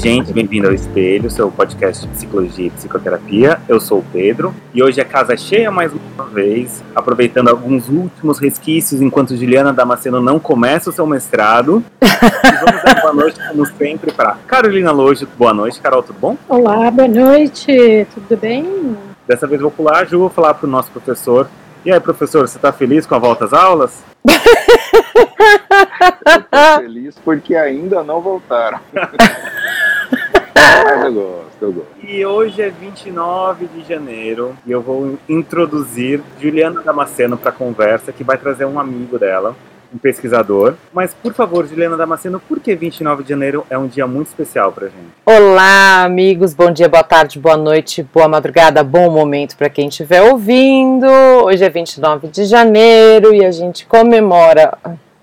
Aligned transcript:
Oi, 0.00 0.04
gente, 0.04 0.32
bem-vindo 0.32 0.66
ao 0.66 0.72
Espelho, 0.72 1.30
seu 1.30 1.50
podcast 1.50 2.06
de 2.06 2.12
psicologia 2.14 2.68
e 2.68 2.70
psicoterapia. 2.70 3.60
Eu 3.68 3.78
sou 3.78 3.98
o 3.98 4.04
Pedro 4.10 4.54
e 4.72 4.82
hoje 4.82 4.98
a 4.98 5.04
casa 5.04 5.34
é 5.34 5.36
cheia 5.36 5.70
mais 5.70 5.92
uma 5.92 6.24
vez, 6.24 6.82
aproveitando 6.94 7.48
alguns 7.48 7.86
últimos 7.90 8.38
resquícios 8.38 9.02
enquanto 9.02 9.36
Juliana 9.36 9.74
Damasceno 9.74 10.18
não 10.18 10.40
começa 10.40 10.88
o 10.88 10.92
seu 10.92 11.06
mestrado. 11.06 11.84
e 12.00 12.64
vamos 12.64 12.82
dar 12.82 13.02
boa 13.02 13.12
noite, 13.12 13.38
como 13.46 13.66
sempre, 13.66 14.10
para 14.10 14.38
Carolina 14.46 14.90
Lojo. 14.90 15.28
Boa 15.36 15.52
noite, 15.52 15.78
Carol, 15.82 16.02
tudo 16.02 16.18
bom? 16.18 16.34
Olá, 16.48 16.90
boa 16.90 17.06
noite, 17.06 18.06
tudo 18.14 18.40
bem? 18.40 18.96
Dessa 19.28 19.46
vez 19.46 19.60
vou 19.60 19.70
pular, 19.70 20.06
Ju, 20.06 20.18
vou 20.18 20.30
falar 20.30 20.54
para 20.54 20.66
o 20.66 20.70
nosso 20.70 20.90
professor. 20.90 21.46
E 21.84 21.92
aí, 21.92 22.00
professor, 22.00 22.48
você 22.48 22.56
está 22.56 22.72
feliz 22.72 23.04
com 23.04 23.16
a 23.16 23.18
volta 23.18 23.44
às 23.44 23.52
aulas? 23.52 24.02
Estou 26.26 26.78
feliz 26.78 27.16
porque 27.22 27.54
ainda 27.54 28.02
não 28.02 28.22
voltaram. 28.22 28.80
Mas 30.84 31.04
eu 31.04 31.12
gosto, 31.12 31.62
eu 31.62 31.72
gosto. 31.72 31.88
E 32.02 32.24
hoje 32.24 32.62
é 32.62 32.70
29 32.70 33.66
de 33.66 33.88
janeiro 33.88 34.56
e 34.66 34.70
eu 34.70 34.80
vou 34.80 35.18
introduzir 35.28 36.20
Juliana 36.40 36.82
Damasceno 36.82 37.36
para 37.36 37.50
a 37.50 37.52
conversa, 37.52 38.12
que 38.12 38.24
vai 38.24 38.36
trazer 38.36 38.64
um 38.64 38.78
amigo 38.78 39.18
dela, 39.18 39.56
um 39.92 39.98
pesquisador. 39.98 40.74
Mas, 40.92 41.12
por 41.14 41.32
favor, 41.34 41.66
Juliana 41.66 41.96
Damasceno, 41.96 42.40
por 42.40 42.60
que 42.60 42.74
29 42.74 43.22
de 43.22 43.30
janeiro 43.30 43.66
é 43.68 43.76
um 43.76 43.86
dia 43.86 44.06
muito 44.06 44.28
especial 44.28 44.72
para 44.72 44.86
gente? 44.86 45.10
Olá, 45.24 46.04
amigos, 46.04 46.54
bom 46.54 46.70
dia, 46.70 46.88
boa 46.88 47.02
tarde, 47.02 47.38
boa 47.38 47.56
noite, 47.56 48.02
boa 48.02 48.28
madrugada, 48.28 48.82
bom 48.84 49.10
momento 49.10 49.56
para 49.56 49.68
quem 49.68 49.88
estiver 49.88 50.22
ouvindo. 50.22 51.06
Hoje 51.44 51.64
é 51.64 51.68
29 51.68 52.28
de 52.28 52.44
janeiro 52.44 53.34
e 53.34 53.44
a 53.44 53.50
gente 53.50 53.86
comemora, 53.86 54.76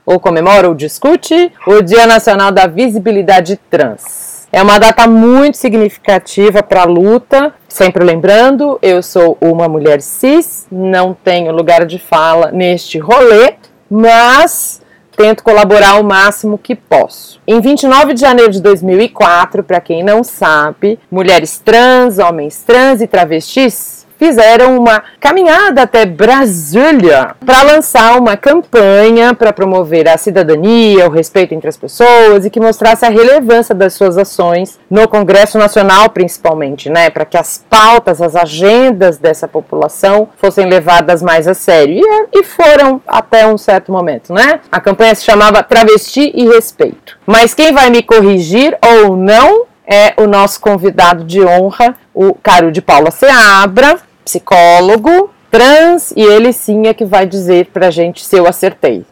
ou 0.05 0.19
comemora 0.19 0.67
ou 0.67 0.75
discute, 0.75 1.51
o 1.65 1.81
Dia 1.81 2.05
Nacional 2.05 2.51
da 2.51 2.67
Visibilidade 2.67 3.57
Trans. 3.69 4.36
É 4.57 4.63
uma 4.63 4.79
data 4.79 5.05
muito 5.05 5.55
significativa 5.55 6.63
para 6.63 6.81
a 6.81 6.85
luta. 6.85 7.53
Sempre 7.69 8.03
lembrando, 8.03 8.79
eu 8.81 9.03
sou 9.03 9.37
uma 9.39 9.69
mulher 9.69 10.01
cis, 10.01 10.65
não 10.71 11.13
tenho 11.13 11.51
lugar 11.51 11.85
de 11.85 11.99
fala 11.99 12.51
neste 12.51 12.97
rolê, 12.97 13.53
mas 13.87 14.81
tento 15.15 15.43
colaborar 15.43 16.01
o 16.01 16.03
máximo 16.03 16.57
que 16.57 16.73
posso. 16.73 17.39
Em 17.47 17.61
29 17.61 18.15
de 18.15 18.21
janeiro 18.21 18.51
de 18.51 18.59
2004, 18.59 19.63
para 19.63 19.79
quem 19.79 20.01
não 20.03 20.23
sabe, 20.23 20.97
mulheres 21.11 21.59
trans, 21.59 22.17
homens 22.17 22.63
trans 22.63 22.99
e 22.99 23.05
travestis 23.05 23.96
fizeram 24.17 24.77
uma 24.77 25.03
caminhada 25.19 25.83
até 25.83 26.05
Brasília 26.05 27.35
para 27.45 27.63
lançar 27.63 28.19
uma 28.19 28.35
campanha 28.35 29.33
para 29.33 29.53
promover 29.53 30.07
a 30.07 30.17
cidadania, 30.17 31.07
o 31.07 31.11
respeito 31.11 31.53
entre 31.53 31.69
as 31.69 31.77
pessoas 31.77 32.45
e 32.45 32.49
que 32.49 32.59
mostrasse 32.59 33.05
a 33.05 33.09
relevância 33.09 33.73
das 33.73 33.93
suas 33.93 34.17
ações 34.17 34.79
no 34.89 35.07
Congresso 35.07 35.57
Nacional, 35.57 36.09
principalmente, 36.09 36.89
né, 36.89 37.09
para 37.09 37.25
que 37.25 37.37
as 37.37 37.63
pautas, 37.69 38.21
as 38.21 38.35
agendas 38.35 39.17
dessa 39.17 39.47
população 39.47 40.29
fossem 40.37 40.67
levadas 40.67 41.21
mais 41.21 41.47
a 41.47 41.53
sério 41.53 42.01
e, 42.33 42.39
e 42.39 42.43
foram 42.43 43.01
até 43.07 43.47
um 43.47 43.57
certo 43.57 43.91
momento, 43.91 44.33
né? 44.33 44.59
A 44.71 44.79
campanha 44.79 45.15
se 45.15 45.23
chamava 45.23 45.63
Travesti 45.63 46.31
e 46.33 46.47
Respeito. 46.47 47.17
Mas 47.25 47.53
quem 47.53 47.73
vai 47.73 47.89
me 47.89 48.01
corrigir 48.01 48.77
ou 48.81 49.15
não 49.15 49.65
é 49.87 50.13
o 50.17 50.27
nosso 50.27 50.59
convidado 50.59 51.23
de 51.23 51.41
honra, 51.41 51.95
o 52.13 52.33
Caro 52.33 52.71
de 52.71 52.81
Paula 52.81 53.09
Seabra, 53.09 53.97
psicólogo 54.27 55.29
trans, 55.49 56.11
e 56.11 56.21
ele 56.21 56.51
sim 56.51 56.87
é 56.87 56.93
que 56.93 57.05
vai 57.05 57.25
dizer 57.25 57.67
pra 57.67 57.89
gente 57.89 58.25
se 58.25 58.35
eu 58.35 58.45
acertei. 58.45 59.05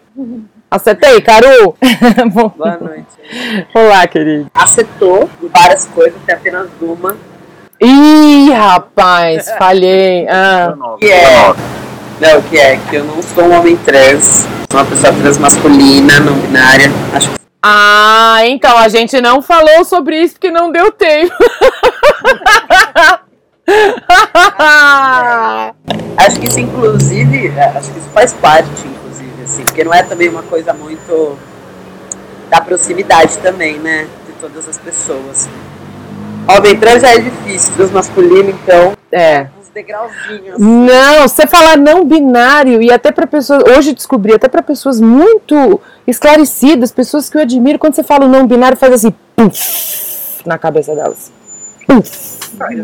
Acertei, 0.69 1.21
Caru? 1.21 1.73
Boa 2.33 2.77
noite. 2.81 3.07
Olá, 3.73 4.05
querido. 4.07 4.51
Acertou 4.53 5.29
várias 5.53 5.85
coisas, 5.85 6.19
tem 6.25 6.35
apenas 6.35 6.67
uma. 6.81 7.15
Ih, 7.81 8.51
rapaz, 8.51 9.49
falhei. 9.57 10.27
Ah. 10.27 10.73
Que 10.99 11.09
é. 11.09 11.53
Não, 12.19 12.41
que 12.41 12.57
é 12.57 12.77
que 12.89 12.97
eu 12.97 13.05
não 13.05 13.21
sou 13.21 13.45
um 13.45 13.57
homem 13.57 13.77
trans, 13.77 14.45
sou 14.69 14.81
uma 14.81 14.85
pessoa 14.85 15.13
trans 15.13 15.37
masculina, 15.37 16.19
não 16.19 16.33
binária. 16.33 16.91
Acho 17.13 17.29
que 17.29 17.35
Ah, 17.63 18.39
então 18.43 18.77
a 18.77 18.89
gente 18.89 19.21
não 19.21 19.41
falou 19.41 19.85
sobre 19.85 20.21
isso 20.21 20.33
porque 20.33 20.51
não 20.51 20.73
deu 20.73 20.91
tempo. 20.91 21.33
Acho 26.17 26.39
que 26.39 26.47
isso, 26.47 26.59
inclusive, 26.59 27.47
é, 27.57 27.65
acho 27.75 27.91
que 27.91 27.99
isso 27.99 28.09
faz 28.13 28.33
parte, 28.33 28.69
inclusive, 28.87 29.43
assim, 29.43 29.63
porque 29.63 29.83
não 29.83 29.93
é 29.93 30.01
também 30.01 30.29
uma 30.29 30.43
coisa 30.43 30.73
muito 30.73 31.37
da 32.49 32.61
proximidade 32.61 33.37
também, 33.39 33.77
né? 33.79 34.07
De 34.25 34.33
todas 34.33 34.67
as 34.67 34.77
pessoas. 34.77 35.47
Homem 36.47 36.77
trans 36.79 37.01
já 37.01 37.13
é 37.13 37.19
difícil, 37.19 37.73
trans 37.75 37.91
masculino, 37.91 38.49
então, 38.49 38.93
É. 39.11 39.47
uns 39.59 39.69
degrauzinhos. 39.73 40.59
Não, 40.59 41.27
você 41.27 41.45
falar 41.47 41.77
não 41.77 42.05
binário 42.05 42.81
e 42.81 42.91
até 42.91 43.11
para 43.11 43.27
pessoas, 43.27 43.63
hoje 43.77 43.93
descobri, 43.93 44.33
até 44.33 44.47
para 44.47 44.61
pessoas 44.61 45.01
muito 45.01 45.81
esclarecidas, 46.07 46.91
pessoas 46.91 47.29
que 47.29 47.37
eu 47.37 47.41
admiro, 47.41 47.79
quando 47.79 47.95
você 47.95 48.03
fala 48.03 48.27
não 48.27 48.47
binário, 48.47 48.77
faz 48.77 48.93
assim, 48.93 49.13
puf, 49.35 50.43
na 50.45 50.57
cabeça 50.57 50.95
delas. 50.95 51.31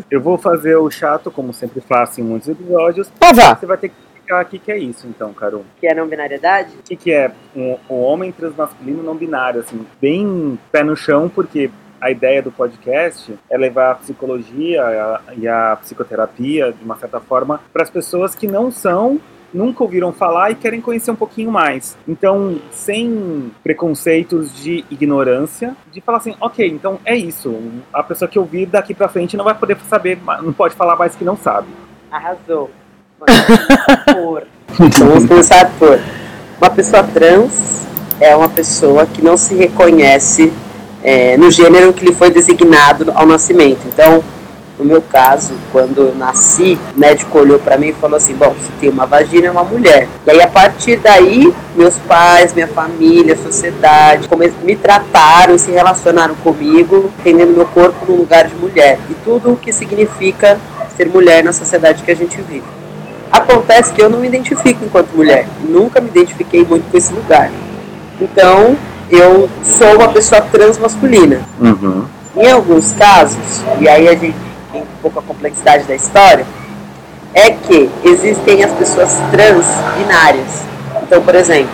Eu 0.10 0.22
vou 0.22 0.38
fazer 0.38 0.76
o 0.76 0.90
chato, 0.90 1.32
como 1.32 1.54
sempre 1.54 1.82
faço 1.82 2.20
em 2.22 2.24
muitos 2.24 2.50
episódios. 2.50 3.12
Ah, 3.20 3.34
vá. 3.34 3.56
Você 3.56 3.66
vai 3.66 3.78
ter 3.78 3.90
que 3.90 3.96
explicar 4.14 4.44
o 4.44 4.48
que 4.48 4.60
que 4.60 4.72
é 4.72 4.78
isso, 4.78 5.08
então, 5.08 5.34
Carol. 5.34 5.64
Que 5.80 5.88
é 5.88 5.94
não 5.96 6.08
binariedade? 6.08 6.76
O 6.80 6.84
que, 6.84 6.96
que 6.96 7.12
é 7.12 7.32
um, 7.56 7.78
um 7.90 7.96
homem 8.02 8.32
transmasculino 8.32 9.02
não 9.04 9.16
binário, 9.16 9.62
assim, 9.62 9.86
bem 10.02 10.60
pé 10.72 10.84
no 10.84 10.96
chão, 10.96 11.30
porque 11.30 11.70
a 12.00 12.10
ideia 12.12 12.42
do 12.42 12.52
podcast 12.52 13.34
é 13.50 13.58
levar 13.58 13.92
a 13.92 13.96
psicologia 13.96 14.84
a- 14.84 15.22
e 15.38 15.48
a 15.48 15.78
psicoterapia, 15.82 16.74
de 16.74 16.84
uma 16.84 16.96
certa 16.98 17.20
forma, 17.20 17.62
para 17.72 17.84
as 17.84 17.90
pessoas 17.90 18.34
que 18.36 18.48
não 18.48 18.72
são, 18.72 19.20
nunca 19.54 19.84
ouviram 19.84 20.12
falar 20.12 20.52
e 20.52 20.56
querem 20.56 20.82
conhecer 20.82 21.12
um 21.12 21.16
pouquinho 21.16 21.52
mais. 21.52 21.98
Então, 22.08 22.60
sem 22.72 23.52
preconceitos 23.64 24.56
de 24.56 24.86
ignorância, 24.90 25.76
de 25.92 26.02
falar 26.02 26.20
assim, 26.20 26.36
ok, 26.40 26.68
então 26.68 27.00
é 27.06 27.16
isso. 27.16 27.56
A 27.94 28.04
pessoa 28.04 28.30
que 28.30 28.40
ouvir 28.40 28.66
daqui 28.66 28.94
para 28.94 29.08
frente 29.08 29.36
não 29.38 29.46
vai 29.46 29.54
poder 29.54 29.78
saber, 29.90 30.18
não 30.42 30.54
pode 30.54 30.76
falar 30.76 30.96
mais 30.96 31.16
que 31.16 31.24
não 31.24 31.38
sabe. 31.38 31.68
Arrasou. 32.12 32.70
Vamos 33.28 33.66
começar 33.66 34.14
por. 34.14 34.48
Vamos 35.08 35.26
começar 35.26 35.72
por. 35.78 36.00
Uma 36.60 36.70
pessoa 36.70 37.04
trans 37.04 37.88
é 38.20 38.36
uma 38.36 38.50
pessoa 38.50 39.06
que 39.06 39.22
não 39.22 39.36
se 39.36 39.56
reconhece 39.56 40.54
é, 41.04 41.36
no 41.38 41.50
gênero 41.50 41.92
que 41.94 42.06
lhe 42.06 42.14
foi 42.14 42.30
designado 42.30 43.12
ao 43.16 43.26
nascimento. 43.26 43.82
Então, 43.88 44.24
no 44.82 44.88
meu 44.88 45.02
caso, 45.02 45.54
quando 45.72 46.00
eu 46.08 46.16
nasci, 46.16 46.78
o 46.96 47.00
médico 47.00 47.38
olhou 47.38 47.60
para 47.60 47.78
mim 47.78 47.90
e 47.90 47.94
falou 47.94 48.18
assim: 48.18 48.34
Bom, 48.34 48.50
você 48.50 48.72
tem 48.80 48.90
uma 48.90 49.06
vagina 49.06 49.46
é 49.48 49.52
uma 49.52 49.64
mulher. 49.64 50.08
E 50.26 50.32
aí, 50.32 50.42
a 50.42 50.48
partir 50.48 50.98
daí, 50.98 51.54
meus 51.76 51.94
pais, 52.08 52.52
minha 52.54 52.68
família, 52.68 53.36
a 53.36 53.38
sociedade, 53.38 54.28
come- 54.28 54.52
me 54.64 54.76
trataram 54.76 55.54
e 55.54 55.60
se 55.60 55.70
relacionaram 55.72 56.34
comigo, 56.36 57.12
entendendo 57.20 57.56
meu 57.56 57.66
corpo 57.68 58.12
no 58.12 58.18
lugar 58.18 58.48
de 58.48 58.56
mulher. 58.56 58.98
E 59.08 59.14
tudo 59.24 59.54
o 59.54 59.58
que 59.58 59.72
significa 59.72 60.58
ser 60.98 61.08
mulher 61.08 61.44
na 61.44 61.54
sociedade 61.54 62.02
que 62.02 62.10
a 62.12 62.16
gente 62.16 62.42
vive. 62.42 62.64
Acontece 63.32 63.94
que 63.94 64.02
eu 64.02 64.10
não 64.10 64.20
me 64.20 64.28
identifico 64.28 64.84
enquanto 64.84 65.16
mulher, 65.16 65.46
nunca 65.64 66.02
me 66.02 66.10
identifiquei 66.10 66.66
muito 66.66 66.90
com 66.90 66.98
esse 66.98 67.14
lugar. 67.14 67.52
Então, 68.20 68.76
eu 69.10 69.48
sou 69.78 69.96
uma 69.96 70.10
pessoa 70.10 70.42
trans 70.42 70.78
masculina. 70.78 71.42
Uhum. 71.60 72.04
Em 72.36 72.50
alguns 72.52 72.94
casos, 72.94 73.62
e 73.80 73.88
aí 73.88 74.08
a 74.08 74.16
gente 74.16 74.51
pouco 75.02 75.20
a 75.20 75.22
complexidade 75.22 75.86
da 75.86 75.96
história, 75.96 76.46
é 77.34 77.52
que 77.52 77.90
existem 78.04 78.64
as 78.64 78.72
pessoas 78.74 79.16
trans 79.32 79.66
binárias. 79.98 80.64
Então, 81.04 81.22
por 81.22 81.36
exemplo, 81.36 81.72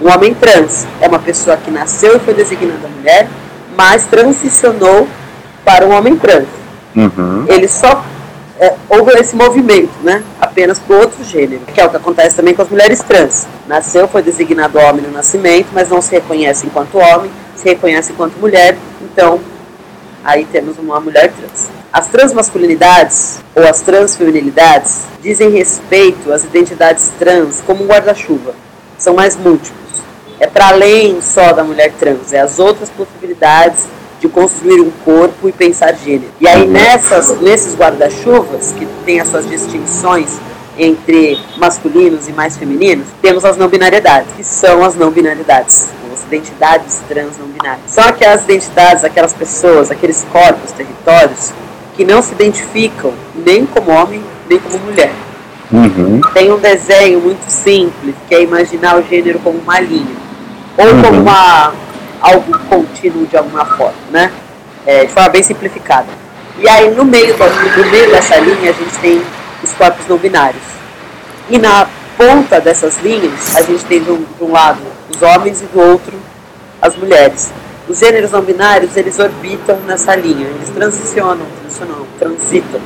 um 0.00 0.10
homem 0.10 0.34
trans 0.34 0.86
é 1.00 1.08
uma 1.08 1.18
pessoa 1.18 1.56
que 1.56 1.70
nasceu 1.70 2.16
e 2.16 2.20
foi 2.20 2.34
designada 2.34 2.88
mulher, 2.88 3.28
mas 3.76 4.06
transicionou 4.06 5.06
para 5.64 5.86
um 5.86 5.92
homem 5.92 6.16
trans 6.16 6.46
Uhum. 6.96 7.44
ele 7.46 7.68
só 7.68 8.02
é, 8.58 8.74
houve 8.88 9.12
esse 9.12 9.36
movimento, 9.36 9.92
né? 10.02 10.22
Apenas 10.40 10.80
para 10.80 10.96
outro 10.96 11.22
gênero, 11.22 11.60
que 11.72 11.80
é 11.80 11.84
o 11.84 11.88
que 11.88 11.96
acontece 11.96 12.34
também 12.34 12.54
com 12.54 12.62
as 12.62 12.68
mulheres 12.68 13.00
trans. 13.00 13.46
Nasceu, 13.68 14.08
foi 14.08 14.20
designado 14.20 14.78
homem 14.78 15.02
no 15.02 15.12
nascimento, 15.12 15.68
mas 15.72 15.88
não 15.88 16.02
se 16.02 16.10
reconhece 16.10 16.66
enquanto 16.66 16.98
homem, 16.98 17.30
se 17.54 17.64
reconhece 17.64 18.12
enquanto 18.12 18.36
mulher, 18.38 18.76
então 19.00 19.38
aí 20.24 20.44
temos 20.46 20.76
uma 20.78 20.98
mulher 20.98 21.32
trans. 21.32 21.68
As 21.90 22.06
transmasculinidades 22.08 23.40
ou 23.56 23.66
as 23.66 23.80
transfeminilidades 23.80 24.98
dizem 25.22 25.50
respeito 25.50 26.30
às 26.30 26.44
identidades 26.44 27.10
trans 27.18 27.62
como 27.66 27.82
um 27.82 27.86
guarda-chuva. 27.86 28.54
São 28.98 29.14
mais 29.14 29.36
múltiplos. 29.36 30.02
É 30.38 30.46
para 30.46 30.68
além 30.68 31.20
só 31.22 31.52
da 31.52 31.64
mulher 31.64 31.92
trans, 31.98 32.32
é 32.32 32.40
as 32.40 32.58
outras 32.58 32.90
possibilidades 32.90 33.84
de 34.20 34.28
construir 34.28 34.82
um 34.82 34.90
corpo 35.02 35.48
e 35.48 35.52
pensar 35.52 35.94
gênero. 35.94 36.30
E 36.38 36.46
aí 36.46 36.66
nessas, 36.66 37.40
nesses 37.40 37.74
guarda-chuvas, 37.74 38.74
que 38.78 38.86
tem 39.06 39.20
as 39.20 39.28
suas 39.28 39.48
distinções 39.48 40.28
entre 40.76 41.40
masculinos 41.56 42.28
e 42.28 42.32
mais 42.32 42.56
femininos, 42.56 43.06
temos 43.22 43.44
as 43.46 43.56
não 43.56 43.66
binariedades, 43.66 44.30
que 44.36 44.44
são 44.44 44.84
as 44.84 44.94
não 44.94 45.10
binariedades. 45.10 45.88
as 46.12 46.22
identidades 46.24 46.98
trans 47.08 47.38
não 47.38 47.46
binárias. 47.46 47.90
São 47.90 48.04
aquelas 48.04 48.44
identidades, 48.44 49.04
aquelas 49.04 49.32
pessoas, 49.32 49.90
aqueles 49.90 50.24
corpos, 50.30 50.70
territórios 50.72 51.52
que 51.98 52.04
não 52.04 52.22
se 52.22 52.32
identificam 52.32 53.12
nem 53.34 53.66
como 53.66 53.90
homem 53.90 54.22
nem 54.48 54.58
como 54.60 54.78
mulher. 54.78 55.12
Uhum. 55.70 56.20
Tem 56.32 56.50
um 56.50 56.56
desenho 56.58 57.20
muito 57.20 57.44
simples, 57.50 58.14
que 58.28 58.34
é 58.34 58.42
imaginar 58.42 58.96
o 58.96 59.02
gênero 59.02 59.38
como 59.40 59.58
uma 59.58 59.78
linha, 59.80 60.16
ou 60.78 60.86
Uhum. 60.86 61.02
como 61.02 61.20
uma, 61.20 61.74
algo 62.22 62.58
contínuo 62.70 63.26
de 63.26 63.36
alguma 63.36 63.64
forma, 63.66 63.92
né? 64.10 64.32
É, 64.86 65.04
de 65.04 65.12
forma 65.12 65.28
bem 65.28 65.42
simplificada. 65.42 66.06
E 66.58 66.68
aí 66.68 66.88
no 66.94 67.04
meio, 67.04 67.36
da- 67.36 67.46
no 67.48 67.90
meio 67.90 68.10
dessa 68.10 68.36
linha 68.36 68.70
a 68.70 68.72
gente 68.72 68.96
tem 69.02 69.20
os 69.62 69.72
corpos 69.72 70.06
não 70.08 70.16
binários. 70.16 70.62
E 71.50 71.58
na 71.58 71.86
ponta 72.16 72.60
dessas 72.60 72.96
linhas 73.02 73.54
a 73.56 73.62
gente 73.62 73.84
tem 73.86 74.00
de 74.02 74.10
um, 74.10 74.24
de 74.38 74.44
um 74.44 74.52
lado 74.52 74.78
os 75.14 75.20
homens 75.20 75.60
e 75.60 75.64
do 75.66 75.80
outro 75.80 76.14
as 76.80 76.94
mulheres. 76.96 77.50
Os 77.88 77.98
gêneros 77.98 78.30
não 78.30 78.40
binários 78.40 78.96
eles 78.96 79.18
orbitam 79.18 79.76
nessa 79.86 80.14
linha, 80.14 80.46
eles 80.46 80.70
transicionam, 80.70 81.44
transicionam, 81.78 82.06
transitam 82.18 82.80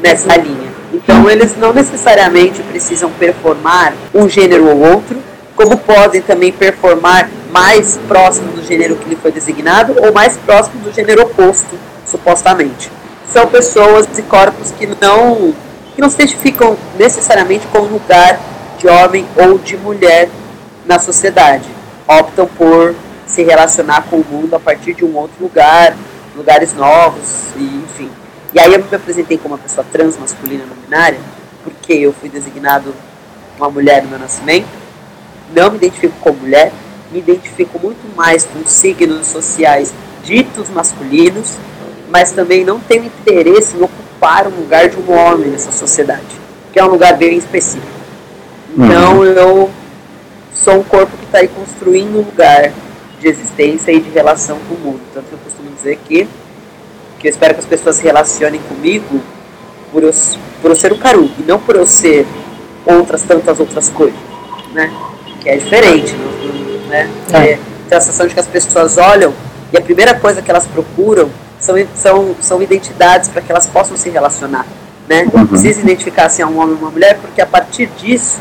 nessa 0.00 0.36
linha. 0.36 0.70
Então 0.92 1.28
eles 1.28 1.56
não 1.56 1.72
necessariamente 1.72 2.62
precisam 2.62 3.10
performar 3.10 3.92
um 4.14 4.28
gênero 4.28 4.68
ou 4.68 4.78
outro, 4.78 5.18
como 5.54 5.76
podem 5.76 6.22
também 6.22 6.50
performar 6.50 7.28
mais 7.52 7.98
próximo 8.08 8.52
do 8.52 8.62
gênero 8.62 8.96
que 8.96 9.08
lhe 9.08 9.16
foi 9.16 9.30
designado 9.30 9.94
ou 10.00 10.12
mais 10.12 10.36
próximo 10.38 10.80
do 10.82 10.92
gênero 10.92 11.22
oposto, 11.22 11.78
supostamente. 12.06 12.90
São 13.30 13.46
pessoas 13.46 14.06
e 14.18 14.22
corpos 14.22 14.72
que 14.72 14.86
não 14.86 15.54
que 15.94 16.00
não 16.00 16.08
se 16.08 16.14
identificam 16.16 16.76
necessariamente 16.96 17.66
com 17.66 17.80
um 17.80 17.88
lugar 17.88 18.38
de 18.78 18.88
homem 18.88 19.26
ou 19.36 19.58
de 19.58 19.76
mulher 19.76 20.28
na 20.86 20.98
sociedade. 20.98 21.68
Optam 22.06 22.46
por 22.46 22.94
se 23.26 23.42
relacionar 23.42 24.04
com 24.08 24.16
o 24.16 24.24
mundo 24.24 24.54
a 24.54 24.60
partir 24.60 24.94
de 24.94 25.04
um 25.04 25.16
outro 25.16 25.42
lugar, 25.42 25.96
lugares 26.36 26.74
novos, 26.74 27.22
e, 27.56 27.82
enfim. 27.84 28.10
E 28.52 28.58
aí 28.58 28.72
eu 28.72 28.78
me 28.78 28.94
apresentei 28.94 29.38
como 29.38 29.54
uma 29.54 29.60
pessoa 29.62 29.86
trans 29.92 30.16
masculina 30.16 30.64
não 30.66 30.76
binária, 30.76 31.18
porque 31.62 31.92
eu 31.92 32.12
fui 32.12 32.28
designado 32.28 32.94
uma 33.56 33.70
mulher 33.70 34.02
no 34.02 34.10
meu 34.10 34.18
nascimento. 34.18 34.68
Não 35.54 35.70
me 35.70 35.76
identifico 35.76 36.14
como 36.20 36.38
mulher, 36.38 36.72
me 37.12 37.18
identifico 37.18 37.78
muito 37.78 38.16
mais 38.16 38.44
com 38.44 38.64
signos 38.66 39.26
sociais 39.26 39.92
ditos 40.24 40.68
masculinos, 40.68 41.56
mas 42.08 42.32
também 42.32 42.64
não 42.64 42.80
tenho 42.80 43.04
interesse 43.04 43.76
em 43.76 43.82
ocupar 43.82 44.46
um 44.46 44.56
lugar 44.60 44.88
de 44.88 44.96
um 44.96 45.12
homem 45.12 45.48
nessa 45.48 45.72
sociedade, 45.72 46.26
que 46.72 46.78
é 46.78 46.84
um 46.84 46.88
lugar 46.88 47.16
bem 47.16 47.36
específico. 47.36 47.86
Então 48.72 49.24
eu 49.24 49.70
sou 50.54 50.80
um 50.80 50.82
corpo 50.82 51.16
que 51.16 51.24
está 51.24 51.38
aí 51.38 51.48
construindo 51.48 52.18
um 52.18 52.22
lugar 52.22 52.72
de 53.20 53.28
existência 53.28 53.92
e 53.92 54.00
de 54.00 54.10
relação 54.10 54.58
com 54.68 54.74
o 54.74 54.78
mundo. 54.78 55.00
Tanto 55.12 55.26
que 55.26 55.32
eu 55.32 55.38
costumo 55.38 55.70
dizer 55.70 55.98
que, 56.04 56.28
que 57.20 57.28
eu 57.28 57.30
espero 57.30 57.54
que 57.54 57.60
as 57.60 57.66
pessoas 57.66 57.96
se 57.96 58.02
relacionem 58.02 58.60
comigo 58.62 59.20
por 59.92 60.02
eu, 60.02 60.12
por 60.62 60.70
eu 60.70 60.76
ser 60.76 60.90
o 60.92 60.98
Caru, 60.98 61.30
e 61.38 61.42
não 61.42 61.58
por 61.58 61.76
eu 61.76 61.86
ser 61.86 62.26
outras 62.86 63.22
tantas 63.22 63.60
outras 63.60 63.90
coisas, 63.90 64.18
né? 64.72 64.90
Que 65.40 65.50
é 65.50 65.56
diferente, 65.58 66.14
né? 66.88 67.10
É. 67.32 67.58
Tem 67.88 67.98
a 67.98 68.00
sensação 68.00 68.26
de 68.26 68.32
que 68.34 68.40
as 68.40 68.46
pessoas 68.46 68.96
olham 68.96 69.34
e 69.72 69.76
a 69.76 69.80
primeira 69.80 70.14
coisa 70.14 70.40
que 70.40 70.50
elas 70.50 70.66
procuram 70.66 71.30
são, 71.58 71.74
são, 71.94 72.34
são 72.40 72.62
identidades 72.62 73.28
para 73.28 73.42
que 73.42 73.52
elas 73.52 73.66
possam 73.66 73.96
se 73.96 74.08
relacionar, 74.08 74.66
né? 75.06 75.26
Não 75.32 75.46
precisa 75.46 75.80
identificar 75.80 76.30
se 76.30 76.40
é 76.40 76.46
um 76.46 76.58
homem 76.58 76.74
ou 76.74 76.80
uma 76.80 76.90
mulher, 76.90 77.18
porque 77.20 77.42
a 77.42 77.46
partir 77.46 77.86
disso 77.98 78.40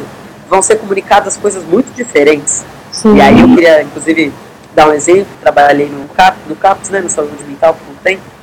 vão 0.50 0.62
ser 0.62 0.78
comunicadas 0.78 1.36
coisas 1.36 1.64
muito 1.66 1.94
diferentes. 1.94 2.64
Sim. 2.94 3.18
E 3.18 3.22
aí 3.22 3.42
eu 3.42 3.48
queria, 3.50 3.84
inclusive, 3.84 4.32
dar 4.74 4.88
um 4.88 4.94
exemplo. 4.94 5.28
Trabalhei 5.42 5.88
no, 5.90 6.08
CAP, 6.10 6.38
no 6.48 6.56
CAPS, 6.56 6.90
né, 6.90 7.02
no 7.02 7.10
saúde 7.10 7.44
mental, 7.44 7.74
por 7.74 7.92
um 7.92 7.96
tempo. 7.98 8.39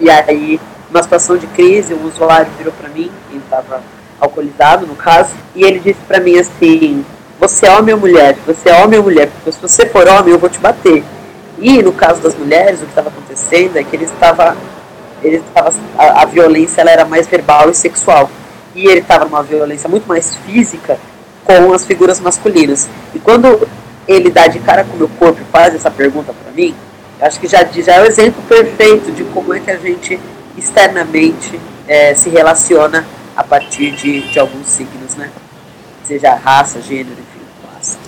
E 0.00 0.10
aí, 0.10 0.60
numa 0.90 1.02
situação 1.02 1.36
de 1.36 1.46
crise, 1.48 1.94
um 1.94 2.06
usuário 2.06 2.50
virou 2.56 2.72
para 2.72 2.88
mim, 2.88 3.10
ele 3.30 3.42
estava 3.44 3.82
alcoolizado, 4.20 4.86
no 4.86 4.94
caso, 4.94 5.30
e 5.54 5.62
ele 5.62 5.78
disse 5.78 6.00
para 6.06 6.20
mim 6.20 6.38
assim, 6.38 7.04
você 7.38 7.66
é 7.66 7.76
homem 7.76 7.94
ou 7.94 8.00
mulher? 8.00 8.36
Você 8.46 8.68
é 8.68 8.82
homem 8.82 8.98
ou 8.98 9.04
mulher? 9.04 9.28
Porque 9.28 9.52
se 9.52 9.60
você 9.60 9.86
for 9.86 10.08
homem, 10.08 10.32
eu 10.32 10.38
vou 10.38 10.48
te 10.48 10.58
bater. 10.58 11.04
E 11.60 11.82
no 11.82 11.92
caso 11.92 12.20
das 12.20 12.34
mulheres, 12.34 12.80
o 12.80 12.84
que 12.84 12.90
estava 12.90 13.08
acontecendo 13.08 13.76
é 13.76 13.84
que 13.84 13.94
ele 13.94 14.04
estava, 14.04 14.56
ele 15.22 15.36
estava 15.36 15.72
a, 15.96 16.22
a 16.22 16.24
violência 16.24 16.80
ela 16.80 16.90
era 16.90 17.04
mais 17.04 17.26
verbal 17.28 17.70
e 17.70 17.74
sexual. 17.74 18.28
E 18.74 18.86
ele 18.86 19.00
estava 19.00 19.24
numa 19.24 19.42
violência 19.42 19.88
muito 19.88 20.06
mais 20.06 20.34
física 20.36 20.98
com 21.44 21.72
as 21.72 21.84
figuras 21.84 22.20
masculinas. 22.20 22.88
E 23.14 23.18
quando 23.18 23.68
ele 24.06 24.30
dá 24.30 24.46
de 24.46 24.58
cara 24.58 24.84
com 24.84 24.94
o 24.94 24.98
meu 24.98 25.08
corpo 25.08 25.40
e 25.40 25.52
faz 25.52 25.74
essa 25.74 25.90
pergunta 25.90 26.32
para 26.32 26.52
mim, 26.52 26.74
acho 27.20 27.40
que 27.40 27.46
já, 27.46 27.64
já 27.64 27.94
é 27.94 28.02
o 28.02 28.06
exemplo 28.06 28.42
perfeito 28.48 29.12
de 29.12 29.24
como 29.24 29.54
é 29.54 29.60
que 29.60 29.70
a 29.70 29.76
gente 29.76 30.18
externamente 30.56 31.58
eh, 31.86 32.14
se 32.14 32.28
relaciona 32.28 33.06
a 33.36 33.44
partir 33.44 33.92
de, 33.92 34.22
de 34.22 34.38
alguns 34.38 34.66
signos, 34.66 35.14
né? 35.16 35.30
Seja 36.04 36.34
raça, 36.34 36.80
gênero, 36.80 37.12
enfim, 37.12 37.40
classe. 37.62 37.98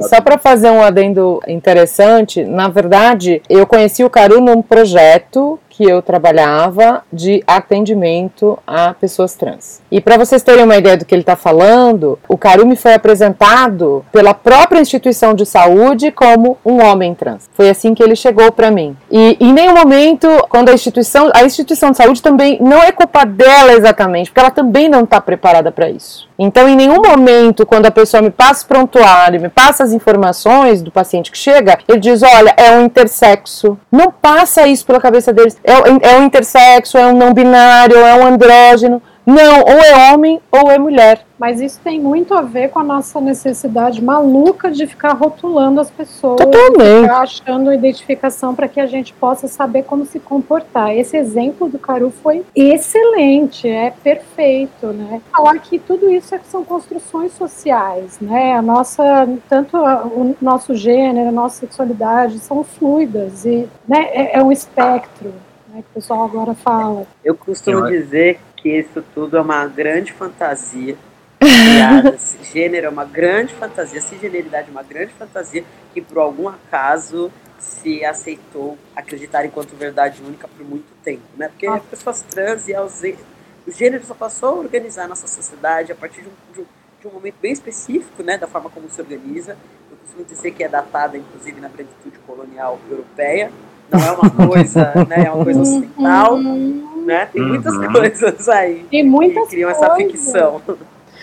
Só 0.00 0.20
para 0.20 0.38
fazer 0.38 0.70
um 0.70 0.82
adendo 0.82 1.42
interessante, 1.48 2.44
na 2.44 2.68
verdade, 2.68 3.42
eu 3.48 3.66
conheci 3.66 4.04
o 4.04 4.10
Caru 4.10 4.40
num 4.40 4.62
projeto 4.62 5.58
que 5.78 5.88
eu 5.88 6.02
trabalhava 6.02 7.04
de 7.12 7.40
atendimento 7.46 8.58
a 8.66 8.92
pessoas 8.92 9.36
trans. 9.36 9.80
E 9.92 10.00
para 10.00 10.16
vocês 10.16 10.42
terem 10.42 10.64
uma 10.64 10.76
ideia 10.76 10.96
do 10.96 11.04
que 11.04 11.14
ele 11.14 11.22
está 11.22 11.36
falando, 11.36 12.18
o 12.28 12.36
Caru 12.36 12.66
me 12.66 12.74
foi 12.74 12.94
apresentado 12.94 14.04
pela 14.10 14.34
própria 14.34 14.80
instituição 14.80 15.34
de 15.34 15.46
saúde 15.46 16.10
como 16.10 16.58
um 16.66 16.82
homem 16.82 17.14
trans. 17.14 17.48
Foi 17.52 17.70
assim 17.70 17.94
que 17.94 18.02
ele 18.02 18.16
chegou 18.16 18.50
para 18.50 18.72
mim. 18.72 18.96
E 19.08 19.36
em 19.38 19.52
nenhum 19.52 19.74
momento, 19.74 20.26
quando 20.48 20.68
a 20.68 20.72
instituição, 20.72 21.30
a 21.32 21.44
instituição 21.44 21.92
de 21.92 21.96
saúde 21.96 22.20
também 22.20 22.58
não 22.60 22.82
é 22.82 22.90
culpa 22.90 23.24
dela 23.24 23.72
exatamente, 23.72 24.30
porque 24.30 24.40
ela 24.40 24.50
também 24.50 24.88
não 24.88 25.04
está 25.04 25.20
preparada 25.20 25.70
para 25.70 25.88
isso. 25.88 26.26
Então, 26.38 26.68
em 26.68 26.76
nenhum 26.76 27.02
momento, 27.02 27.66
quando 27.66 27.86
a 27.86 27.90
pessoa 27.90 28.22
me 28.22 28.30
passa 28.30 28.64
o 28.64 28.68
prontuário, 28.68 29.40
me 29.40 29.48
passa 29.48 29.82
as 29.82 29.92
informações 29.92 30.82
do 30.82 30.90
paciente 30.90 31.32
que 31.32 31.38
chega, 31.38 31.78
ele 31.88 31.98
diz: 31.98 32.22
olha, 32.22 32.54
é 32.56 32.70
um 32.78 32.84
intersexo. 32.84 33.76
Não 33.90 34.12
passa 34.12 34.66
isso 34.66 34.86
pela 34.86 35.00
cabeça 35.00 35.32
deles. 35.32 35.56
É, 35.68 36.12
é 36.14 36.18
um 36.18 36.24
intersexo, 36.24 36.96
é 36.98 37.06
um 37.06 37.16
não 37.16 37.32
binário, 37.34 37.96
é 37.98 38.14
um 38.14 38.26
andrógeno. 38.26 39.02
Não, 39.26 39.60
ou 39.60 39.68
é 39.84 40.10
homem 40.14 40.40
ou 40.50 40.70
é 40.70 40.78
mulher. 40.78 41.20
Mas 41.38 41.60
isso 41.60 41.78
tem 41.84 42.00
muito 42.00 42.32
a 42.32 42.40
ver 42.40 42.70
com 42.70 42.78
a 42.78 42.82
nossa 42.82 43.20
necessidade 43.20 44.02
maluca 44.02 44.70
de 44.70 44.86
ficar 44.86 45.12
rotulando 45.12 45.82
as 45.82 45.90
pessoas, 45.90 46.38
Totalmente. 46.40 47.02
ficar 47.02 47.20
achando 47.20 47.70
identificação 47.70 48.54
para 48.54 48.66
que 48.66 48.80
a 48.80 48.86
gente 48.86 49.12
possa 49.12 49.46
saber 49.46 49.82
como 49.82 50.06
se 50.06 50.18
comportar. 50.18 50.96
Esse 50.96 51.18
exemplo 51.18 51.68
do 51.68 51.78
Caru 51.78 52.10
foi 52.22 52.42
excelente, 52.56 53.68
é 53.68 53.92
perfeito, 54.02 54.86
né? 54.88 55.20
Falar 55.30 55.58
que 55.58 55.78
tudo 55.78 56.10
isso 56.10 56.34
é- 56.34 56.40
são 56.50 56.64
construções 56.64 57.32
sociais, 57.32 58.18
né? 58.20 58.54
A 58.56 58.62
nossa, 58.62 59.28
tanto 59.48 59.76
a- 59.76 60.04
o 60.06 60.34
nosso 60.40 60.74
gênero, 60.74 61.28
a 61.28 61.32
nossa 61.32 61.60
sexualidade 61.60 62.38
são 62.38 62.64
fluidas 62.64 63.44
e 63.44 63.68
né, 63.86 64.08
é, 64.12 64.38
é 64.38 64.42
um 64.42 64.50
espectro, 64.50 65.32
né? 65.68 65.82
Que 65.82 65.88
o 65.90 65.94
pessoal 65.94 66.24
agora 66.24 66.54
fala. 66.54 67.06
Eu 67.24 67.34
costumo 67.36 67.78
Eu- 67.78 67.86
dizer 67.90 68.40
que 68.56 68.68
isso 68.68 69.02
tudo 69.14 69.36
é 69.36 69.40
uma 69.40 69.66
grande 69.66 70.12
fantasia. 70.12 70.96
criada. 71.40 72.14
Esse 72.16 72.42
gênero 72.52 72.86
é 72.86 72.88
uma 72.88 73.04
grande 73.04 73.54
fantasia, 73.54 74.00
cisgeneridade 74.00 74.68
é 74.68 74.70
uma 74.72 74.82
grande 74.82 75.12
fantasia 75.12 75.64
que 75.94 76.00
por 76.00 76.18
algum 76.18 76.48
acaso 76.48 77.30
se 77.60 78.04
aceitou 78.04 78.76
acreditar 78.94 79.44
enquanto 79.46 79.76
verdade 79.76 80.20
única 80.22 80.48
por 80.48 80.66
muito 80.66 80.86
tempo, 81.04 81.22
né? 81.36 81.48
Porque 81.48 81.66
Ah. 81.66 81.74
as 81.74 81.82
pessoas 81.84 82.22
trans 82.22 82.66
e 82.66 82.74
ausentes, 82.74 83.24
o 83.66 83.70
gênero 83.70 84.04
só 84.04 84.14
passou 84.14 84.48
a 84.48 84.52
organizar 84.54 85.04
a 85.04 85.08
nossa 85.08 85.28
sociedade 85.28 85.92
a 85.92 85.94
partir 85.94 86.22
de 86.22 86.28
um, 86.28 86.52
de 86.54 86.60
um, 86.60 86.64
de 87.02 87.06
um 87.06 87.10
momento 87.12 87.36
bem 87.40 87.52
específico, 87.52 88.22
né? 88.24 88.36
Da 88.36 88.48
forma 88.48 88.68
como 88.70 88.88
se 88.90 89.00
organiza. 89.00 89.56
Eu 89.90 89.96
costumo 89.98 90.24
dizer 90.24 90.50
que 90.52 90.64
é 90.64 90.68
datada, 90.68 91.16
inclusive, 91.16 91.60
na 91.60 91.68
branquitude 91.68 92.18
colonial 92.26 92.78
europeia. 92.90 93.50
Não 93.90 94.00
é 94.00 94.12
uma 94.12 94.30
coisa, 94.48 94.92
né? 95.08 95.24
É 95.26 95.30
uma 95.32 95.44
coisa 95.44 95.60
ocidental, 95.62 96.34
Uhum. 96.34 97.04
né? 97.06 97.26
Tem 97.32 97.42
muitas 97.42 97.74
Uhum. 97.74 97.92
coisas 97.92 98.48
aí 98.48 98.84
E 98.92 98.98
que 98.98 99.02
muitas 99.02 99.48
criam 99.48 99.70
essa 99.70 99.90
coisas. 99.90 100.12
ficção. 100.12 100.60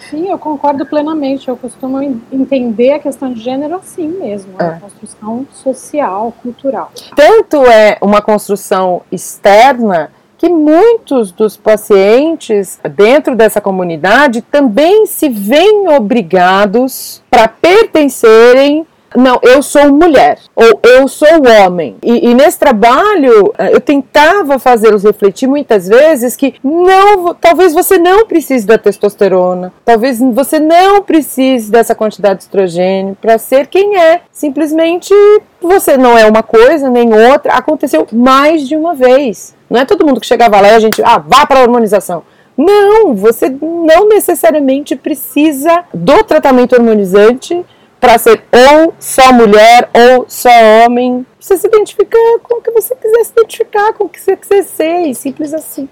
Sim, 0.10 0.30
eu 0.30 0.38
concordo 0.38 0.86
plenamente. 0.86 1.48
Eu 1.48 1.58
costumo 1.58 2.02
en- 2.02 2.22
entender 2.32 2.92
a 2.94 3.00
questão 3.00 3.32
de 3.34 3.40
gênero 3.40 3.76
assim 3.76 4.08
mesmo, 4.08 4.54
é 4.60 4.64
uma 4.64 4.80
construção 4.80 5.48
social, 5.52 6.34
cultural. 6.44 6.92
Tanto 7.16 7.58
é 7.66 7.98
uma 8.02 8.22
construção 8.22 9.02
externa 9.12 10.12
que 10.38 10.50
muitos 10.50 11.32
dos 11.32 11.56
pacientes 11.58 12.80
dentro 12.96 13.36
dessa 13.36 13.60
comunidade 13.62 14.42
também 14.42 15.06
se 15.08 15.28
veem 15.30 15.88
obrigados 15.90 17.24
para 17.32 17.48
pertencerem 17.48 18.86
não, 19.16 19.40
eu 19.42 19.62
sou 19.62 19.92
mulher, 19.92 20.40
ou 20.56 20.80
eu 20.84 21.08
sou 21.08 21.28
homem. 21.66 21.96
E, 22.04 22.30
e, 22.30 22.34
nesse 22.34 22.60
trabalho, 22.60 23.54
eh, 23.58 23.74
eu 23.74 23.80
tentava 23.80 24.60
fazê-los 24.60 25.04
refletir 25.04 25.48
muitas 25.48 25.88
vezes 25.88 26.36
que 26.36 26.56
não, 26.64 27.34
talvez 27.34 27.74
você 27.74 27.98
não 27.98 28.26
precise 28.26 28.66
da 28.66 28.78
testosterona, 28.78 29.74
talvez 29.84 30.20
você 30.20 30.60
não 30.60 31.02
precise 31.02 31.72
dessa 31.72 31.96
quantidade 31.96 32.40
de 32.40 32.44
estrogênio 32.44 33.18
para 33.22 33.38
ser 33.38 33.68
quem 33.68 33.98
é. 33.98 34.22
Simplesmente 34.32 35.14
você 35.62 35.98
não 35.98 36.18
é 36.18 36.26
uma 36.26 36.44
coisa 36.44 36.90
nem 36.90 37.14
outra. 37.14 37.54
Aconteceu 37.54 38.08
mais 38.12 38.68
de 38.68 38.76
uma 38.76 38.94
vez. 38.94 39.56
Não 39.70 39.80
é 39.80 39.86
todo 39.86 40.06
mundo 40.06 40.20
que 40.20 40.28
chegava 40.28 40.60
lá 40.62 40.70
e 40.70 40.76
a 40.76 40.80
gente, 40.80 41.02
ah, 41.04 41.18
vá 41.18 41.46
para 41.46 41.60
a 41.60 41.64
hormonização. 41.64 42.24
Não, 42.58 43.14
você 43.14 43.50
não 43.50 44.08
necessariamente 44.08 44.96
precisa 44.96 45.84
do 45.94 46.24
tratamento 46.24 46.74
hormonizante 46.74 47.66
para 48.06 48.20
ser 48.20 48.44
ou 48.52 48.94
só 49.00 49.34
mulher 49.34 49.90
ou 49.92 50.26
só 50.28 50.50
homem. 50.86 51.26
Você 51.40 51.58
se 51.58 51.68
identifica 51.68 52.18
com 52.44 52.60
o 52.60 52.62
que 52.62 52.70
você 52.70 52.96
quiser 52.96 53.24
se 53.24 53.32
identificar, 53.32 53.94
com 53.94 54.04
o 54.04 54.10
que 54.10 54.22
você 54.22 54.38
quiser 54.38 54.64
ser, 54.64 55.08
e 55.08 55.16
simples 55.16 55.54
assim. 55.56 55.90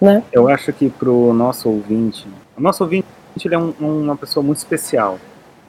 Né? 0.00 0.22
Eu 0.32 0.48
acho 0.48 0.72
que 0.72 0.88
para 0.88 1.10
o 1.10 1.34
nosso 1.34 1.68
ouvinte, 1.68 2.26
o 2.56 2.60
nosso 2.60 2.82
ouvinte 2.82 3.06
ele 3.44 3.54
é 3.54 3.58
um, 3.58 3.74
uma 3.78 4.16
pessoa 4.16 4.42
muito 4.42 4.58
especial. 4.58 5.18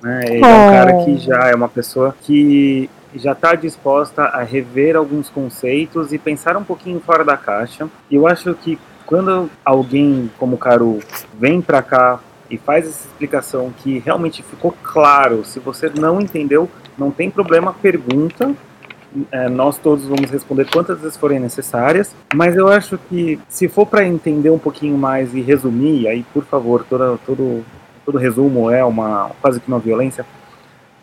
Né? 0.02 0.24
Ele 0.26 0.42
oh. 0.42 0.46
é 0.46 0.56
um 0.56 0.72
cara 0.72 1.04
que 1.04 1.18
já 1.18 1.50
é 1.50 1.56
uma 1.56 1.68
pessoa 1.68 2.16
que 2.22 2.90
já 3.14 3.34
está 3.34 3.54
disposta 3.54 4.24
a 4.24 4.42
rever 4.42 4.96
alguns 4.96 5.30
conceitos 5.30 6.14
e 6.14 6.18
pensar 6.18 6.56
um 6.56 6.64
pouquinho 6.64 7.02
fora 7.02 7.26
da 7.26 7.36
caixa. 7.36 7.90
E 8.10 8.16
eu 8.16 8.26
acho 8.26 8.54
que 8.56 8.80
quando 9.06 9.50
alguém 9.66 10.32
como 10.40 10.56
o 10.56 10.58
Caru 10.58 11.00
vem 11.38 11.62
para 11.62 11.82
cá 11.82 12.20
e 12.50 12.58
faz 12.58 12.88
essa 12.88 13.08
explicação 13.08 13.72
que 13.78 14.00
realmente 14.00 14.44
ficou 14.44 14.74
claro, 14.84 15.44
se 15.44 15.60
você 15.60 15.90
não 15.90 16.20
entendeu, 16.22 16.70
não 16.98 17.12
tem 17.12 17.30
problema, 17.30 17.74
pergunta. 17.74 18.54
É, 19.32 19.48
nós 19.48 19.78
todos 19.78 20.06
vamos 20.06 20.32
responder 20.32 20.66
quantas 20.72 21.00
vezes 21.00 21.16
forem 21.16 21.40
necessárias, 21.40 22.16
mas 22.34 22.56
eu 22.56 22.68
acho 22.68 22.98
que 22.98 23.40
se 23.48 23.68
for 23.68 23.86
para 23.86 24.04
entender 24.04 24.50
um 24.50 24.58
pouquinho 24.58 24.98
mais 24.98 25.36
e 25.36 25.42
resumir, 25.42 26.08
aí 26.08 26.26
por 26.34 26.44
favor, 26.44 26.84
todo, 26.90 27.20
todo, 27.24 27.64
todo 28.04 28.18
resumo 28.18 28.72
é 28.72 28.84
uma 28.84 29.30
quase 29.40 29.60
que 29.60 29.68
uma 29.68 29.78
violência, 29.78 30.26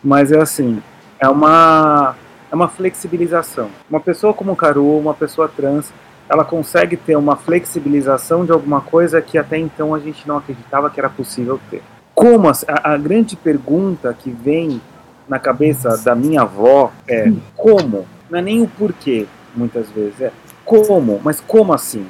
mas 0.03 0.29
é 0.29 0.41
assim, 0.41 0.83
é 1.21 1.29
uma, 1.29 2.15
é 2.51 2.55
uma 2.55 2.67
flexibilização. 2.67 3.69
Uma 3.89 4.01
pessoa 4.01 4.33
como 4.33 4.57
Caru, 4.57 4.97
uma 4.97 5.13
pessoa 5.13 5.47
trans, 5.47 5.93
ela 6.29 6.45
consegue 6.45 6.95
ter 6.95 7.15
uma 7.15 7.35
flexibilização 7.35 8.45
de 8.45 8.51
alguma 8.51 8.81
coisa 8.81 9.21
que 9.21 9.37
até 9.37 9.57
então 9.57 9.93
a 9.93 9.99
gente 9.99 10.27
não 10.27 10.37
acreditava 10.37 10.89
que 10.89 10.99
era 10.99 11.09
possível 11.09 11.59
ter. 11.69 11.81
Como 12.13 12.49
a, 12.49 12.53
a 12.83 12.97
grande 12.97 13.35
pergunta 13.35 14.15
que 14.17 14.29
vem 14.29 14.81
na 15.27 15.39
cabeça 15.39 15.97
da 15.97 16.15
minha 16.15 16.41
avó 16.41 16.91
é 17.07 17.31
como? 17.55 18.05
Não 18.29 18.39
é 18.39 18.41
nem 18.41 18.61
o 18.61 18.67
porquê, 18.67 19.27
muitas 19.55 19.89
vezes, 19.89 20.21
é 20.21 20.31
como, 20.63 21.19
mas 21.23 21.41
como 21.41 21.73
assim? 21.73 22.05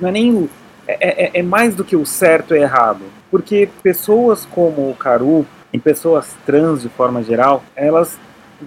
Não 0.00 0.08
é 0.08 0.12
nem 0.12 0.32
o, 0.32 0.50
é, 0.86 1.38
é, 1.38 1.40
é 1.40 1.42
mais 1.42 1.74
do 1.74 1.84
que 1.84 1.96
o 1.96 2.06
certo 2.06 2.54
e 2.54 2.58
errado. 2.58 3.02
Porque 3.30 3.68
pessoas 3.82 4.46
como 4.46 4.90
o 4.90 4.94
Caru, 4.94 5.46
e 5.74 5.78
pessoas 5.78 6.36
trans 6.46 6.82
de 6.82 6.88
forma 6.88 7.20
geral, 7.20 7.64
elas 7.74 8.16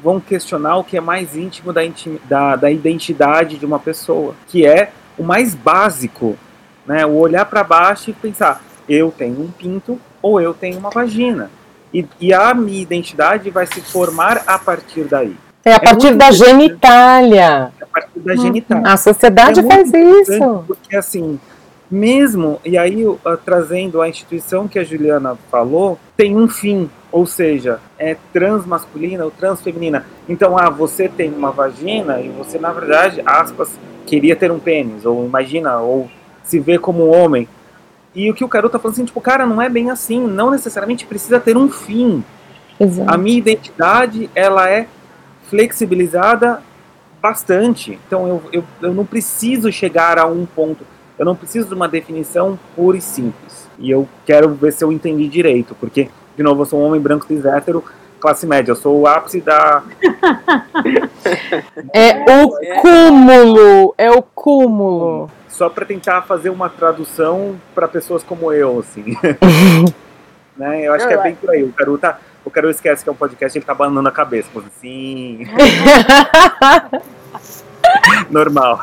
vão 0.02 0.20
questionar 0.20 0.78
o 0.78 0.84
que 0.84 0.98
é 0.98 1.02
mais 1.02 1.36
íntimo 1.36 1.74
da, 1.74 1.82
da, 2.28 2.56
da 2.56 2.72
identidade 2.72 3.58
de 3.58 3.66
uma 3.66 3.80
pessoa, 3.80 4.36
que 4.48 4.66
é 4.66 4.92
o 5.18 5.24
mais 5.24 5.54
básico, 5.54 6.38
né? 6.86 7.06
O 7.06 7.16
olhar 7.16 7.46
para 7.46 7.64
baixo 7.64 8.10
e 8.10 8.14
pensar, 8.14 8.64
eu 8.88 9.14
tenho 9.16 9.42
um 9.42 9.52
pinto 9.52 10.00
ou 10.22 10.40
eu 10.40 10.54
tenho 10.54 10.78
uma 10.78 10.90
vagina. 10.90 11.50
E, 11.94 12.06
e 12.20 12.34
a 12.34 12.54
minha 12.54 12.82
identidade 12.82 13.50
vai 13.50 13.66
se 13.66 13.82
formar 13.82 14.44
a 14.46 14.60
partir 14.60 15.06
daí. 15.06 15.36
É 15.64 15.74
a 15.74 15.80
partir 15.80 16.08
é 16.08 16.16
da 16.16 16.32
genitália. 16.32 17.72
É 17.80 17.84
a 17.84 17.88
partir 17.88 18.20
da 18.20 18.36
genitália. 18.36 18.94
A 18.94 18.98
sociedade 18.98 19.60
é 19.60 19.64
faz 19.64 19.92
isso. 19.94 20.64
Porque 20.68 20.96
assim, 20.96 21.40
mesmo, 21.90 22.60
e 22.64 22.78
aí 22.78 23.06
uh, 23.06 23.20
trazendo 23.44 24.02
a 24.02 24.10
instituição 24.10 24.68
que 24.68 24.78
a 24.80 24.84
Juliana 24.84 25.38
falou, 25.50 25.98
tem 26.16 26.36
um 26.36 26.48
fim, 26.48 26.90
ou 27.12 27.26
seja, 27.26 27.80
é 27.98 28.16
transmasculina 28.34 29.24
ou 29.24 29.32
transfeminina. 29.32 30.06
Então, 30.28 30.58
ah, 30.58 30.70
você 30.70 31.08
tem 31.08 31.32
uma 31.32 31.52
vagina 31.52 32.20
e 32.20 32.30
você, 32.30 32.60
na 32.60 32.72
verdade, 32.72 33.22
aspas, 33.26 33.80
queria 34.06 34.36
ter 34.36 34.52
um 34.52 34.60
pênis, 34.60 35.06
ou 35.06 35.26
imagina, 35.26 35.80
ou 35.80 36.10
se 36.44 36.60
vê 36.60 36.78
como 36.78 37.08
um 37.08 37.16
homem. 37.16 37.48
E 38.14 38.30
o 38.30 38.34
que 38.34 38.44
o 38.44 38.50
Caru 38.50 38.70
tá 38.70 38.80
falando 38.80 38.96
assim, 38.96 39.06
tipo, 39.06 39.22
cara, 39.22 39.46
não 39.46 39.62
é 39.62 39.70
bem 39.70 39.90
assim, 39.90 40.26
não 40.26 40.52
necessariamente 40.52 41.06
precisa 41.06 41.40
ter 41.40 41.58
um 41.58 41.70
fim. 41.70 42.24
Exato. 42.80 43.12
A 43.12 43.18
minha 43.18 43.38
identidade, 43.38 44.30
ela 44.34 44.70
é 44.70 44.88
flexibilizada 45.50 46.62
bastante. 47.22 48.00
Então, 48.08 48.28
eu, 48.28 48.44
eu, 48.52 48.64
eu 48.82 48.94
não 48.94 49.06
preciso 49.06 49.72
chegar 49.72 50.18
a 50.20 50.26
um 50.26 50.46
ponto 50.46 50.86
eu 51.18 51.26
não 51.26 51.36
preciso 51.36 51.68
de 51.68 51.74
uma 51.74 51.88
definição 51.88 52.60
pura 52.76 52.98
e 52.98 53.02
simples. 53.02 53.68
E 53.80 53.90
eu 53.90 54.08
quero 54.26 54.54
ver 54.54 54.72
se 54.72 54.84
eu 54.84 54.92
entendi 54.92 55.28
direito, 55.28 55.76
porque, 55.80 56.10
de 56.38 56.44
novo, 56.44 56.62
eu 56.62 56.66
sou 56.68 56.80
um 56.80 56.86
homem 56.86 57.02
branco 57.02 57.26
cis 57.26 57.44
hétero, 57.44 57.84
classe 58.20 58.46
média, 58.46 58.72
eu 58.72 58.76
sou 58.76 59.00
o 59.00 59.08
ápice 59.08 59.42
da. 59.42 59.82
é 61.92 62.44
o 62.44 62.52
cúmulo, 62.80 63.96
é 63.98 64.12
o 64.12 64.22
cúmulo. 64.22 65.32
Só 65.50 65.68
para 65.68 65.84
tentar 65.84 66.22
fazer 66.22 66.52
uma 66.52 66.70
tradução 66.70 67.60
para 67.74 67.88
pessoas 67.88 68.22
como 68.22 68.54
eu, 68.54 68.80
assim. 68.80 69.18
né? 70.56 70.84
Eu 70.84 70.94
acho 70.94 71.08
que 71.08 71.14
é 71.16 71.24
bem 71.24 71.34
por 71.34 71.50
aí. 71.50 71.64
O 71.64 71.74
Caru, 71.74 71.98
tá, 71.98 72.20
o 72.46 72.52
Caru 72.52 72.70
esquece 72.70 73.04
que 73.04 73.10
é 73.10 73.12
um 73.12 73.16
podcast, 73.16 73.58
ele 73.58 73.66
tá 73.66 73.74
banando 73.74 74.08
a 74.08 74.12
cabeça, 74.12 74.48
assim. 74.60 75.40
Normal. 78.30 78.82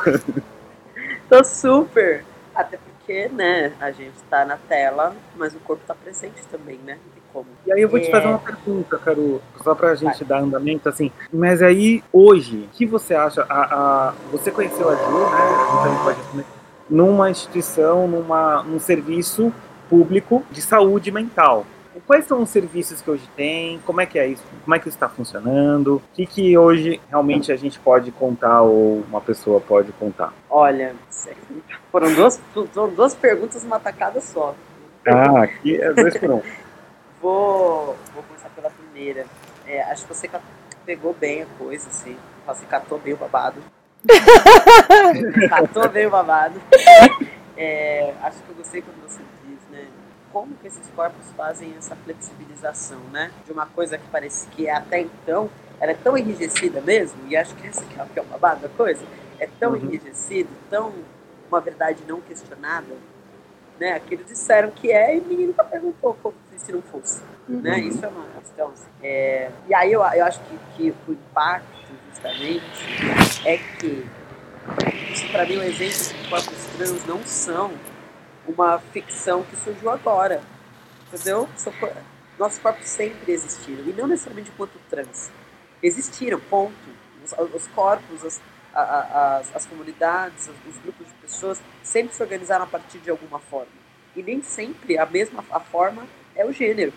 Tô 1.29 1.45
super. 1.45 2.25
Até 2.53 2.79
porque, 2.79 3.29
né, 3.29 3.73
a 3.81 3.93
gente 3.93 4.17
tá 4.29 4.45
na 4.45 4.57
tela, 4.57 5.15
mas 5.37 5.55
o 5.55 5.61
corpo 5.61 5.85
tá 5.87 5.95
presente 5.95 6.43
também, 6.51 6.81
né? 6.85 6.99
Como. 7.35 7.47
E 7.67 7.73
aí 7.73 7.83
eu 7.83 7.89
vou 7.89 7.99
te 7.99 8.11
fazer 8.11 8.27
é. 8.27 8.29
uma 8.29 8.39
pergunta, 8.39 8.97
Caru, 8.97 9.43
só 9.63 9.75
pra 9.75 9.95
gente 9.97 10.25
Vai. 10.25 10.29
dar 10.29 10.41
andamento, 10.41 10.89
assim. 10.89 11.11
Mas 11.33 11.61
aí, 11.61 12.03
hoje, 12.13 12.69
o 12.73 12.77
que 12.77 12.87
você 12.87 13.15
acha? 13.15 13.45
A, 13.49 13.63
a, 14.09 14.15
você 14.31 14.53
conheceu 14.53 14.89
a 14.89 14.95
Ju, 14.95 15.03
né? 15.03 15.83
Também 15.83 16.05
pode 16.05 16.19
responder. 16.19 16.45
Numa 16.89 17.31
instituição, 17.31 18.07
numa, 18.07 18.63
num 18.63 18.79
serviço 18.79 19.53
público 19.91 20.45
de 20.51 20.63
saúde 20.63 21.11
mental 21.11 21.67
quais 22.07 22.27
são 22.27 22.43
os 22.43 22.51
serviços 22.51 23.01
que 23.01 23.11
hoje 23.11 23.29
tem, 23.37 23.79
como 23.87 24.01
é 24.01 24.07
que 24.07 24.19
é 24.19 24.27
isso, 24.27 24.43
como 24.65 24.75
é 24.75 24.79
que 24.79 24.89
está 24.89 25.09
funcionando, 25.09 25.97
o 25.97 26.03
que, 26.13 26.27
que 26.27 26.57
hoje 26.57 27.01
realmente 27.09 27.53
a 27.53 27.57
gente 27.57 27.79
pode 27.79 28.11
contar 28.11 28.63
ou 28.63 29.05
uma 29.09 29.21
pessoa 29.21 29.61
pode 29.61 29.93
contar? 29.93 30.33
Olha, 30.49 30.95
foram 31.91 32.13
duas, 32.15 32.41
foram 32.53 32.95
duas 32.95 33.15
perguntas 33.15 33.65
uma 33.65 33.79
tacada 33.79 34.21
só. 34.21 34.55
Ah, 35.07 35.43
aqui 35.43 35.77
é 35.77 35.93
dois 35.93 36.17
por 36.17 36.31
um. 36.31 36.43
Vou, 37.25 37.97
vou 38.13 38.23
começar 38.23 38.51
pela 38.51 38.71
primeira. 38.71 39.27
É, 39.67 39.83
acho 39.85 40.07
que 40.07 40.15
você 40.15 40.31
pegou 40.85 41.15
bem 41.15 41.43
a 41.43 41.47
coisa, 41.59 41.89
assim. 41.89 42.17
Você 42.47 42.67
catou 42.67 42.99
bem 42.99 43.15
o 43.15 43.17
babado. 43.17 43.61
catou 45.49 45.89
bem 45.89 46.07
o 46.07 46.11
babado. 46.11 46.61
É, 47.57 48.13
acho 48.23 48.43
que 48.43 48.51
eu 48.51 48.57
gostei 48.57 48.83
quando 48.83 49.03
você 49.03 49.23
como 50.35 50.53
que 50.57 50.67
esses 50.67 50.85
corpos 50.97 51.25
fazem 51.37 51.73
essa 51.79 51.95
flexibilização, 51.95 52.99
né? 53.13 53.31
De 53.47 53.53
uma 53.53 53.67
coisa 53.67 53.97
que 53.97 54.05
parece 54.11 54.49
que 54.49 54.69
até 54.69 55.01
então 55.01 55.49
ela 55.81 55.93
é 55.93 55.95
tão 55.95 56.19
enrijecida 56.19 56.81
mesmo, 56.81 57.17
e 57.29 57.37
acho 57.37 57.55
que 57.55 57.69
essa 57.69 57.83
aqui 57.83 58.19
é 58.19 58.23
uma 58.23 58.33
babada 58.33 58.69
da 58.69 58.75
coisa, 58.75 59.05
é 59.39 59.49
tão 59.61 59.73
uhum. 59.73 59.77
enrijecido, 59.77 60.51
tão 60.69 60.93
uma 61.49 61.61
verdade 61.61 62.03
não 62.09 62.21
questionada, 62.21 62.93
né? 63.79 63.95
Aqueles 63.95 64.27
disseram 64.27 64.71
que 64.71 64.91
é 64.91 65.17
e 65.17 65.21
ninguém 65.21 65.47
nunca 65.49 65.65
perguntou 65.65 66.17
como 66.23 66.35
se 66.57 66.73
não 66.73 66.83
fosse, 66.83 67.21
uhum. 67.49 67.61
né? 67.61 67.81
Isso 67.81 68.05
é 68.05 68.09
uma 68.09 68.25
questão. 68.41 68.73
É, 69.03 69.51
e 69.69 69.75
aí 69.75 69.93
eu, 69.93 70.01
eu 70.01 70.25
acho 70.25 70.41
que, 70.41 70.59
que 70.77 70.95
o 71.09 71.13
impacto 71.13 71.93
justamente 72.11 72.65
é 73.45 73.59
que 73.59 74.07
isso 75.13 75.29
para 75.31 75.45
mim 75.47 75.57
é 75.57 75.59
um 75.59 75.63
exemplo 75.63 75.95
de 75.95 76.15
que 76.15 76.29
corpos 76.29 76.67
trans 76.77 77.07
não 77.07 77.23
são 77.25 77.73
uma 78.47 78.79
ficção 78.79 79.43
que 79.43 79.57
surgiu 79.57 79.91
agora. 79.91 80.41
Entendeu? 81.13 81.49
Nossos 82.39 82.59
corpos 82.59 82.89
sempre 82.89 83.33
existiram. 83.33 83.85
E 83.85 83.93
não 83.93 84.07
necessariamente 84.07 84.51
enquanto 84.51 84.79
trans. 84.91 85.31
Existiram, 85.83 86.41
ponto. 86.41 86.75
Os, 87.25 87.33
os 87.55 87.67
corpos, 87.69 88.25
as, 88.25 88.41
as, 88.75 89.55
as 89.55 89.67
comunidades, 89.67 90.51
os, 90.69 90.79
grupos 90.79 91.07
de 91.07 91.15
pessoas 91.15 91.63
sempre 91.83 92.15
se 92.15 92.23
organizaram 92.23 92.65
a 92.65 92.67
partir 92.67 92.99
de 92.99 93.11
alguma 93.11 93.39
forma. 93.39 93.73
E 94.17 94.23
nem 94.23 94.43
sempre 94.43 94.99
a 94.99 95.07
mesma 95.07 95.45
a 95.51 95.61
forma 95.61 96.07
é 96.35 96.45
o 96.45 96.53
gênero. 96.53 96.93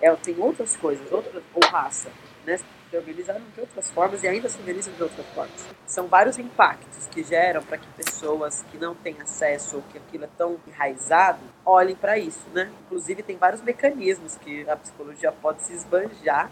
É, 0.00 0.14
tem 0.16 0.38
outras 0.38 0.76
coisas, 0.76 1.10
outras, 1.10 1.42
ou 1.54 1.68
raça. 1.68 2.10
Né? 2.46 2.58
se 2.90 2.96
organizaram 2.96 3.42
de 3.54 3.60
outras 3.60 3.90
formas 3.90 4.22
e 4.22 4.28
ainda 4.28 4.48
se 4.48 4.58
organizam 4.58 4.92
de 4.94 5.02
outras 5.02 5.26
formas. 5.28 5.68
São 5.86 6.06
vários 6.06 6.38
impactos 6.38 7.06
que 7.08 7.22
geram 7.22 7.62
para 7.62 7.76
que 7.76 7.86
pessoas 7.88 8.64
que 8.70 8.78
não 8.78 8.94
têm 8.94 9.20
acesso 9.20 9.76
ou 9.76 9.82
que 9.82 9.98
aquilo 9.98 10.24
é 10.24 10.28
tão 10.38 10.58
enraizado 10.66 11.40
olhem 11.64 11.94
para 11.94 12.18
isso, 12.18 12.48
né? 12.54 12.70
Inclusive 12.86 13.22
tem 13.22 13.36
vários 13.36 13.60
mecanismos 13.62 14.36
que 14.36 14.68
a 14.68 14.76
psicologia 14.76 15.30
pode 15.30 15.62
se 15.62 15.74
esbanjar 15.74 16.50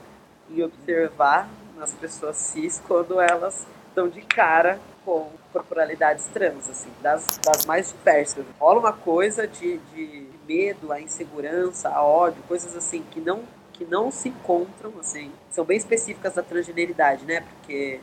em 0.50 0.62
observar 0.62 1.48
nas 1.76 1.92
pessoas 1.92 2.36
cis 2.36 2.82
quando 2.86 3.20
elas 3.20 3.66
estão 3.96 4.08
de 4.10 4.20
cara 4.20 4.78
com 5.06 5.30
corporalidades 5.52 6.26
trans, 6.26 6.68
assim, 6.68 6.90
das, 7.00 7.40
das 7.42 7.64
mais 7.64 7.88
diversas. 7.92 8.44
Rola 8.60 8.80
uma 8.80 8.92
coisa 8.92 9.48
de, 9.48 9.78
de 9.78 10.28
medo, 10.46 10.92
a 10.92 11.00
insegurança, 11.00 11.88
a 11.88 12.02
ódio, 12.02 12.42
coisas 12.46 12.76
assim 12.76 13.02
que 13.10 13.20
não 13.20 13.42
que 13.72 13.84
não 13.84 14.10
se 14.10 14.30
encontram, 14.30 14.90
assim, 14.98 15.30
são 15.50 15.62
bem 15.62 15.76
específicas 15.76 16.32
da 16.32 16.42
transgeneridade, 16.42 17.26
né? 17.26 17.42
Porque, 17.42 18.00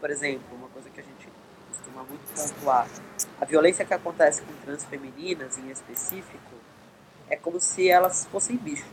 por 0.00 0.10
exemplo, 0.10 0.42
uma 0.52 0.66
coisa 0.68 0.90
que 0.90 0.98
a 0.98 1.02
gente 1.04 1.28
costuma 1.70 2.02
muito 2.02 2.22
pontuar, 2.34 2.88
a 3.40 3.44
violência 3.44 3.84
que 3.84 3.94
acontece 3.94 4.42
com 4.42 4.52
trans 4.64 4.84
femininas, 4.84 5.58
em 5.58 5.70
específico, 5.70 6.56
é 7.30 7.36
como 7.36 7.60
se 7.60 7.88
elas 7.88 8.26
fossem 8.32 8.56
bicho. 8.56 8.84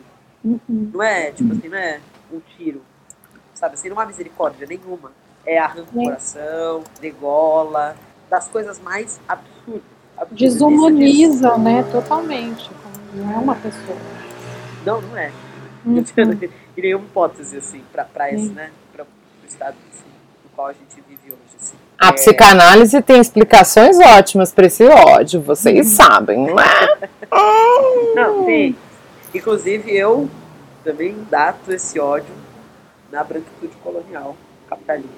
Uhum. 0.44 0.60
Não 0.94 1.02
é, 1.02 1.32
tipo 1.32 1.52
assim, 1.52 1.68
não 1.68 1.78
é 1.80 2.00
um 2.32 2.40
tiro, 2.40 2.84
sabe? 3.56 3.74
Assim, 3.74 3.90
não 3.90 4.00
há 4.00 4.06
misericórdia 4.06 4.68
nenhuma. 4.68 5.12
É 5.50 5.58
arranca 5.58 5.90
o 5.96 6.04
coração, 6.04 6.84
degola, 7.02 7.96
das 8.30 8.48
coisas 8.48 8.80
mais 8.80 9.20
absurdas. 9.28 9.82
absurdas. 10.16 10.38
Desumaniza, 10.38 11.58
né? 11.58 11.84
Totalmente. 11.92 12.70
Não 13.16 13.34
é 13.34 13.38
uma 13.38 13.56
pessoa. 13.56 13.98
Não, 14.86 15.02
não 15.02 15.18
é. 15.18 15.32
Uhum. 15.84 16.04
e 16.78 16.82
nenhuma 16.84 17.04
hipótese, 17.04 17.58
assim, 17.58 17.82
para 17.92 18.32
esse, 18.32 18.50
né? 18.50 18.70
Para 18.94 19.06
o 19.06 19.08
estado 19.48 19.76
assim, 19.92 20.04
no 20.44 20.52
qual 20.56 20.68
a 20.68 20.74
gente 20.74 21.04
vive 21.10 21.32
hoje. 21.32 21.56
Assim. 21.60 21.76
A 21.98 22.10
É, 22.10 22.12
psicanálise 22.12 23.02
tem 23.02 23.20
explicações 23.20 23.98
ótimas 23.98 24.54
para 24.54 24.68
esse 24.68 24.86
ódio, 24.86 25.42
vocês 25.42 25.88
sabem, 25.88 26.46
não 26.46 26.60
é? 26.60 27.10
Não, 28.16 28.46
sim. 28.46 28.76
Inclusive, 29.34 29.96
eu 29.98 30.30
também 30.84 31.16
dato 31.28 31.72
esse 31.72 32.00
ódio 32.00 32.36
na 33.12 33.24
branquitude 33.24 33.76
colonial 33.78 34.36
capitalista. 34.70 35.10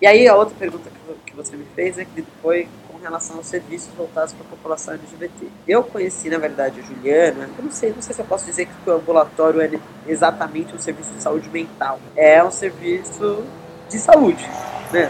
E 0.00 0.06
aí, 0.06 0.26
a 0.28 0.34
outra 0.36 0.54
pergunta 0.58 0.88
que 0.88 0.96
vo- 1.06 1.18
que 1.26 1.34
você 1.36 1.56
me 1.56 1.64
fez 1.74 1.98
é 1.98 2.04
que 2.04 2.24
foi 2.40 2.68
com 2.90 2.98
relação 2.98 3.36
aos 3.36 3.46
serviços 3.46 3.92
voltados 3.94 4.32
para 4.32 4.44
a 4.46 4.48
população 4.50 4.94
LGBT. 4.94 5.46
Eu 5.68 5.82
conheci, 5.82 6.30
na 6.30 6.38
verdade, 6.38 6.80
a 6.80 6.82
Juliana, 6.82 7.48
eu 7.58 7.64
não 7.64 7.70
sei, 7.70 7.92
não 7.92 8.00
sei 8.02 8.14
se 8.14 8.20
eu 8.20 8.24
posso 8.26 8.46
dizer 8.46 8.66
que 8.66 8.90
o 8.90 8.94
ambulatório 8.94 9.60
é 9.60 9.70
exatamente 10.06 10.74
um 10.74 10.78
serviço 10.78 11.10
de 11.12 11.22
saúde 11.22 11.48
mental. 11.50 11.98
É 12.16 12.42
um 12.42 12.50
serviço 12.50 13.44
de 13.90 13.98
saúde, 13.98 14.42
né? 14.90 15.08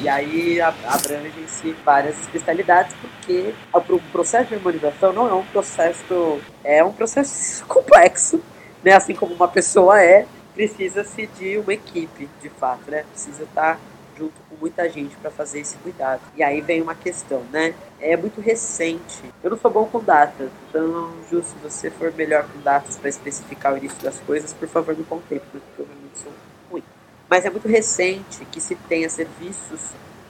E 0.00 0.08
aí 0.08 0.60
a- 0.60 0.72
abrange-se 0.86 1.72
várias 1.84 2.18
especialidades, 2.20 2.94
porque 3.00 3.52
o 3.72 3.80
pro- 3.80 4.00
processo 4.12 4.48
de 4.50 4.54
harmonização 4.54 5.12
não 5.12 5.28
é 5.28 5.34
um 5.34 5.44
processo, 5.46 6.38
é 6.62 6.84
um 6.84 6.92
processo 6.92 7.64
complexo, 7.66 8.40
né? 8.84 8.92
Assim 8.92 9.14
como 9.14 9.34
uma 9.34 9.48
pessoa 9.48 10.00
é, 10.00 10.26
precisa-se 10.58 11.28
de 11.38 11.56
uma 11.56 11.72
equipe, 11.72 12.28
de 12.42 12.48
fato, 12.48 12.90
né? 12.90 13.04
Precisa 13.12 13.44
estar 13.44 13.78
junto 14.18 14.34
com 14.50 14.56
muita 14.56 14.88
gente 14.88 15.14
para 15.18 15.30
fazer 15.30 15.60
esse 15.60 15.76
cuidado. 15.76 16.20
E 16.34 16.42
aí 16.42 16.60
vem 16.60 16.82
uma 16.82 16.96
questão, 16.96 17.44
né? 17.52 17.76
É 18.00 18.16
muito 18.16 18.40
recente. 18.40 19.22
Eu 19.40 19.50
não 19.50 19.56
sou 19.56 19.70
bom 19.70 19.84
com 19.84 20.02
datas, 20.02 20.50
então, 20.68 21.12
Ju, 21.30 21.44
se 21.44 21.54
você 21.62 21.88
for 21.92 22.12
melhor 22.12 22.44
com 22.52 22.60
datas 22.60 22.96
para 22.96 23.08
especificar 23.08 23.72
o 23.72 23.76
início 23.76 24.02
das 24.02 24.18
coisas, 24.18 24.52
por 24.52 24.66
favor, 24.66 24.96
me 24.96 25.04
contemple, 25.04 25.46
porque 25.60 25.82
eu 25.82 25.86
realmente 25.86 26.18
sou 26.18 26.32
ruim. 26.68 26.82
Mas 27.30 27.44
é 27.44 27.50
muito 27.50 27.68
recente 27.68 28.44
que 28.46 28.60
se 28.60 28.74
tenha 28.74 29.08
serviços 29.08 29.80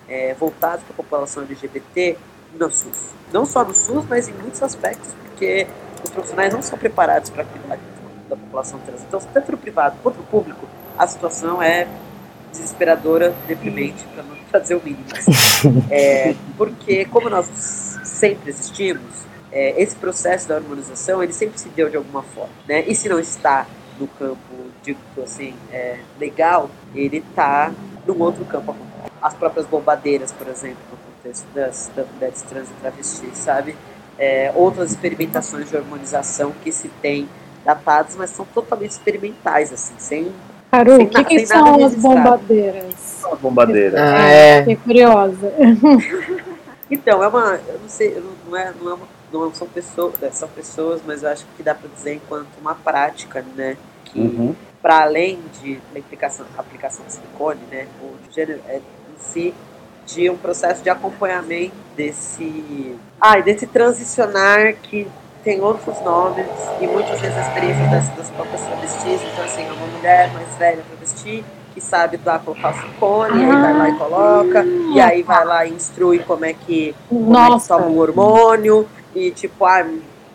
é, 0.07 0.35
voltados 0.35 0.85
para 0.85 0.93
a 0.93 0.97
população 0.97 1.43
LGBT 1.45 2.19
no 2.53 2.71
SUS. 2.71 3.13
Não 3.33 3.47
só 3.47 3.65
no 3.65 3.75
SUS, 3.75 4.05
mas 4.07 4.29
em 4.29 4.35
muitos 4.35 4.63
aspectos, 4.63 5.15
porque 5.23 5.67
os 6.05 6.11
profissionais 6.11 6.53
não 6.53 6.61
são 6.61 6.79
preparados 6.79 7.31
para 7.31 7.45
cuidar 7.45 7.77
da 7.77 7.88
população 8.59 8.79
trans. 8.81 9.03
Então, 9.03 9.21
tanto 9.33 9.53
no 9.53 9.59
privado 9.59 9.97
quanto 10.03 10.19
no 10.19 10.25
público, 10.25 10.67
a 10.97 11.07
situação 11.07 11.63
é 11.63 11.87
desesperadora, 12.51 13.35
deprimente, 13.47 14.05
para 14.15 14.23
não 14.23 14.37
fazer 14.51 14.75
o 14.75 14.83
mínimo. 14.83 15.05
É, 15.91 16.35
porque, 16.57 17.05
como 17.07 17.29
nós 17.31 17.47
sempre 18.05 18.51
existimos, 18.51 19.03
é, 19.53 19.81
esse 19.81 19.95
processo 19.97 20.49
da 20.49 20.57
harmonização, 20.57 21.23
ele 21.23 21.33
sempre 21.33 21.59
se 21.59 21.69
deu 21.71 21.89
de 21.89 21.97
alguma 21.97 22.23
forma, 22.23 22.53
né? 22.67 22.85
E 22.87 22.95
se 22.95 23.09
não 23.09 23.19
está 23.19 23.67
no 23.99 24.07
campo, 24.07 24.39
dito 24.83 24.99
assim, 25.23 25.55
é, 25.73 25.99
legal, 26.19 26.71
ele 26.95 27.19
está 27.19 27.73
num 28.07 28.21
outro 28.21 28.45
campo. 28.45 28.75
As 29.21 29.35
próprias 29.35 29.67
bombadeiras, 29.67 30.33
por 30.33 30.47
exemplo, 30.49 30.79
no 30.91 30.97
contexto 30.97 31.47
das, 31.55 31.91
das 31.95 32.07
mulheres 32.13 32.43
trans 32.43 32.69
e 32.69 32.73
travestis, 32.81 33.37
sabe? 33.37 33.77
É, 34.19 34.53
outras 34.55 34.91
experimentações 34.91 35.71
de 35.71 35.77
harmonização 35.77 36.53
que 36.63 36.73
se 36.73 36.89
tem 37.01 37.29
datadas, 37.65 38.15
mas 38.17 38.31
são 38.31 38.45
totalmente 38.47 38.91
experimentais, 38.93 39.73
assim, 39.73 39.95
sem 39.99 40.33
Caru, 40.71 40.97
Sem 40.97 41.07
o 41.07 41.09
que, 41.09 41.25
que 41.25 41.47
são 41.47 41.77
as 41.77 41.81
registrado. 41.95 42.17
bombadeiras? 42.17 43.23
Uma 43.25 43.37
bombadeira. 43.37 43.97
Ah, 44.03 44.23
é. 44.31 44.59
Fiquei 44.61 44.77
curiosa. 44.77 45.53
Então, 46.91 47.23
é 47.23 47.29
uma. 47.29 47.61
Eu 47.69 47.79
não 47.81 47.89
sei, 47.89 48.17
eu 48.17 48.25
não, 48.49 48.57
é, 48.57 48.73
não, 48.81 48.91
é 48.91 48.95
uma, 48.95 49.07
não 49.31 49.55
são 49.55 49.67
pessoas, 49.69 50.15
é, 50.23 50.31
são 50.31 50.49
pessoas, 50.49 51.03
mas 51.07 51.23
eu 51.23 51.29
acho 51.29 51.45
que 51.57 51.63
dá 51.63 51.75
para 51.75 51.89
dizer 51.95 52.15
enquanto 52.15 52.49
uma 52.61 52.75
prática, 52.75 53.45
né? 53.55 53.77
Que 54.07 54.19
Uhum. 54.19 54.55
para 54.81 55.03
além 55.03 55.39
de 55.61 55.79
aplicação, 55.95 56.47
aplicação 56.57 57.05
de 57.05 57.13
silicone, 57.13 57.61
né? 57.71 57.87
De 58.27 58.35
gênero, 58.35 58.61
é 58.69 58.77
em 58.77 58.81
si 59.21 59.55
de 60.07 60.31
um 60.31 60.37
processo 60.39 60.83
de 60.83 60.89
acompanhamento 60.89 61.75
desse. 61.95 62.97
Ah, 63.21 63.39
desse 63.39 63.67
transicionar 63.67 64.75
que 64.83 65.07
tem 65.49 65.63
outros 65.63 65.99
nomes 66.03 66.47
e 66.79 66.87
muitas 66.87 67.19
vezes 67.23 67.35
a 67.35 67.41
experiência 67.41 67.87
das, 67.87 68.07
das 68.11 68.29
próprias 68.29 68.61
travestis, 68.61 69.23
então 69.33 69.45
assim, 69.47 69.63
é 69.63 69.73
uma 69.73 69.87
mulher 69.87 70.31
mais 70.35 70.47
velha 70.59 70.83
travesti 70.87 71.43
que 71.73 71.81
sabe 71.81 72.19
dar 72.19 72.41
colocar 72.41 72.69
o 72.69 72.75
silicone, 72.75 73.41
e 73.41 73.45
aí 73.45 73.51
vai 73.51 73.79
lá 73.79 73.89
e 73.89 73.93
coloca, 73.95 74.65
e 74.95 75.01
aí 75.01 75.23
vai 75.23 75.45
lá 75.47 75.65
e 75.65 75.73
instrui 75.73 76.19
como 76.19 76.45
é 76.45 76.53
que 76.53 76.95
como 77.09 77.31
é 77.31 77.45
que 77.45 77.51
Nossa, 77.51 77.75
toma 77.75 77.87
um 77.87 77.99
hormônio, 77.99 78.87
e 79.15 79.31
tipo, 79.31 79.65
ah, 79.65 79.87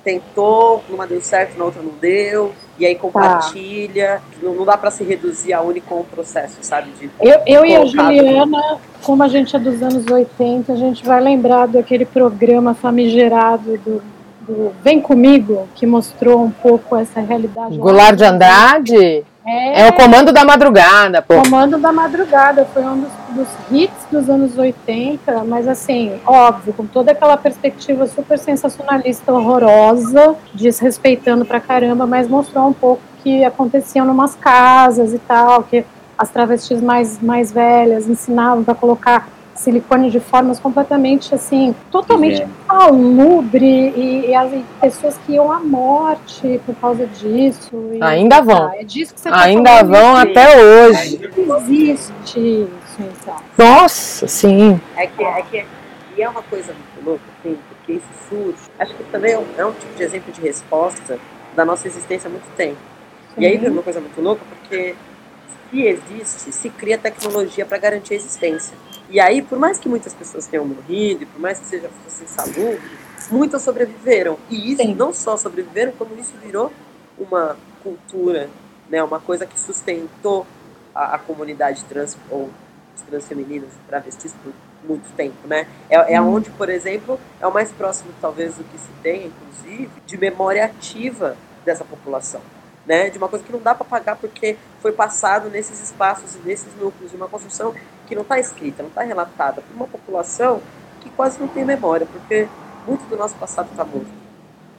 tentou, 0.04 0.84
numa 0.90 1.06
deu 1.06 1.22
certo, 1.22 1.60
na 1.60 1.66
outra 1.66 1.84
não 1.84 1.94
deu, 2.02 2.52
e 2.80 2.86
aí 2.86 2.96
compartilha. 2.96 4.20
Não, 4.42 4.56
não 4.56 4.66
dá 4.66 4.76
pra 4.76 4.90
se 4.90 5.04
reduzir 5.04 5.54
a 5.54 5.62
único 5.62 5.96
um 5.96 6.04
processo, 6.04 6.58
sabe? 6.62 6.90
De, 7.00 7.10
eu, 7.22 7.40
eu 7.46 7.66
e 7.66 7.76
a. 7.76 7.86
Juliana, 7.86 8.80
como 9.04 9.22
a 9.22 9.28
gente 9.28 9.56
é 9.56 9.60
dos 9.60 9.82
anos 9.82 10.08
80, 10.08 10.74
a 10.74 10.76
gente 10.76 11.06
vai 11.06 11.22
lembrar 11.22 11.68
daquele 11.68 12.06
programa 12.06 12.74
famigerado 12.74 13.78
do, 13.78 14.13
do 14.48 14.72
Vem 14.84 15.00
Comigo, 15.02 15.68
que 15.76 15.86
mostrou 15.86 16.44
um 16.44 16.52
pouco 16.52 16.96
essa 16.96 17.20
realidade. 17.20 17.78
Goulart 17.78 18.16
de 18.16 18.24
Andrade 18.24 19.24
É, 19.46 19.82
é 19.82 19.90
o 19.90 19.94
comando 19.94 20.32
da 20.32 20.46
madrugada, 20.46 21.22
pô. 21.22 21.36
Comando 21.42 21.78
da 21.78 21.92
Madrugada 21.92 22.66
foi 22.74 22.84
um 22.84 23.02
dos, 23.02 23.12
dos 23.30 23.48
hits 23.72 24.06
dos 24.12 24.30
anos 24.30 24.58
80, 24.58 25.44
mas 25.44 25.68
assim, 25.68 26.14
óbvio, 26.26 26.74
com 26.74 26.86
toda 26.86 27.12
aquela 27.12 27.36
perspectiva 27.36 28.08
super 28.08 28.40
sensacionalista, 28.40 29.34
horrorosa, 29.34 30.36
desrespeitando 30.54 31.44
pra 31.44 31.60
caramba, 31.60 32.06
mas 32.06 32.30
mostrou 32.30 32.68
um 32.68 32.74
pouco 32.74 33.02
que 33.22 33.44
acontecia 33.44 34.04
numas 34.04 34.36
casas 34.36 35.14
e 35.14 35.20
tal, 35.20 35.64
que 35.64 35.86
as 36.18 36.30
travestis 36.30 36.82
mais, 36.82 37.22
mais 37.22 37.52
velhas 37.52 38.08
ensinavam 38.08 38.64
para 38.64 38.76
colocar 38.76 39.28
silicone 39.56 40.10
de 40.10 40.20
formas 40.20 40.60
completamente 40.60 41.34
assim, 41.36 41.76
totalmente 41.92 42.34
Higiene. 42.36 42.52
salubre 42.68 43.66
e, 43.96 44.26
e 44.30 44.36
as 44.36 44.52
pessoas 44.82 45.18
que 45.26 45.34
iam 45.34 45.52
à 45.52 45.60
morte 45.60 46.60
por 46.66 46.76
causa 46.76 47.06
disso. 47.08 47.70
e- 47.94 48.02
Ainda 48.04 48.42
vão. 48.42 48.68
Ah, 48.68 48.76
é 48.78 48.84
disso 48.84 49.14
que 49.14 49.20
você 49.22 49.30
tá 49.30 49.42
Ainda 49.42 49.70
falando, 49.70 49.92
vão 49.92 50.16
até 50.16 50.58
hoje. 50.64 51.20
Existe 51.38 52.40
isso, 52.40 52.98
então. 53.00 53.36
Nossa, 53.58 54.28
sim. 54.28 54.80
é 54.98 55.08
que, 55.08 55.24
é 55.24 55.42
que 55.44 55.66
e 56.16 56.22
é 56.22 56.30
uma 56.30 56.44
coisa 56.44 56.74
muito 56.74 57.06
louca, 57.10 57.24
assim, 57.40 57.58
porque 57.70 57.94
isso 57.94 58.06
surge. 58.30 58.58
Acho 58.78 58.94
que 58.94 59.04
também 59.06 59.34
é 59.34 59.40
um, 59.40 59.46
é 59.58 59.66
um 59.66 59.72
tipo 59.74 59.96
de 59.96 60.04
exemplo 60.04 60.32
de 60.32 60.42
resposta 60.42 61.18
da 61.56 61.66
nossa 61.66 61.88
existência 61.88 62.28
há 62.28 62.32
muito 62.32 62.46
tempo. 62.56 62.78
E 63.38 63.46
aí 63.48 63.58
vem 63.58 63.72
uma 63.72 63.82
coisa 63.82 64.00
muito 64.00 64.22
louca, 64.22 64.42
porque 64.48 64.96
se 65.72 65.82
existe, 65.88 66.52
se 66.52 66.70
cria 66.70 66.98
tecnologia 67.00 67.66
para 67.66 67.80
garantir 67.80 68.14
a 68.14 68.18
existência. 68.18 68.78
E 69.14 69.20
aí, 69.20 69.44
por 69.44 69.60
mais 69.60 69.78
que 69.78 69.88
muitas 69.88 70.12
pessoas 70.12 70.48
tenham 70.48 70.66
morrido, 70.66 71.22
e 71.22 71.26
por 71.28 71.40
mais 71.40 71.60
que 71.60 71.68
seja 71.68 71.88
fosse 72.04 72.24
insalubre, 72.24 72.82
muitas 73.30 73.62
sobreviveram. 73.62 74.40
E 74.50 74.72
isso 74.72 74.82
Sim. 74.82 74.96
não 74.96 75.14
só 75.14 75.38
sobreviveram, 75.38 75.92
como 75.92 76.20
isso 76.20 76.34
virou 76.44 76.74
uma 77.16 77.56
cultura, 77.84 78.50
né, 78.90 79.04
uma 79.04 79.20
coisa 79.20 79.46
que 79.46 79.60
sustentou 79.60 80.48
a, 80.96 81.14
a 81.14 81.20
comunidade 81.20 81.84
trans 81.86 82.18
ou 82.28 82.50
as 82.96 83.04
trans 83.04 83.28
femininas 83.28 83.70
e 83.70 83.88
travestis 83.88 84.34
por 84.44 84.52
muito 84.84 85.08
tempo, 85.16 85.48
né? 85.48 85.68
É, 85.92 86.16
é 86.16 86.20
onde, 86.20 86.50
por 86.50 86.68
exemplo, 86.68 87.20
é 87.40 87.46
o 87.46 87.54
mais 87.54 87.72
próximo, 87.72 88.10
talvez, 88.20 88.56
do 88.56 88.64
que 88.64 88.80
se 88.80 88.90
tem, 89.04 89.28
inclusive, 89.28 89.92
de 90.08 90.18
memória 90.18 90.66
ativa 90.66 91.38
dessa 91.64 91.86
população 91.86 92.42
né, 92.86 93.10
de 93.10 93.18
uma 93.18 93.28
coisa 93.28 93.44
que 93.44 93.52
não 93.52 93.62
dá 93.62 93.74
para 93.74 93.86
pagar 93.86 94.16
porque 94.16 94.58
foi 94.82 94.92
passado 94.92 95.50
nesses 95.50 95.82
espaços 95.82 96.36
e 96.36 96.40
nesses 96.40 96.76
núcleos 96.76 97.12
de 97.12 97.18
uma 97.18 97.28
construção 97.28 97.74
que 98.08 98.16
não 98.16 98.22
está 98.22 98.40
escrita, 98.40 98.84
não 98.84 98.90
está 98.90 99.04
relatada 99.04 99.62
por 99.62 99.76
uma 99.76 99.88
população 99.88 100.62
que 101.02 101.10
quase 101.10 101.40
não 101.40 101.48
tem 101.48 101.66
memória, 101.66 102.06
porque 102.06 102.48
muito 102.88 103.06
do 103.08 103.18
nosso 103.18 103.36
passado 103.36 103.70
está 103.72 103.84
morto, 103.84 104.12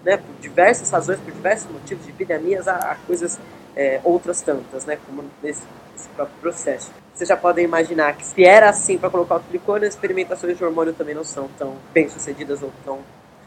né, 0.04 0.16
por 0.16 0.34
diversas 0.40 0.90
razões, 0.90 1.18
por 1.20 1.32
diversos 1.32 1.70
motivos 1.70 2.04
de 2.04 2.10
epidemias, 2.10 2.68
há, 2.68 2.76
há 2.76 2.94
coisas 3.06 3.38
é, 3.76 4.00
outras 4.04 4.40
tantas, 4.40 4.84
né, 4.84 4.98
como 5.06 5.24
nesse, 5.42 5.62
nesse, 5.92 6.08
próprio 6.10 6.36
processo. 6.40 6.90
Vocês 7.14 7.28
já 7.28 7.36
podem 7.36 7.64
imaginar 7.64 8.16
que 8.16 8.24
se 8.24 8.44
era 8.44 8.68
assim 8.68 8.98
para 8.98 9.10
colocar 9.10 9.36
o 9.36 9.42
silicone, 9.44 9.86
as 9.86 9.94
experimentações 9.94 10.56
de 10.56 10.64
hormônio 10.64 10.92
também 10.92 11.14
não 11.14 11.24
são 11.24 11.48
tão 11.58 11.76
bem 11.92 12.08
sucedidas 12.08 12.62
ou 12.62 12.72
tão 12.84 12.98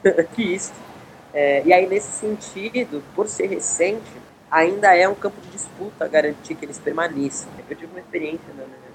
que 0.34 0.56
isso. 0.56 0.72
É, 1.34 1.62
e 1.66 1.74
aí, 1.74 1.86
nesse 1.88 2.12
sentido, 2.12 3.04
por 3.14 3.28
ser 3.28 3.48
recente, 3.48 4.10
ainda 4.50 4.96
é 4.96 5.08
um 5.08 5.16
campo 5.16 5.40
de 5.42 5.50
disputa 5.50 6.08
garantir 6.08 6.56
que 6.56 6.66
eles 6.66 6.80
permaneçam. 6.80 7.50
Eu 7.70 7.76
tive 7.76 7.92
uma 7.92 8.00
experiência 8.00 8.48
na 8.50 8.64
minha, 8.64 8.87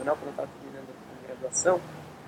minha 0.00 0.14
quando 0.14 0.26
eu 0.26 0.30
estava 0.30 0.48
terminando 0.60 0.88
a 0.90 1.26
graduação, 1.26 1.80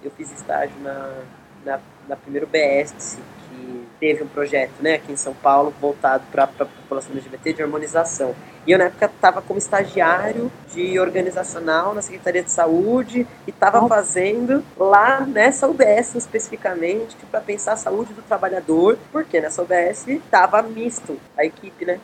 eu 0.03 0.11
fiz 0.11 0.33
estágio 0.33 0.75
na, 0.81 1.23
na, 1.65 1.81
na 2.09 2.17
primeiro 2.17 2.47
BS, 2.47 3.19
que 3.49 3.87
teve 4.01 4.23
um 4.25 4.29
projeto 4.29 4.73
né, 4.81 4.95
aqui 4.95 5.13
em 5.13 5.17
São 5.17 5.35
Paulo 5.35 5.73
voltado 5.81 6.25
para 6.31 6.45
a 6.45 6.47
população 6.47 7.13
LGBT 7.13 7.53
de 7.53 7.63
harmonização. 7.63 8.35
E 8.67 8.71
eu, 8.71 8.79
na 8.79 8.85
época, 8.85 9.07
estava 9.07 9.43
como 9.43 9.59
estagiário 9.59 10.51
de 10.73 10.99
organizacional 10.99 11.95
na 11.95 12.03
Secretaria 12.03 12.43
de 12.43 12.51
Saúde 12.51 13.27
e 13.47 13.51
estava 13.51 13.87
fazendo 13.89 14.65
lá 14.77 15.21
nessa 15.21 15.67
UBS 15.69 16.15
especificamente 16.15 17.17
para 17.31 17.41
pensar 17.41 17.73
a 17.73 17.77
saúde 17.77 18.13
do 18.13 18.23
trabalhador, 18.23 18.99
porque 19.11 19.41
nessa 19.41 19.63
UBS 19.63 20.07
estava 20.07 20.63
misto 20.63 21.19
a 21.37 21.45
equipe, 21.45 21.85
né? 21.85 21.99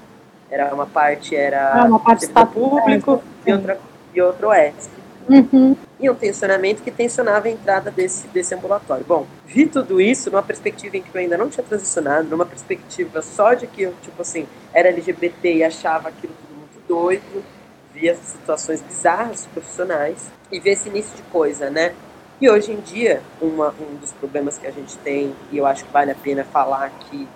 Era 0.50 0.74
uma 0.74 0.86
parte 0.86 1.36
era 1.36 1.82
ah, 1.82 1.84
uma 1.84 2.00
parte 2.00 2.26
público 2.52 3.22
e 3.46 3.52
outra 3.52 3.78
e 4.14 4.22
outro 4.22 4.52
ESC. 4.52 4.97
Uhum. 5.28 5.76
E 6.00 6.08
um 6.08 6.14
tensionamento 6.14 6.82
que 6.82 6.90
tensionava 6.90 7.48
a 7.48 7.50
entrada 7.50 7.90
desse, 7.90 8.26
desse 8.28 8.54
ambulatório. 8.54 9.04
Bom, 9.06 9.26
vi 9.46 9.66
tudo 9.66 10.00
isso 10.00 10.30
numa 10.30 10.42
perspectiva 10.42 10.96
em 10.96 11.02
que 11.02 11.14
eu 11.14 11.20
ainda 11.20 11.36
não 11.36 11.50
tinha 11.50 11.64
transicionado, 11.64 12.28
numa 12.28 12.46
perspectiva 12.46 13.20
só 13.20 13.52
de 13.52 13.66
que 13.66 13.82
eu, 13.82 13.94
tipo 14.02 14.22
assim, 14.22 14.46
era 14.72 14.88
LGBT 14.88 15.56
e 15.56 15.64
achava 15.64 16.08
aquilo 16.08 16.32
tudo 16.32 16.58
muito 16.58 16.88
doido, 16.88 17.44
via 17.92 18.14
situações 18.14 18.80
bizarras 18.80 19.46
profissionais 19.46 20.30
e 20.50 20.58
ver 20.58 20.70
esse 20.70 20.88
início 20.88 21.14
de 21.14 21.22
coisa, 21.24 21.68
né? 21.68 21.94
E 22.40 22.48
hoje 22.48 22.72
em 22.72 22.80
dia, 22.80 23.20
uma, 23.40 23.74
um 23.80 23.96
dos 23.96 24.12
problemas 24.12 24.56
que 24.56 24.66
a 24.66 24.70
gente 24.70 24.96
tem, 24.98 25.34
e 25.50 25.58
eu 25.58 25.66
acho 25.66 25.84
que 25.84 25.92
vale 25.92 26.12
a 26.12 26.14
pena 26.14 26.44
falar 26.44 26.84
aqui 26.84 27.28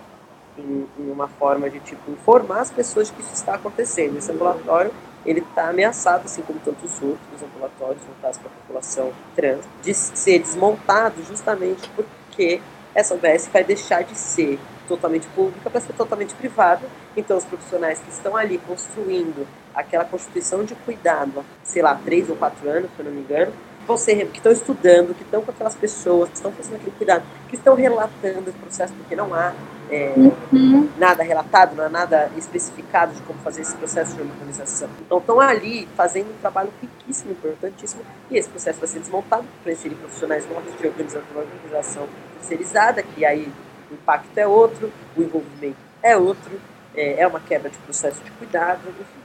em, 0.56 0.86
em 0.98 1.10
uma 1.10 1.26
forma 1.26 1.68
de 1.68 1.80
tipo 1.80 2.10
informar 2.10 2.60
as 2.60 2.70
pessoas 2.70 3.08
de 3.08 3.14
que 3.14 3.20
isso 3.20 3.34
está 3.34 3.54
acontecendo. 3.54 4.16
Esse 4.16 4.30
ambulatório 4.30 4.92
ele 5.24 5.40
está 5.40 5.68
ameaçado, 5.68 6.24
assim 6.24 6.42
como 6.42 6.58
tantos 6.60 6.90
outros 7.02 7.42
ambulatórios 7.42 8.02
voltados 8.04 8.38
para 8.38 8.48
a 8.48 8.52
população 8.52 9.12
trans, 9.34 9.64
de 9.82 9.94
ser 9.94 10.38
desmontado 10.40 11.22
justamente 11.24 11.88
porque 11.90 12.60
essa 12.94 13.14
UBS 13.14 13.48
vai 13.52 13.64
deixar 13.64 14.02
de 14.02 14.16
ser 14.16 14.58
totalmente 14.86 15.26
pública 15.28 15.70
para 15.70 15.80
ser 15.80 15.92
totalmente 15.94 16.34
privada. 16.34 16.86
Então, 17.16 17.36
os 17.36 17.44
profissionais 17.44 17.98
que 18.00 18.10
estão 18.10 18.36
ali 18.36 18.58
construindo 18.58 19.46
aquela 19.74 20.04
constituição 20.04 20.64
de 20.64 20.74
cuidado, 20.74 21.44
sei 21.62 21.82
lá, 21.82 21.94
três 22.04 22.28
ou 22.28 22.36
quatro 22.36 22.68
anos, 22.68 22.90
se 22.94 23.00
eu 23.00 23.04
não 23.06 23.12
me 23.12 23.20
engano, 23.20 23.52
você 23.86 24.14
que 24.26 24.38
estão 24.38 24.52
estudando, 24.52 25.14
que 25.14 25.22
estão 25.22 25.42
com 25.42 25.50
aquelas 25.50 25.74
pessoas, 25.74 26.28
que 26.28 26.36
estão 26.36 26.52
fazendo 26.52 26.76
aquele 26.76 26.92
cuidado, 26.92 27.24
que 27.48 27.56
estão 27.56 27.74
relatando 27.74 28.50
esse 28.50 28.58
processo, 28.58 28.92
porque 28.94 29.16
não 29.16 29.34
há 29.34 29.52
é, 29.92 30.14
uhum. 30.16 30.88
nada 30.98 31.22
relatado, 31.22 31.76
não 31.76 31.84
há 31.84 31.88
nada 31.90 32.30
especificado 32.36 33.12
de 33.12 33.20
como 33.22 33.38
fazer 33.40 33.60
esse 33.60 33.76
processo 33.76 34.16
de 34.16 34.22
organização. 34.22 34.88
Então 35.04 35.18
estão 35.18 35.38
ali 35.38 35.86
fazendo 35.94 36.30
um 36.30 36.38
trabalho 36.40 36.70
riquíssimo, 36.80 37.32
importantíssimo, 37.32 38.02
e 38.30 38.38
esse 38.38 38.48
processo 38.48 38.78
vai 38.78 38.88
ser 38.88 39.00
desmontado 39.00 39.44
para 39.62 39.72
inserir 39.72 39.94
profissionais 39.96 40.48
novos 40.48 40.72
de 40.78 40.86
organização, 40.86 41.22
organização 41.36 42.08
terceirizada, 42.38 43.02
que 43.02 43.22
aí 43.22 43.52
o 43.90 43.94
impacto 43.94 44.38
é 44.38 44.46
outro, 44.46 44.90
o 45.14 45.22
envolvimento 45.22 45.76
é 46.02 46.16
outro, 46.16 46.58
é, 46.94 47.20
é 47.20 47.26
uma 47.26 47.40
quebra 47.40 47.68
de 47.68 47.76
processo 47.78 48.24
de 48.24 48.30
cuidado, 48.32 48.80
enfim, 48.88 49.20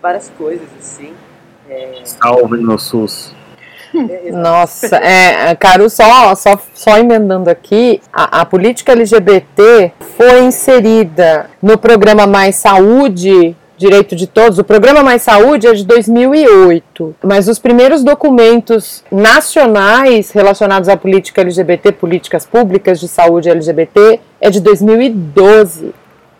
várias 0.00 0.30
coisas 0.30 0.68
assim. 0.78 1.14
É... 1.68 2.00
Salve 2.04 2.56
no 2.56 2.78
SUS. 2.78 3.34
Nossa, 4.32 4.96
é, 4.96 5.54
Caru, 5.54 5.88
só, 5.88 6.34
só, 6.34 6.58
só 6.74 6.98
emendando 6.98 7.50
aqui, 7.50 8.00
a, 8.12 8.40
a, 8.40 8.44
política 8.44 8.92
LGBT 8.92 9.92
foi 10.16 10.44
inserida 10.44 11.50
no 11.62 11.78
programa 11.78 12.26
Mais 12.26 12.56
Saúde. 12.56 13.56
Direito 13.78 14.16
de 14.16 14.26
Todos, 14.26 14.58
o 14.58 14.64
programa 14.64 15.02
Mais 15.02 15.20
Saúde 15.20 15.66
é 15.66 15.74
de 15.74 15.84
2008, 15.84 17.14
mas 17.22 17.46
os 17.46 17.58
primeiros 17.58 18.02
documentos 18.02 19.04
nacionais 19.12 20.30
relacionados 20.30 20.88
à 20.88 20.96
política 20.96 21.42
LGBT, 21.42 21.92
políticas 21.92 22.46
públicas 22.46 22.98
de 22.98 23.06
saúde 23.06 23.50
LGBT, 23.50 24.18
é 24.40 24.48
de 24.48 24.60
2012. 24.60 25.92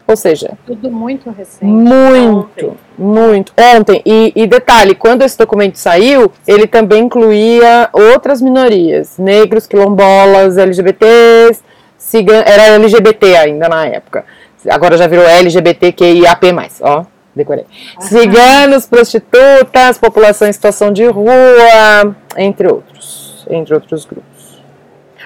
Ou 0.09 0.17
seja, 0.17 0.53
tudo 0.65 0.89
muito 0.89 1.31
recente. 1.31 1.65
Muito, 1.65 2.67
ontem. 2.67 2.73
muito. 2.97 3.53
Ontem. 3.59 4.03
E, 4.07 4.33
e, 4.37 4.47
detalhe, 4.47 4.95
quando 4.95 5.23
esse 5.23 5.37
documento 5.37 5.77
saiu, 5.77 6.31
ele 6.47 6.69
também 6.69 7.05
incluía 7.05 7.89
outras 7.93 8.41
minorias, 8.41 9.19
negros, 9.19 9.67
quilombolas, 9.67 10.57
LGBTs, 10.57 11.61
cigan... 11.99 12.43
era 12.47 12.75
LGBT 12.75 13.37
ainda 13.37 13.69
na 13.69 13.87
época. 13.87 14.25
Agora 14.69 14.97
já 14.97 15.09
virou 15.09 15.25
LGBTQIAP+, 15.27 16.47
ó. 16.81 17.05
Decorei. 17.35 17.67
Ciganos, 18.01 18.87
prostitutas, 18.87 19.99
população 19.99 20.49
em 20.49 20.53
situação 20.53 20.91
de 20.93 21.05
rua, 21.05 22.17
entre 22.37 22.69
outros. 22.69 23.45
Entre 23.51 23.75
outros 23.75 24.07
grupos. 24.07 24.63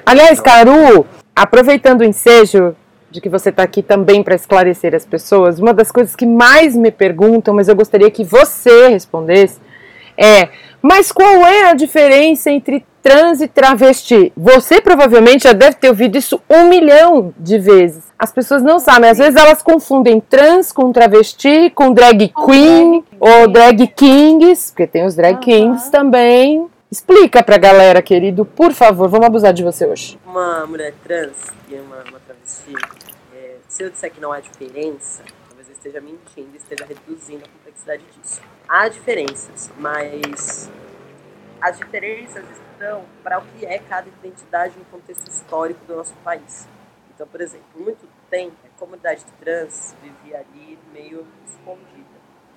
Aliás, 0.05 0.41
Caru, 0.41 1.07
aproveitando 1.37 2.01
o 2.01 2.05
ensejo, 2.05 2.75
de 3.11 3.21
que 3.21 3.29
você 3.29 3.51
está 3.51 3.63
aqui 3.63 3.83
também 3.83 4.23
para 4.23 4.35
esclarecer 4.35 4.95
as 4.95 5.05
pessoas, 5.05 5.59
uma 5.59 5.75
das 5.75 5.91
coisas 5.91 6.15
que 6.15 6.27
mais 6.27 6.77
me 6.77 6.91
perguntam, 6.91 7.55
mas 7.55 7.69
eu 7.69 7.75
gostaria 7.75 8.11
que 8.11 8.25
você 8.25 8.89
respondesse, 8.89 9.59
é: 10.17 10.49
mas 10.83 11.11
qual 11.11 11.47
é 11.47 11.71
a 11.71 11.75
diferença 11.75 12.51
entre 12.51 12.85
trans 13.03 13.41
e 13.41 13.49
travesti? 13.49 14.33
Você 14.37 14.81
provavelmente 14.81 15.45
já 15.45 15.53
deve 15.53 15.77
ter 15.77 15.89
ouvido 15.89 16.17
isso 16.17 16.41
um 16.49 16.69
milhão 16.69 17.35
de 17.39 17.59
vezes. 17.59 18.05
As 18.19 18.33
pessoas 18.33 18.63
não 18.63 18.79
sabem, 18.79 19.11
às 19.11 19.19
vezes 19.19 19.37
elas 19.37 19.63
confundem 19.63 20.21
trans 20.21 20.73
com 20.73 20.93
travesti, 20.93 21.71
com 21.75 21.93
drag 21.93 22.33
queen 22.47 23.05
ou 23.19 23.49
drag 23.49 23.87
kings, 23.89 24.73
porque 24.73 24.87
tem 24.87 25.05
os 25.05 25.15
drag 25.15 25.39
kings 25.39 25.91
também. 25.91 26.69
Explica 26.91 27.43
pra 27.43 27.57
galera, 27.57 28.03
querido, 28.03 28.45
por 28.45 28.73
favor, 28.73 29.09
vamos 29.09 29.27
abusar 29.27 29.53
de 29.53 29.63
você 29.63 29.87
hoje. 29.87 30.19
Uma 30.27 30.67
mulher 30.67 30.93
trans 31.05 31.37
e 31.69 31.75
uma, 31.75 32.03
uma 32.03 32.21
travesti 32.21 32.75
se 33.71 33.85
eu 33.85 33.91
disser 33.91 34.11
que 34.11 34.21
não 34.21 34.33
há 34.33 34.41
diferença, 34.41 35.23
talvez 35.47 35.69
eu 35.69 35.75
esteja 35.75 36.01
mentindo, 36.01 36.57
esteja 36.57 36.85
reduzindo 36.85 37.45
a 37.45 37.49
complexidade 37.49 38.03
disso. 38.13 38.43
Há 38.69 38.89
diferenças, 38.89 39.71
mas 39.79 40.69
as 41.61 41.79
diferenças 41.79 42.45
estão 42.51 43.05
para 43.23 43.39
o 43.39 43.43
que 43.43 43.65
é 43.65 43.79
cada 43.79 44.09
identidade 44.09 44.77
no 44.77 44.85
contexto 44.87 45.29
histórico 45.31 45.85
do 45.87 45.95
nosso 45.95 46.15
país. 46.25 46.69
Então, 47.15 47.29
por 47.29 47.41
exemplo, 47.41 47.67
por 47.73 47.83
muito 47.83 48.09
tempo, 48.29 48.57
a 48.65 48.79
comunidade 48.79 49.25
trans 49.39 49.95
vivia 50.03 50.39
ali 50.39 50.77
meio 50.93 51.25
escondida. 51.47 52.00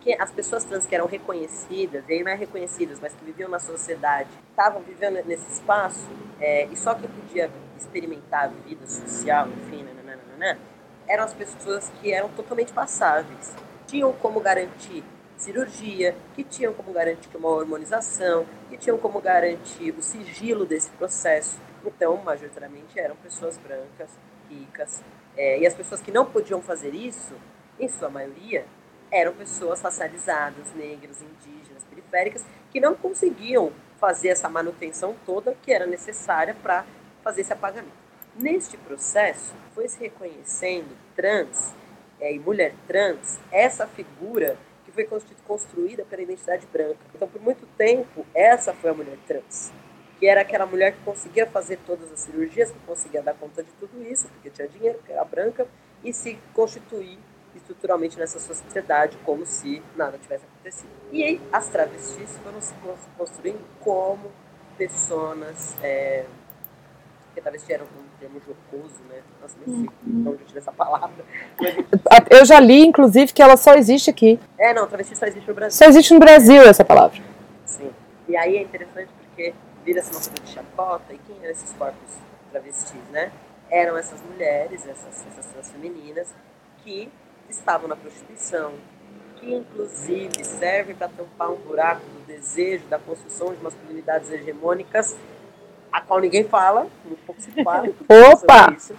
Que 0.04 0.14
as 0.20 0.32
pessoas 0.32 0.64
trans 0.64 0.86
que 0.86 0.94
eram 0.94 1.08
reconhecidas, 1.08 2.04
e 2.10 2.14
aí 2.14 2.24
não 2.24 2.32
é 2.32 2.36
reconhecidas, 2.36 3.00
mas 3.00 3.14
que 3.14 3.24
viviam 3.24 3.50
na 3.50 3.60
sociedade, 3.60 4.30
estavam 4.50 4.82
vivendo 4.82 5.24
nesse 5.26 5.50
espaço, 5.50 6.10
é, 6.42 6.66
e 6.66 6.76
só 6.76 6.94
quem 6.94 7.10
podia 7.10 7.50
experimentar 7.78 8.46
a 8.46 8.48
vida 8.48 8.86
social, 8.86 9.48
enfim, 9.48 9.84
nananana, 9.84 10.60
eram 11.08 11.24
as 11.24 11.34
pessoas 11.34 11.90
que 12.02 12.12
eram 12.12 12.30
totalmente 12.30 12.74
passáveis. 12.74 13.56
Tinham 13.88 14.12
como 14.14 14.40
garantir 14.42 15.04
cirurgia, 15.38 16.16
que 16.36 16.44
tinham 16.44 16.74
como 16.74 16.92
garantir 16.94 17.36
uma 17.36 17.50
hormonização, 17.50 18.46
que 18.70 18.78
tinham 18.78 18.98
como 18.98 19.20
garantir 19.22 19.94
o 19.98 20.02
sigilo 20.02 20.66
desse 20.66 20.90
processo. 20.92 21.60
Então, 21.86 22.18
majoritariamente, 22.18 23.00
eram 23.00 23.16
pessoas 23.18 23.58
brancas, 23.58 24.10
ricas. 24.50 25.04
É, 25.36 25.60
e 25.60 25.68
as 25.68 25.74
pessoas 25.74 26.02
que 26.02 26.12
não 26.12 26.26
podiam 26.26 26.62
fazer 26.62 26.94
isso, 26.94 27.34
em 27.80 27.90
sua 27.90 28.10
maioria, 28.10 28.66
eram 29.14 29.32
pessoas 29.34 29.80
racializadas, 29.80 30.74
negras, 30.74 31.22
indígenas, 31.22 31.84
periféricas, 31.88 32.44
que 32.72 32.80
não 32.80 32.96
conseguiam 32.96 33.72
fazer 34.00 34.30
essa 34.30 34.50
manutenção 34.50 35.16
toda 35.24 35.56
que 35.62 35.72
era 35.72 35.86
necessária 35.86 36.56
para 36.62 36.84
fazer 37.24 37.42
esse 37.42 37.54
apagamento. 37.54 37.94
Neste 38.36 38.76
processo, 38.76 39.54
foi 39.76 39.88
se 39.88 40.00
reconhecendo 40.00 40.98
trans 41.16 41.72
é, 42.20 42.34
e 42.34 42.40
mulher 42.40 42.74
trans 42.88 43.40
essa 43.52 43.86
figura 43.86 44.58
que 44.84 44.92
foi 44.92 45.08
construída 45.46 46.04
pela 46.04 46.24
identidade 46.24 46.66
branca. 46.66 46.98
Então, 47.14 47.28
por 47.28 47.40
muito 47.40 47.68
tempo, 47.78 48.26
essa 48.34 48.74
foi 48.74 48.90
a 48.90 48.94
mulher 48.96 49.18
trans, 49.28 49.72
que 50.20 50.26
era 50.26 50.42
aquela 50.42 50.66
mulher 50.66 50.94
que 50.94 51.04
conseguia 51.06 51.46
fazer 51.46 51.78
todas 51.86 52.12
as 52.12 52.22
cirurgias, 52.22 52.72
que 52.72 52.80
conseguia 52.80 53.22
dar 53.22 53.36
conta 53.36 53.62
de 53.64 53.72
tudo 53.74 54.04
isso, 54.04 54.28
porque 54.30 54.50
tinha 54.50 54.68
dinheiro, 54.68 55.00
que 55.06 55.12
era 55.12 55.24
branca, 55.24 55.68
e 56.04 56.12
se 56.12 56.40
constituir 56.54 57.20
estruturalmente 57.64 58.20
nessa 58.20 58.40
sociedade 58.40 59.18
como 59.26 59.46
se 59.46 59.82
nada 59.96 60.18
tivesse 60.18 60.46
acontecido. 60.46 60.90
E 61.12 61.24
aí, 61.24 61.42
as 61.52 61.68
travestis 61.68 62.38
foram 62.44 62.62
se 62.62 62.74
construindo 63.18 63.64
como 63.80 64.32
pessoas 64.78 65.76
é, 65.82 66.26
porque 67.34 67.42
travesti 67.42 67.74
era 67.74 67.84
um 67.84 68.20
termo 68.20 68.40
jocoso, 68.40 69.02
né? 69.10 69.22
Nossa, 69.42 69.56
nem 69.66 69.76
sei 69.76 69.90
de 70.04 70.30
onde 70.30 70.42
eu 70.44 70.46
tirei 70.46 70.62
essa 70.62 70.72
palavra. 70.72 71.26
Eu 72.30 72.46
já 72.46 72.60
li, 72.60 72.86
inclusive, 72.86 73.34
que 73.34 73.42
ela 73.42 73.58
só 73.58 73.74
existe 73.74 74.08
aqui. 74.12 74.40
é, 74.56 74.72
não, 74.72 74.88
travesti 74.88 75.18
só 75.18 75.26
existe 75.26 75.48
no 75.48 75.56
Brasil. 75.56 75.76
Só 75.76 75.86
existe 75.86 76.14
no 76.14 76.20
Brasil 76.20 76.62
essa 76.62 76.86
palavra. 76.86 77.20
Sim. 77.66 77.92
E 78.28 78.38
aí 78.38 78.58
é 78.58 78.62
interessante 78.62 79.10
porque 79.20 79.52
vira-se 79.84 80.12
uma 80.12 80.22
coisa 80.22 80.44
de 80.44 80.52
chacota, 80.52 81.12
e 81.12 81.18
quem 81.18 81.36
eram 81.42 81.50
esses 81.50 81.74
corpos 81.74 82.18
travestis, 82.52 83.10
né? 83.12 83.32
Eram 83.72 83.98
essas 83.98 84.22
mulheres, 84.22 84.86
essas, 84.88 85.26
essas 85.32 85.48
trans 85.48 85.72
femininas, 85.72 86.36
que 86.84 87.12
estavam 87.54 87.88
na 87.88 87.96
prostituição, 87.96 88.74
que 89.38 89.54
inclusive 89.54 90.44
servem 90.44 90.96
para 90.96 91.10
tampar 91.10 91.52
um 91.52 91.58
buraco 91.58 92.02
do 92.02 92.26
desejo, 92.26 92.86
da 92.86 93.00
construção 93.00 93.54
de 93.54 93.62
masculinidades 93.62 94.32
hegemônicas, 94.32 95.16
a 95.92 96.02
qual 96.02 96.20
ninguém 96.20 96.44
fala, 96.44 96.88
muito 97.06 97.26
pouco 97.26 97.42
se 97.42 97.52
fala 97.64 97.88
Opa! 98.32 98.74
isso, 98.76 98.96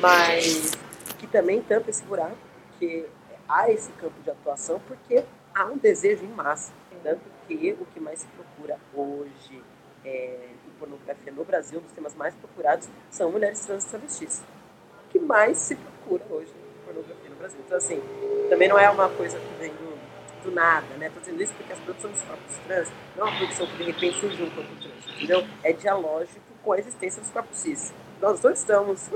mas 0.00 0.72
que 1.18 1.26
também 1.26 1.62
tampa 1.62 1.90
esse 1.90 2.02
buraco, 2.04 2.36
que 2.78 3.06
há 3.48 3.70
esse 3.70 3.90
campo 3.92 4.20
de 4.22 4.30
atuação, 4.30 4.80
porque 4.86 5.24
há 5.54 5.66
um 5.66 5.78
desejo 5.78 6.24
em 6.24 6.28
massa. 6.28 6.72
Tanto 7.02 7.20
que 7.46 7.76
o 7.80 7.86
que 7.86 8.00
mais 8.00 8.20
se 8.20 8.26
procura 8.28 8.78
hoje 8.92 9.62
é, 10.04 10.48
em 10.66 10.78
pornografia 10.78 11.32
no 11.32 11.44
Brasil, 11.44 11.78
um 11.78 11.82
dos 11.82 11.92
temas 11.92 12.14
mais 12.14 12.34
procurados, 12.34 12.88
são 13.10 13.30
mulheres 13.30 13.60
trans 13.60 13.84
e 13.84 13.88
travestis. 13.88 14.42
O 15.04 15.08
que 15.10 15.18
mais 15.18 15.58
se 15.58 15.74
procura 15.76 16.24
hoje 16.30 16.52
em 16.52 16.84
pornografia 16.84 17.25
no 17.25 17.25
Brasil. 17.46 17.60
Então, 17.64 17.78
assim, 17.78 18.02
também 18.48 18.68
não 18.68 18.78
é 18.78 18.88
uma 18.90 19.08
coisa 19.08 19.38
que 19.38 19.54
vem 19.60 19.70
do, 19.72 19.98
do 20.44 20.50
nada, 20.50 20.86
né? 20.96 21.06
Estou 21.06 21.20
dizendo 21.20 21.42
isso 21.42 21.54
porque 21.54 21.72
as 21.72 21.78
produções 21.80 22.14
dos 22.14 22.22
corpos 22.22 22.56
trans 22.66 22.88
não 23.16 23.26
é 23.26 23.30
uma 23.30 23.36
produção 23.38 23.66
que 23.66 23.76
de 23.76 23.82
repente 23.84 24.18
surgiu 24.20 24.46
um 24.46 24.50
corpo 24.50 24.70
trans, 24.82 25.16
entendeu? 25.16 25.46
É 25.62 25.72
dialógico 25.72 26.40
com 26.62 26.72
a 26.72 26.78
existência 26.78 27.20
dos 27.22 27.30
corpos 27.30 27.58
cis. 27.58 27.92
Nós 28.20 28.40
não 28.42 28.50
estamos, 28.50 29.08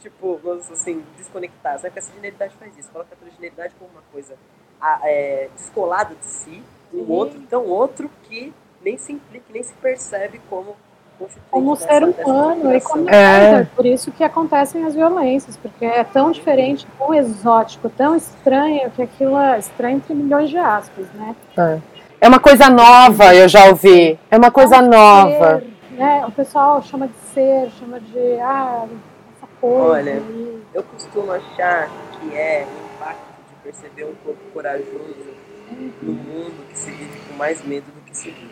tipo, 0.00 0.40
vamos 0.42 0.70
assim, 0.70 1.04
desconectados, 1.16 1.82
né? 1.82 1.90
Porque 1.90 1.98
essa 2.00 2.12
genialidade 2.12 2.54
faz 2.56 2.76
isso, 2.76 2.90
coloca 2.90 3.10
a 3.20 3.30
genialidade 3.30 3.74
como 3.78 3.90
uma 3.90 4.02
coisa 4.12 4.34
a- 4.80 5.00
é, 5.04 5.48
descolada 5.56 6.14
de 6.14 6.24
si, 6.24 6.62
um 6.92 7.04
Sim. 7.04 7.12
outro 7.12 7.40
tão 7.48 7.64
outro 7.66 8.10
que 8.24 8.52
nem 8.80 8.96
se 8.96 9.12
implica, 9.12 9.44
nem 9.52 9.62
se 9.62 9.72
percebe 9.74 10.40
como 10.48 10.76
como 11.50 11.74
ser 11.76 12.06
dessa 12.06 12.28
humano 12.28 12.74
e 12.74 12.80
configuração. 12.80 12.90
como 12.90 13.10
É. 13.10 13.60
é. 13.60 13.64
por 13.74 13.86
isso 13.86 14.10
que 14.12 14.22
acontecem 14.24 14.84
as 14.84 14.94
violências, 14.94 15.56
porque 15.56 15.84
é 15.84 16.04
tão 16.04 16.30
diferente, 16.30 16.86
tão 16.98 17.14
exótico, 17.14 17.88
tão 17.90 18.14
estranho, 18.16 18.90
que 18.90 19.02
aquilo 19.02 19.36
é 19.38 19.58
estranho 19.58 19.96
entre 19.96 20.14
milhões 20.14 20.48
de 20.50 20.58
aspas, 20.58 21.06
né? 21.14 21.34
É 22.20 22.28
uma 22.28 22.40
coisa 22.40 22.68
nova, 22.68 23.34
eu 23.34 23.48
já 23.48 23.66
ouvi. 23.66 24.18
É 24.30 24.36
uma 24.36 24.50
coisa 24.50 24.80
nova. 24.82 25.60
Ser, 25.60 25.66
né? 25.96 26.24
O 26.26 26.30
pessoal 26.32 26.82
chama 26.82 27.06
de 27.08 27.14
ser, 27.34 27.70
chama 27.78 28.00
de 28.00 28.38
ah, 28.40 28.84
essa 29.36 29.48
coisa. 29.60 29.84
Olha, 29.84 30.10
e- 30.10 30.58
Eu 30.74 30.82
costumo 30.82 31.32
achar 31.32 31.88
que 32.20 32.36
é 32.36 32.66
o 32.66 32.94
impacto 32.94 33.18
de 33.48 33.54
perceber 33.62 34.04
um 34.04 34.14
corpo 34.24 34.40
corajoso 34.52 35.38
no 36.02 36.12
mundo 36.12 36.64
que 36.70 36.78
se 36.78 36.90
vive 36.90 37.18
com 37.28 37.34
mais 37.36 37.64
medo 37.64 37.84
do 37.86 38.00
que 38.04 38.16
se 38.16 38.30
vive. 38.30 38.50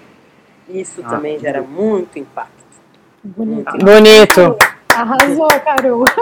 Isso 0.68 1.00
Ah, 1.04 1.10
também 1.10 1.38
gera 1.38 1.62
muito 1.62 2.18
impacto. 2.18 2.52
bonito. 3.22 3.78
Bonito. 3.78 4.56
Arrasou, 4.94 5.48
Caru. 5.64 6.04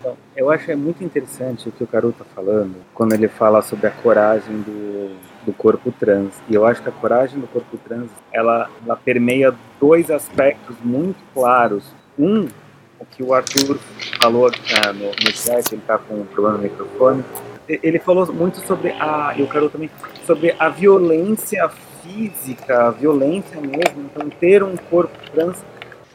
Então, 0.00 0.16
eu 0.34 0.50
acho 0.50 0.70
é 0.70 0.74
muito 0.74 1.04
interessante 1.04 1.68
o 1.68 1.72
que 1.72 1.84
o 1.84 1.86
Caru 1.86 2.10
tá 2.10 2.24
falando 2.34 2.74
quando 2.94 3.12
ele 3.12 3.28
fala 3.28 3.60
sobre 3.60 3.86
a 3.86 3.90
coragem 3.90 4.62
do, 4.62 5.14
do 5.44 5.52
corpo 5.52 5.92
trans. 5.92 6.32
E 6.48 6.54
eu 6.54 6.64
acho 6.64 6.82
que 6.82 6.88
a 6.88 6.92
coragem 6.92 7.38
do 7.38 7.46
corpo 7.46 7.76
trans 7.86 8.08
ela, 8.32 8.70
ela 8.82 8.96
permeia 8.96 9.54
dois 9.78 10.10
aspectos 10.10 10.74
muito 10.82 11.18
claros. 11.34 11.84
Um, 12.18 12.48
o 12.98 13.04
que 13.04 13.22
o 13.22 13.34
Arthur 13.34 13.78
falou 14.18 14.50
ah, 14.82 14.90
no, 14.94 15.10
no 15.10 15.32
chat, 15.34 15.70
ele 15.70 15.82
tá 15.86 15.98
com 15.98 16.14
um 16.22 16.24
problema 16.24 16.56
no 16.56 16.62
microfone. 16.62 17.22
Ele 17.68 17.98
falou 17.98 18.26
muito 18.32 18.58
sobre 18.66 18.92
a, 18.98 19.34
e 19.36 19.42
o 19.42 19.46
Caru 19.46 19.68
também, 19.68 19.90
sobre 20.26 20.56
a 20.58 20.70
violência 20.70 21.70
física, 22.02 22.90
violência 22.92 23.60
mesmo. 23.60 24.10
Então, 24.12 24.28
ter 24.30 24.62
um 24.62 24.76
corpo 24.76 25.12
trans, 25.32 25.64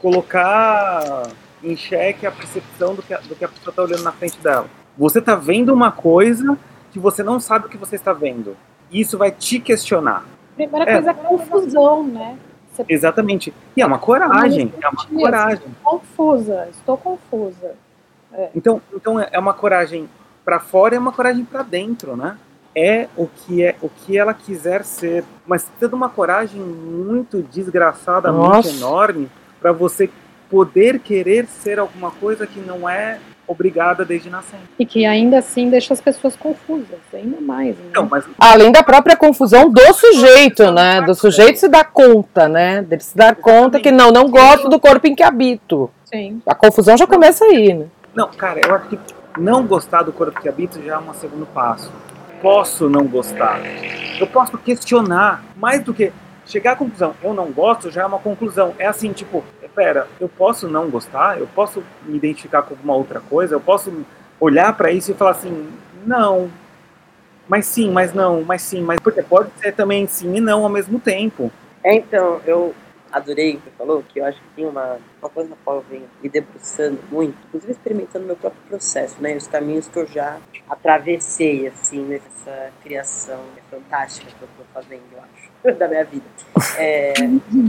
colocar 0.02 1.24
em 1.63 1.76
xeque 1.76 2.26
a 2.26 2.32
percepção 2.32 2.95
do 2.95 3.02
que 3.02 3.13
a, 3.13 3.17
do 3.19 3.36
que 3.36 3.43
a 3.43 3.48
pessoa 3.48 3.69
está 3.71 3.84
olhando 3.84 4.04
na 4.04 4.12
frente 4.12 4.38
dela. 4.39 4.67
Você 4.98 5.19
está 5.19 5.36
vendo 5.36 5.74
uma 5.74 5.91
coisa 5.91 6.58
que 6.91 7.00
você 7.00 7.24
não 7.24 7.39
sabe 7.39 7.65
o 7.65 7.69
que 7.69 7.78
você 7.78 7.95
está 7.95 8.13
vendo. 8.13 8.56
E 8.91 9.02
isso 9.02 9.17
vai 9.17 9.32
te 9.32 9.60
questionar. 9.60 10.26
Primeira 10.56 10.89
É. 10.89 10.93
coisa 10.93 11.10
é 11.10 11.12
a 11.12 11.15
confusão, 11.15 12.04
né? 12.04 12.38
Você 12.71 12.86
Exatamente. 12.88 13.54
E 13.76 13.82
é 13.82 13.86
uma 13.86 13.98
coragem. 14.00 14.71
É 14.82 14.88
uma 14.88 15.06
coragem. 15.06 15.65
confusa, 15.84 16.67
estou 16.71 16.98
confusa. 16.98 17.74
Então, 18.54 18.82
então 18.93 19.19
é 19.19 19.39
uma 19.39 19.54
coragem 19.54 20.10
para 20.43 20.60
fora 20.60 20.93
e 20.93 20.98
é 20.98 21.00
uma 21.00 21.12
coragem 21.13 21.45
para 21.45 21.63
dentro, 21.63 22.15
né? 22.17 22.38
É 22.75 23.07
o 23.15 23.27
que 23.27 23.63
é 23.63 23.75
o 23.81 23.89
que 23.89 24.17
ela 24.17 24.33
quiser 24.33 24.83
ser, 24.83 25.23
mas 25.47 25.65
tendo 25.79 25.95
uma 25.95 26.09
coragem 26.09 26.59
muito 26.59 27.41
desgraçadamente 27.41 28.67
Nossa. 28.67 28.69
enorme 28.69 29.29
para 29.61 29.71
você 29.71 30.09
poder 30.49 30.99
querer 30.99 31.47
ser 31.47 31.79
alguma 31.79 32.11
coisa 32.11 32.45
que 32.45 32.59
não 32.59 32.88
é 32.88 33.19
obrigada 33.47 34.03
desde 34.03 34.29
nascente. 34.29 34.63
E 34.77 34.85
que 34.85 35.05
ainda 35.05 35.38
assim 35.39 35.69
deixa 35.69 35.93
as 35.93 36.01
pessoas 36.01 36.35
confusas, 36.35 36.99
ainda 37.13 37.39
mais, 37.39 37.75
né? 37.77 37.85
Então, 37.89 38.07
mas 38.09 38.25
Além 38.39 38.71
da 38.71 38.83
própria 38.83 39.15
confusão 39.15 39.69
do 39.69 39.93
sujeito, 39.93 40.71
né? 40.71 41.01
Do 41.01 41.13
sujeito 41.13 41.59
se 41.59 41.67
dar 41.67 41.85
conta, 41.85 42.47
né? 42.47 42.81
Dele 42.81 43.01
se 43.01 43.15
dar 43.15 43.35
conta 43.35 43.79
que 43.79 43.91
não, 43.91 44.11
não 44.11 44.29
gosto 44.29 44.67
do 44.67 44.79
corpo 44.79 45.07
em 45.07 45.15
que 45.15 45.23
habito. 45.23 45.89
Sim. 46.05 46.41
A 46.45 46.55
confusão 46.55 46.97
já 46.97 47.05
começa 47.05 47.45
aí, 47.45 47.73
né? 47.73 47.85
Não, 48.15 48.29
cara, 48.29 48.61
eu 48.65 48.73
acho 48.75 48.88
que 48.88 48.99
não 49.38 49.65
gostar 49.65 50.03
do 50.03 50.13
corpo 50.13 50.41
que 50.41 50.49
habito 50.49 50.81
já 50.81 50.95
é 50.95 50.97
um 50.97 51.13
segundo 51.13 51.45
passo. 51.45 51.91
Posso 52.45 52.88
não 52.88 53.08
gostar. 53.08 53.60
Eu 54.19 54.27
posso 54.27 54.55
questionar, 54.60 55.43
mais 55.55 55.81
do 55.81 55.91
que 55.91 56.13
chegar 56.45 56.73
à 56.73 56.75
conclusão. 56.75 57.15
Eu 57.23 57.34
não 57.34 57.51
gosto 57.51 57.89
já 57.89 58.03
é 58.03 58.05
uma 58.05 58.19
conclusão. 58.19 58.75
É 58.77 58.86
assim, 58.86 59.12
tipo, 59.12 59.43
pera, 59.73 60.08
eu 60.19 60.29
posso 60.29 60.67
não 60.67 60.88
gostar? 60.88 61.39
Eu 61.39 61.47
posso 61.47 61.84
me 62.03 62.17
identificar 62.17 62.62
com 62.62 62.75
alguma 62.75 62.93
outra 62.93 63.19
coisa? 63.19 63.55
Eu 63.55 63.60
posso 63.60 63.91
olhar 64.39 64.77
pra 64.77 64.91
isso 64.91 65.10
e 65.10 65.15
falar 65.15 65.31
assim, 65.31 65.67
não. 66.05 66.51
Mas 67.49 67.65
sim, 67.65 67.89
mas 67.89 68.13
não, 68.13 68.43
mas 68.43 68.62
sim, 68.62 68.84
mas 68.84 68.99
porque 68.99 69.23
pode 69.23 69.49
ser 69.60 69.71
também 69.71 70.05
sim 70.05 70.36
e 70.36 70.39
não 70.39 70.62
ao 70.62 70.69
mesmo 70.69 70.99
tempo. 70.99 71.51
É, 71.84 71.95
então, 71.95 72.41
eu 72.45 72.75
adorei 73.15 73.56
o 73.56 73.62
que 73.62 73.69
você 73.69 73.75
falou, 73.78 74.04
que 74.04 74.19
eu 74.19 74.25
acho 74.25 74.39
que 74.41 74.47
tem 74.56 74.65
uma, 74.65 74.99
uma 75.21 75.30
coisa 75.30 75.49
na 75.49 75.56
qual 75.63 75.78
eu 75.78 75.86
venho 75.89 76.10
me 76.21 76.30
debruçando 76.30 76.99
muito, 77.12 77.38
inclusive 77.47 77.71
experimentando 77.71 78.25
meu 78.25 78.36
próprio 78.36 78.62
processo, 78.67 79.15
né? 79.21 79.36
Os 79.36 79.47
caminhos 79.47 79.88
que 79.88 79.97
eu 79.97 80.06
já 80.08 80.38
atravessei, 80.69 81.67
assim, 81.67 82.01
nessa 82.04 82.71
criação 82.84 83.39
fantástica 83.71 84.28
que 84.32 84.41
eu 84.43 84.49
tô 84.58 84.63
fazendo, 84.73 85.04
eu 85.13 85.19
acho, 85.21 85.78
da 85.80 85.88
minha 85.88 86.04
vida. 86.06 86.25
É, 86.78 87.13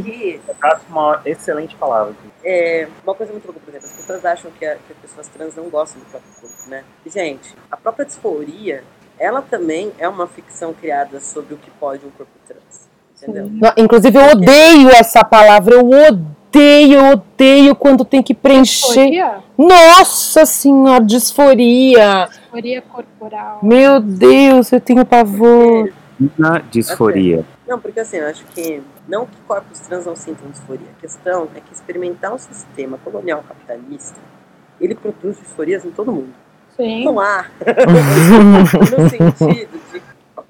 que 0.05 0.41
uma 0.89 1.23
excelente 1.25 1.77
palavra. 1.77 2.15
é 2.45 2.89
uma 3.05 3.15
coisa 3.15 3.33
muito 3.33 3.47
louca, 3.47 3.61
por 3.61 3.69
exemplo, 3.71 3.87
as 3.87 3.93
pessoas 3.93 4.25
acham 4.25 4.51
que, 4.51 4.65
a- 4.65 4.77
que 4.77 4.93
as 4.93 4.99
pessoas 4.99 5.29
trans 5.29 5.55
não 5.55 5.69
gostam 5.71 6.01
do 6.01 6.07
próprio 6.11 6.33
corpo, 6.41 6.69
né? 6.69 6.85
E, 7.05 7.11
gente, 7.11 7.55
a 7.71 7.77
própria 7.77 8.05
disforia, 8.05 8.85
ela 9.19 9.43
também 9.43 9.93
é 9.99 10.09
uma 10.09 10.27
ficção 10.27 10.75
criada 10.75 11.21
sobre 11.21 11.55
o 11.55 11.59
que 11.59 11.71
pode 11.73 12.05
um 12.07 12.11
corpo 12.11 12.33
trans, 12.47 12.86
entendeu? 13.23 13.49
Não, 13.51 13.73
Inclusive, 13.77 14.19
eu 14.19 14.31
odeio 14.33 14.91
essa 14.91 15.25
palavra. 15.25 15.75
Eu 15.75 15.89
odeio, 15.89 16.99
eu 16.99 17.05
odeio 17.13 17.75
quando 17.75 18.05
tem 18.05 18.23
que 18.23 18.35
preencher. 18.35 19.11
Disforia, 19.11 19.39
Nossa 19.57 20.47
senhora, 20.47 21.05
disforia. 21.05 22.29
disforia 22.31 22.83
corporal. 22.83 23.61
Meu 23.63 24.01
Deus, 24.01 24.71
eu 24.73 24.81
tenho 24.81 25.05
pavor. 25.05 25.93
Na 26.39 26.59
disforia. 26.59 27.45
Não, 27.67 27.79
porque 27.79 28.01
assim, 28.01 28.17
eu 28.17 28.27
acho 28.27 28.45
que 28.47 28.83
não 29.07 29.27
que 29.27 29.37
corpos 29.47 29.81
trans 29.81 30.07
não 30.07 30.17
sintam 30.17 30.49
disforia. 30.51 30.87
A 30.97 31.01
questão 31.01 31.49
é 31.55 31.61
que 31.61 31.73
experimentar 31.73 32.33
um 32.33 32.39
sistema 32.39 32.99
colonial 33.05 33.45
capitalista, 33.47 34.19
ele 34.81 34.95
produz 34.95 35.39
disforias 35.39 35.85
em 35.85 35.91
todo 35.91 36.11
mundo. 36.11 36.33
Sim. 36.75 37.05
Não 37.05 37.21
há. 37.21 37.47
no 38.99 39.11
sentido 39.11 39.81
de 39.93 40.03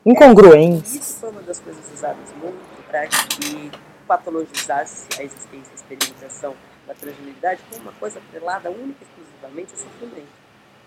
Incongruência. 0.06 1.00
Isso 1.00 1.16
foi 1.18 1.30
uma 1.30 1.42
das 1.42 1.58
coisas 1.58 1.82
usadas 1.92 2.32
muito 2.40 2.55
para 2.96 3.08
que 3.08 3.70
patologizasse 4.08 5.06
a 5.18 5.22
existência 5.22 5.70
e 5.70 5.72
a 5.72 5.74
experimentação 5.74 6.56
da 6.86 6.94
transgeneridade 6.94 7.60
como 7.68 7.82
uma 7.82 7.92
coisa 7.92 8.18
atrelada 8.18 8.70
única 8.70 9.00
e 9.02 9.04
exclusivamente 9.04 9.72
ao 9.72 9.78
sofrimento. 9.78 10.28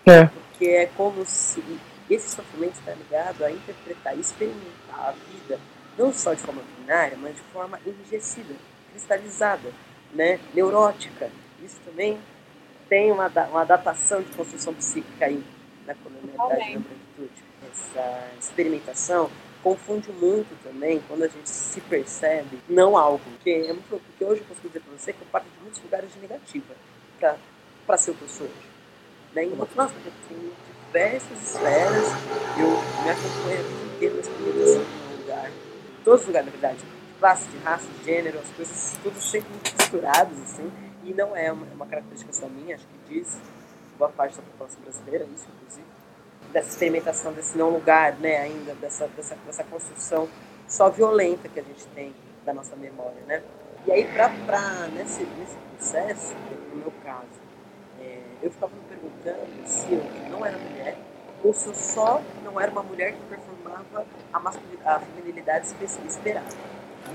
É. 0.06 0.24
Porque 0.26 0.66
é 0.66 0.86
como 0.96 1.24
se 1.24 1.62
esse 2.08 2.30
sofrimento 2.30 2.80
está 2.80 2.92
ligado 2.92 3.44
a 3.44 3.50
interpretar 3.52 4.16
e 4.16 4.20
experimentar 4.20 5.08
a 5.08 5.12
vida 5.12 5.60
não 5.96 6.12
só 6.12 6.34
de 6.34 6.40
forma 6.40 6.62
binária, 6.78 7.16
mas 7.20 7.36
de 7.36 7.42
forma 7.52 7.78
enrijecida, 7.86 8.54
cristalizada, 8.90 9.70
né, 10.12 10.40
neurótica. 10.54 11.30
Isso 11.62 11.76
também 11.84 12.18
tem 12.88 13.12
uma, 13.12 13.28
uma 13.50 13.64
datação 13.64 14.22
de 14.22 14.30
construção 14.32 14.74
psíquica 14.74 15.26
aí 15.26 15.44
na 15.86 15.94
colonialidade 15.94 16.70
e 16.70 16.74
na 16.74 16.80
branquitude. 16.80 17.44
Essa 17.70 18.30
experimentação 18.40 19.30
confunde 19.62 20.10
muito 20.12 20.56
também 20.62 21.02
quando 21.06 21.22
a 21.22 21.28
gente 21.28 21.48
se 21.48 21.80
percebe 21.82 22.58
não 22.68 22.96
algo. 22.96 23.20
Porque, 23.24 23.50
é 23.50 23.72
muito, 23.72 23.88
porque 23.88 24.24
hoje 24.24 24.40
eu 24.40 24.46
consigo 24.46 24.68
dizer 24.68 24.80
para 24.80 24.98
você 24.98 25.12
que 25.12 25.20
eu 25.20 25.26
parto 25.30 25.48
de 25.48 25.62
muitos 25.62 25.82
lugares 25.82 26.12
de 26.12 26.18
negativa 26.20 26.74
para 27.18 27.98
ser 27.98 28.12
o 28.12 28.14
que 28.14 28.22
eu 28.22 28.28
sou 28.28 28.46
hoje. 28.46 28.70
Né? 29.34 29.44
Em 29.44 29.54
nossa, 29.54 29.94
tem 30.28 30.52
diversas 30.86 31.42
esferas, 31.42 32.08
eu 32.58 32.68
me 33.04 33.10
acompanho 33.10 33.60
a 33.60 33.62
vida 33.62 33.94
inteira 33.94 34.14
nessa 34.14 34.30
comunicação 34.30 34.82
em 34.82 35.16
lugar. 35.20 35.50
Em 35.50 36.04
todos 36.04 36.20
os 36.20 36.26
lugares, 36.26 36.46
na 36.46 36.52
verdade. 36.52 36.78
Classe, 37.20 37.48
de 37.50 37.58
raça, 37.58 37.86
de 37.98 38.04
gênero, 38.04 38.38
as 38.38 38.48
coisas 38.48 38.98
tudo 39.02 39.20
sempre 39.20 39.50
misturadas, 39.52 40.40
assim. 40.40 40.72
E 41.04 41.12
não 41.12 41.36
é 41.36 41.52
uma, 41.52 41.66
uma 41.66 41.86
característica 41.86 42.32
só 42.32 42.48
minha, 42.48 42.76
acho 42.76 42.86
que 42.86 43.14
diz 43.14 43.38
boa 43.98 44.10
parte 44.10 44.36
da 44.36 44.42
população 44.42 44.80
brasileira, 44.80 45.26
isso 45.26 45.46
inclusive 45.54 45.86
dessa 46.52 46.68
experimentação 46.70 47.32
desse 47.32 47.56
não 47.56 47.70
lugar, 47.70 48.14
né, 48.16 48.38
ainda 48.38 48.74
dessa, 48.74 49.06
dessa, 49.08 49.36
dessa 49.46 49.64
construção 49.64 50.28
só 50.66 50.88
violenta 50.88 51.48
que 51.48 51.60
a 51.60 51.62
gente 51.62 51.86
tem 51.88 52.14
da 52.44 52.54
nossa 52.54 52.76
memória, 52.76 53.20
né? 53.26 53.42
E 53.86 53.92
aí, 53.92 54.04
pra, 54.12 54.28
nesse, 54.94 55.24
nesse 55.24 55.56
processo, 55.76 56.34
no 56.70 56.76
meu 56.76 56.92
caso, 57.02 57.26
é, 58.00 58.20
eu 58.42 58.50
ficava 58.50 58.72
me 58.74 58.82
perguntando 58.88 59.66
se 59.66 59.92
eu 59.92 60.02
não 60.30 60.44
era 60.44 60.56
mulher 60.58 60.96
ou 61.42 61.52
se 61.52 61.66
eu 61.66 61.74
só 61.74 62.22
não 62.44 62.60
era 62.60 62.70
uma 62.70 62.82
mulher 62.82 63.12
que 63.12 63.20
performava 63.28 64.06
a, 64.32 64.94
a 64.94 65.00
feminilidade 65.00 65.66
esperada. 66.06 66.46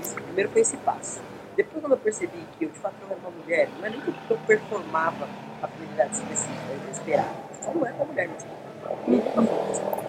Isso, 0.02 0.14
primeiro 0.16 0.50
foi 0.50 0.62
esse 0.62 0.76
passo. 0.78 1.22
Depois, 1.56 1.80
quando 1.80 1.92
eu 1.92 1.98
percebi 1.98 2.44
que 2.58 2.64
eu 2.64 2.70
de 2.70 2.78
fato 2.78 2.94
não 3.02 3.12
era 3.12 3.20
uma 3.20 3.30
mulher, 3.30 3.68
não 3.78 3.86
é 3.86 3.90
nem 3.90 4.00
que 4.00 4.30
eu 4.30 4.38
performava 4.46 5.28
a 5.62 5.68
feminilidade 5.68 6.14
específica, 6.14 6.90
esperada, 6.92 7.34
só 7.62 7.72
não 7.72 7.86
era 7.86 7.94
uma 7.94 8.04
mulher 8.04 8.28
mesmo 8.28 8.65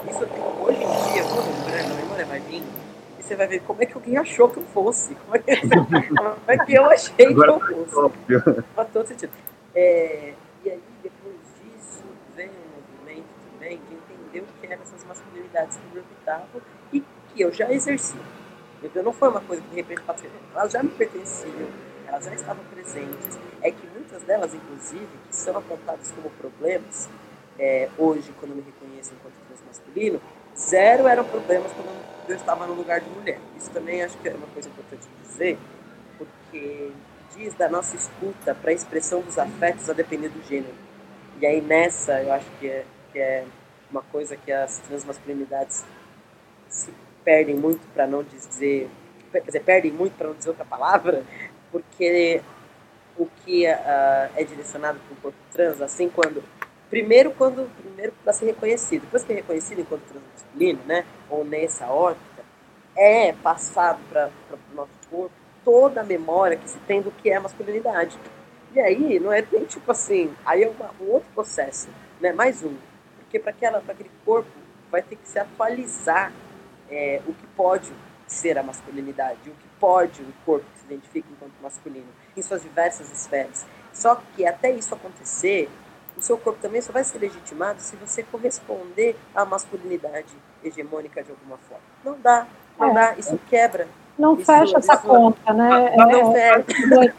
isso 0.09 0.23
hoje 0.61 0.83
em 0.83 1.13
dia, 1.13 1.23
vou 1.23 1.43
lembrando, 1.43 1.91
a 1.91 1.95
memória 1.95 2.25
vai 2.25 2.39
vindo, 2.39 2.67
e 3.19 3.23
você 3.23 3.35
vai 3.35 3.47
ver 3.47 3.61
como 3.61 3.81
é 3.81 3.85
que 3.85 3.93
alguém 3.93 4.17
achou 4.17 4.49
que 4.49 4.57
eu 4.57 4.63
fosse. 4.63 5.15
Como 5.15 5.35
é 5.35 5.39
que, 5.39 5.61
como 6.15 6.41
é 6.47 6.57
que 6.57 6.73
eu 6.73 6.85
achei 6.85 7.33
que 7.33 7.33
eu 7.33 7.59
fosse. 7.59 8.63
Faz 8.75 8.89
todo 8.91 9.07
sentido. 9.07 9.31
É, 9.75 10.33
e 10.65 10.69
aí, 10.69 10.81
depois 11.03 11.35
disso, 11.61 12.03
vem 12.35 12.49
um 12.49 13.05
movimento 13.05 13.27
também 13.51 13.79
de 13.87 13.95
entender 13.95 14.39
o 14.39 14.59
que 14.59 14.73
eram 14.73 14.81
essas 14.81 15.03
masculinidades 15.05 15.77
que 15.77 15.93
me 15.93 15.99
orbitavam 15.99 16.61
e 16.91 16.99
que 17.01 17.41
eu 17.41 17.51
já 17.51 17.71
exercia. 17.71 18.21
Então 18.83 19.01
não 19.03 19.13
foi 19.13 19.29
uma 19.29 19.41
coisa 19.41 19.61
que 19.61 19.69
de 19.69 19.75
repente 19.75 20.01
passou, 20.01 20.29
elas 20.53 20.71
já 20.71 20.83
me 20.83 20.89
pertenciam, 20.89 21.67
elas 22.07 22.25
já 22.25 22.33
estavam 22.33 22.63
presentes. 22.65 23.39
É 23.61 23.71
que 23.71 23.87
muitas 23.87 24.21
delas, 24.23 24.53
inclusive, 24.53 25.07
que 25.29 25.35
são 25.35 25.57
apontadas 25.57 26.11
como 26.11 26.29
problemas, 26.31 27.09
é, 27.59 27.89
hoje, 27.97 28.31
quando 28.39 28.51
eu 28.51 28.57
me 28.57 28.63
reconheço 28.63 29.13
enquanto 29.13 29.33
transmasculino, 29.47 30.21
zero 30.57 31.07
eram 31.07 31.23
problemas 31.23 31.71
quando 31.71 31.89
eu 32.29 32.35
estava 32.35 32.67
no 32.67 32.73
lugar 32.73 32.99
de 32.99 33.09
mulher. 33.09 33.39
Isso 33.57 33.69
também 33.71 34.03
acho 34.03 34.17
que 34.17 34.29
é 34.29 34.33
uma 34.33 34.47
coisa 34.47 34.69
importante 34.69 35.07
dizer, 35.23 35.57
porque 36.17 36.91
diz 37.35 37.53
da 37.53 37.69
nossa 37.69 37.95
escuta 37.95 38.55
para 38.55 38.71
a 38.71 38.73
expressão 38.73 39.21
dos 39.21 39.37
afetos 39.37 39.89
a 39.89 39.93
depender 39.93 40.29
do 40.29 40.43
gênero. 40.47 40.73
E 41.39 41.45
aí 41.45 41.61
nessa, 41.61 42.21
eu 42.21 42.33
acho 42.33 42.49
que 42.59 42.67
é, 42.67 42.85
que 43.11 43.19
é 43.19 43.45
uma 43.91 44.01
coisa 44.01 44.35
que 44.35 44.51
as 44.51 44.79
transmasculinidades 44.79 45.85
se 46.67 46.93
perdem 47.23 47.55
muito 47.55 47.81
para 47.93 48.07
não 48.07 48.23
dizer, 48.23 48.89
quer 49.31 49.41
dizer, 49.41 49.61
perdem 49.61 49.91
muito 49.91 50.17
para 50.17 50.27
não 50.27 50.35
dizer 50.35 50.49
outra 50.49 50.65
palavra, 50.65 51.23
porque 51.71 52.41
o 53.17 53.25
que 53.25 53.65
uh, 53.65 54.29
é 54.35 54.43
direcionado 54.43 54.99
para 54.99 55.13
o 55.13 55.21
corpo 55.21 55.37
trans, 55.51 55.81
assim, 55.81 56.09
quando 56.09 56.43
Primeiro, 56.89 57.31
quando 57.31 57.69
primeiro 57.81 58.13
para 58.23 58.33
ser 58.33 58.45
reconhecido. 58.45 59.01
Depois 59.01 59.23
que 59.23 59.33
é 59.33 59.35
reconhecido 59.35 59.81
enquanto 59.81 60.03
transmasculino, 60.03 60.79
né, 60.85 61.05
ou 61.29 61.43
nessa 61.43 61.87
órbita, 61.87 62.43
é 62.95 63.33
passado 63.33 63.99
para 64.09 64.29
o 64.71 64.75
nosso 64.75 64.91
corpo 65.09 65.35
toda 65.63 65.99
a 65.99 66.03
memória 66.03 66.55
que 66.55 66.69
se 66.69 66.79
tem 66.79 67.01
do 67.01 67.11
que 67.11 67.29
é 67.29 67.37
masculinidade. 67.37 68.17
E 68.73 68.79
aí, 68.79 69.19
não 69.19 69.33
é 69.33 69.45
nem 69.51 69.65
tipo 69.65 69.91
assim, 69.91 70.33
aí 70.45 70.63
é 70.63 70.69
uma, 70.69 70.91
um 71.01 71.11
outro 71.11 71.29
processo, 71.33 71.89
né, 72.21 72.31
mais 72.31 72.63
um. 72.63 72.73
Porque 73.19 73.37
para 73.37 73.51
aquele 73.51 74.11
corpo 74.23 74.49
vai 74.89 75.01
ter 75.01 75.17
que 75.17 75.27
se 75.27 75.37
atualizar 75.37 76.31
é, 76.89 77.21
o 77.27 77.33
que 77.33 77.45
pode 77.47 77.91
ser 78.27 78.57
a 78.57 78.63
masculinidade, 78.63 79.39
o 79.45 79.51
que 79.51 79.67
pode 79.79 80.21
o 80.21 80.33
corpo 80.45 80.65
que 80.73 80.79
se 80.79 80.85
identifica 80.85 81.27
enquanto 81.31 81.53
masculino, 81.61 82.07
em 82.35 82.41
suas 82.41 82.61
diversas 82.61 83.11
esferas. 83.11 83.65
Só 83.93 84.15
que 84.15 84.45
até 84.45 84.71
isso 84.71 84.93
acontecer, 84.93 85.69
o 86.17 86.21
seu 86.21 86.37
corpo 86.37 86.59
também 86.61 86.81
só 86.81 86.91
vai 86.91 87.03
ser 87.03 87.19
legitimado 87.19 87.79
se 87.79 87.95
você 87.95 88.23
corresponder 88.23 89.15
à 89.35 89.45
masculinidade 89.45 90.33
hegemônica 90.63 91.23
de 91.23 91.31
alguma 91.31 91.57
forma. 91.69 91.83
Não 92.03 92.17
dá, 92.19 92.47
não 92.77 92.89
é. 92.89 92.93
dá, 92.93 93.15
isso 93.17 93.39
quebra. 93.47 93.87
Não 94.17 94.33
isso, 94.33 94.45
fecha 94.45 94.79
essa 94.79 94.95
isso, 94.95 95.03
conta, 95.03 95.53
né? 95.53 95.95
Não, 95.95 96.09
não 96.09 96.35
é, 96.35 96.63
fecha. 96.63 97.13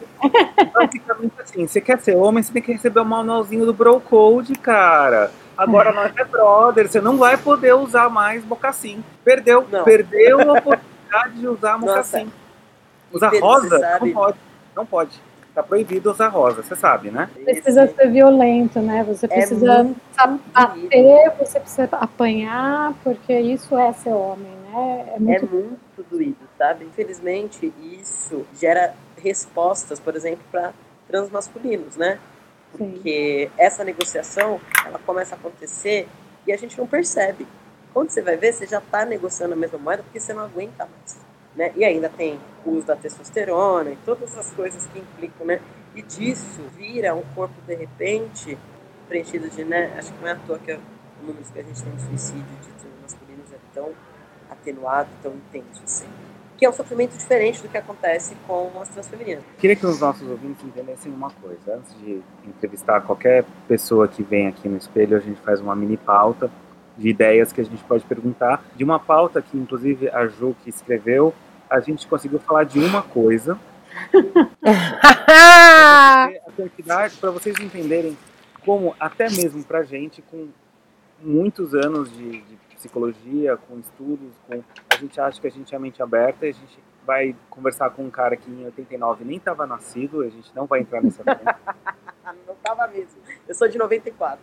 Basicamente 0.73 1.33
assim, 1.39 1.65
você 1.65 1.79
quer 1.79 1.99
ser 1.99 2.17
homem, 2.17 2.43
você 2.43 2.51
tem 2.51 2.61
que 2.61 2.73
receber 2.73 2.99
o 2.99 3.05
manualzinho 3.05 3.65
do 3.65 3.73
Bro 3.73 4.01
Code, 4.01 4.53
cara. 4.55 5.31
Agora 5.57 5.91
nós 5.93 6.11
é 6.15 6.23
brother, 6.23 6.89
você 6.89 7.01
não 7.01 7.17
vai 7.17 7.37
poder 7.37 7.73
usar 7.73 8.09
mais 8.09 8.43
mocassim. 8.45 9.03
Perdeu, 9.23 9.65
não. 9.69 9.83
perdeu 9.83 10.39
a 10.39 10.59
oportunidade 10.59 11.33
de 11.35 11.47
usar 11.47 11.77
mocassim. 11.77 12.31
Usar 13.11 13.31
rosa? 13.39 13.99
Não 13.99 14.11
pode, 14.11 14.37
não 14.75 14.85
pode 14.85 15.28
tá 15.59 15.63
proibido 15.63 16.11
usar 16.11 16.29
rosa, 16.29 16.63
você 16.63 16.75
sabe, 16.75 17.11
né? 17.11 17.29
Precisa 17.43 17.87
ser 17.87 18.09
violento, 18.09 18.79
né? 18.79 19.03
Você 19.03 19.25
é 19.25 19.29
precisa 19.29 19.95
bater, 20.53 21.31
você 21.37 21.59
precisa 21.59 21.89
apanhar, 21.91 22.93
porque 23.03 23.37
isso 23.37 23.77
é 23.77 23.91
ser 23.93 24.13
homem, 24.13 24.51
né? 24.71 25.13
É 25.15 25.19
muito, 25.19 25.45
é 25.45 25.49
muito 25.49 26.05
doído, 26.09 26.37
sabe? 26.57 26.85
Infelizmente, 26.85 27.73
isso 27.81 28.45
gera 28.57 28.93
respostas, 29.17 29.99
por 29.99 30.15
exemplo, 30.15 30.43
para 30.49 30.73
transmasculinos, 31.07 31.97
né? 31.97 32.19
Porque 32.71 33.49
Sim. 33.49 33.61
essa 33.61 33.83
negociação, 33.83 34.61
ela 34.85 34.99
começa 34.99 35.35
a 35.35 35.37
acontecer 35.37 36.07
e 36.47 36.53
a 36.53 36.57
gente 36.57 36.77
não 36.77 36.87
percebe. 36.87 37.45
Quando 37.93 38.11
você 38.11 38.21
vai 38.21 38.37
ver, 38.37 38.53
você 38.53 38.65
já 38.65 38.77
está 38.77 39.03
negociando 39.03 39.53
a 39.53 39.57
mesma 39.57 39.77
moeda 39.79 40.03
porque 40.03 40.19
você 40.19 40.33
não 40.33 40.43
aguenta 40.43 40.85
mais. 40.85 41.28
Né? 41.55 41.71
E 41.75 41.83
ainda 41.83 42.09
tem 42.09 42.39
o 42.65 42.71
uso 42.71 42.87
da 42.87 42.95
testosterona 42.95 43.91
e 43.91 43.97
todas 44.05 44.37
as 44.37 44.51
coisas 44.51 44.85
que 44.87 44.99
implicam, 44.99 45.47
né? 45.47 45.59
E 45.95 46.01
disso 46.01 46.61
vira 46.77 47.15
um 47.15 47.23
corpo, 47.35 47.55
de 47.65 47.75
repente, 47.75 48.57
preenchido 49.07 49.49
de, 49.49 49.63
né? 49.63 49.93
Acho 49.97 50.13
que 50.13 50.21
não 50.21 50.29
é 50.29 50.33
à 50.33 50.35
toa 50.35 50.59
que 50.59 50.71
o 50.71 50.79
número 51.21 51.43
que 51.51 51.59
a 51.59 51.63
gente 51.63 51.83
tem 51.83 51.95
de 51.95 52.01
suicídio 52.03 52.43
de 52.43 53.01
masculinos 53.01 53.51
é 53.51 53.57
tão 53.73 53.91
atenuado, 54.49 55.09
tão 55.21 55.33
intenso 55.33 55.81
assim. 55.83 56.07
Que 56.57 56.65
é 56.65 56.69
um 56.69 56.73
sofrimento 56.73 57.17
diferente 57.17 57.61
do 57.61 57.69
que 57.69 57.77
acontece 57.77 58.35
com 58.45 58.69
as 58.81 58.89
transfemininas. 58.89 59.43
Queria 59.57 59.75
que 59.75 59.85
os 59.85 59.99
nossos 59.99 60.29
ouvintes 60.29 60.63
entendessem 60.63 61.11
uma 61.11 61.31
coisa. 61.31 61.75
Antes 61.75 61.97
de 61.99 62.21
entrevistar 62.45 63.01
qualquer 63.01 63.45
pessoa 63.67 64.07
que 64.07 64.21
vem 64.21 64.47
aqui 64.47 64.67
no 64.67 64.77
espelho, 64.77 65.17
a 65.17 65.19
gente 65.19 65.39
faz 65.41 65.59
uma 65.61 65.75
mini 65.75 65.97
pauta 65.97 66.51
de 66.99 67.09
ideias 67.09 67.53
que 67.53 67.61
a 67.61 67.63
gente 67.63 67.83
pode 67.85 68.03
perguntar. 68.05 68.63
De 68.75 68.83
uma 68.83 68.99
pauta 68.99 69.41
que, 69.41 69.57
inclusive, 69.57 70.09
a 70.09 70.27
Ju 70.27 70.55
que 70.63 70.69
escreveu, 70.69 71.33
a 71.69 71.79
gente 71.79 72.05
conseguiu 72.05 72.39
falar 72.39 72.65
de 72.65 72.79
uma 72.79 73.01
coisa. 73.01 73.57
para 77.19 77.31
vocês 77.31 77.57
entenderem 77.59 78.17
como, 78.65 78.93
até 78.99 79.29
mesmo 79.29 79.63
para 79.63 79.83
gente, 79.83 80.21
com 80.21 80.49
muitos 81.21 81.73
anos 81.73 82.11
de, 82.11 82.41
de, 82.41 82.59
psicologia, 82.75 83.57
com 83.57 83.79
estudos, 83.79 84.31
com, 84.47 84.63
a 84.89 84.95
gente 84.95 85.19
acha 85.19 85.41
que 85.41 85.47
a 85.47 85.51
gente 85.51 85.75
é 85.75 85.79
mente 85.79 86.01
aberta 86.01 86.45
e 86.45 86.49
a 86.49 86.53
gente 86.53 86.79
vai 87.05 87.35
conversar 87.49 87.89
com 87.89 88.03
um 88.03 88.09
cara 88.09 88.37
que 88.37 88.49
em 88.49 88.63
89 88.65 89.25
nem 89.25 89.35
estava 89.35 89.67
nascido, 89.67 90.21
a 90.21 90.29
gente 90.29 90.49
não 90.55 90.65
vai 90.65 90.79
entrar 90.79 91.01
nessa 91.01 91.21
não 92.47 92.53
estava 92.53 92.87
mesmo. 92.87 93.19
Eu 93.47 93.55
sou 93.55 93.67
de 93.67 93.77
94. 93.77 94.39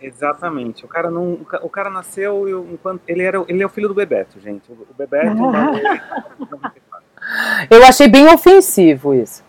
Exatamente. 0.00 0.84
O 0.84 0.88
cara 0.88 1.10
não, 1.10 1.40
o 1.62 1.70
cara 1.70 1.90
nasceu 1.90 2.68
enquanto 2.70 3.02
ele 3.08 3.22
era, 3.22 3.42
ele 3.48 3.62
é 3.62 3.66
o 3.66 3.70
filho 3.70 3.88
do 3.88 3.94
Bebeto, 3.94 4.38
gente. 4.40 4.70
O 4.70 4.86
Bebeto. 4.96 5.36
eu 7.70 7.84
achei 7.84 8.08
bem 8.08 8.32
ofensivo 8.32 9.14
isso. 9.14 9.44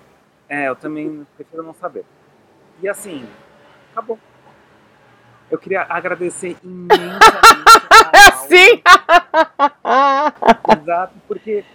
É, 0.48 0.70
eu 0.70 0.76
também 0.76 1.26
prefiro 1.36 1.64
não 1.64 1.74
saber. 1.74 2.06
E 2.82 2.88
assim, 2.88 3.28
acabou. 3.92 4.18
Eu 5.50 5.58
queria 5.58 5.82
agradecer 5.84 6.56
imensamente. 6.64 7.18
Sim. 8.48 8.82
Exato, 10.82 11.14
porque 11.28 11.66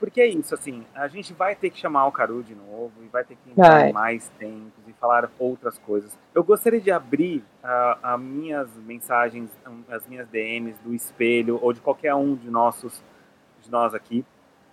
porque 0.00 0.22
é 0.22 0.26
isso, 0.26 0.54
assim, 0.54 0.86
a 0.94 1.06
gente 1.08 1.34
vai 1.34 1.54
ter 1.54 1.68
que 1.68 1.78
chamar 1.78 2.06
o 2.06 2.12
Caru 2.12 2.42
de 2.42 2.54
novo 2.54 2.90
e 3.02 3.08
vai 3.08 3.22
ter 3.22 3.36
que 3.36 3.50
entrar 3.50 3.92
mais 3.92 4.30
tempos 4.38 4.79
e 4.79 4.79
falar 5.00 5.30
outras 5.38 5.78
coisas. 5.78 6.16
Eu 6.34 6.44
gostaria 6.44 6.80
de 6.80 6.90
abrir 6.90 7.38
uh, 7.64 7.98
as 8.02 8.20
minhas 8.20 8.68
mensagens, 8.86 9.50
as 9.88 10.06
minhas 10.06 10.28
DMs 10.28 10.76
do 10.84 10.94
espelho 10.94 11.58
ou 11.62 11.72
de 11.72 11.80
qualquer 11.80 12.14
um 12.14 12.34
de 12.34 12.50
nossos 12.50 13.02
de 13.62 13.70
nós 13.70 13.94
aqui, 13.94 14.24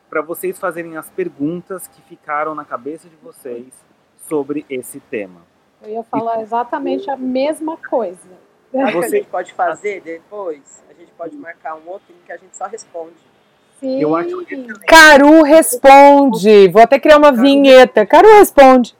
para 0.10 0.22
vocês 0.22 0.60
fazerem 0.60 0.98
as 0.98 1.10
perguntas 1.10 1.88
que 1.88 2.02
ficaram 2.04 2.54
na 2.54 2.64
cabeça 2.64 3.10
de 3.10 3.16
vocês 3.18 3.68
sobre 4.28 4.66
esse 4.70 5.00
tema. 5.00 5.42
Eu 5.82 5.92
ia 5.92 6.04
falar 6.04 6.42
exatamente 6.42 7.10
a 7.10 7.18
mesma 7.18 7.78
coisa. 7.78 8.48
Você... 8.72 8.98
a 8.98 9.10
gente 9.10 9.28
pode 9.28 9.54
fazer 9.54 10.02
depois? 10.02 10.84
A 10.90 10.94
gente 10.94 11.12
pode 11.18 11.36
marcar 11.38 11.76
um 11.76 11.88
outro 11.88 12.14
em 12.14 12.26
que 12.26 12.32
a 12.32 12.38
gente 12.38 12.56
só 12.56 12.66
responde 12.66 13.16
Sim. 13.80 14.02
Eu 14.02 14.16
acho 14.16 14.44
Caru 14.88 15.44
responde. 15.44 16.68
Vou 16.70 16.82
até 16.82 17.00
criar 17.00 17.18
uma 17.18 17.32
vinheta. 17.32 18.06
Caru 18.06 18.28
responde. 18.40 18.96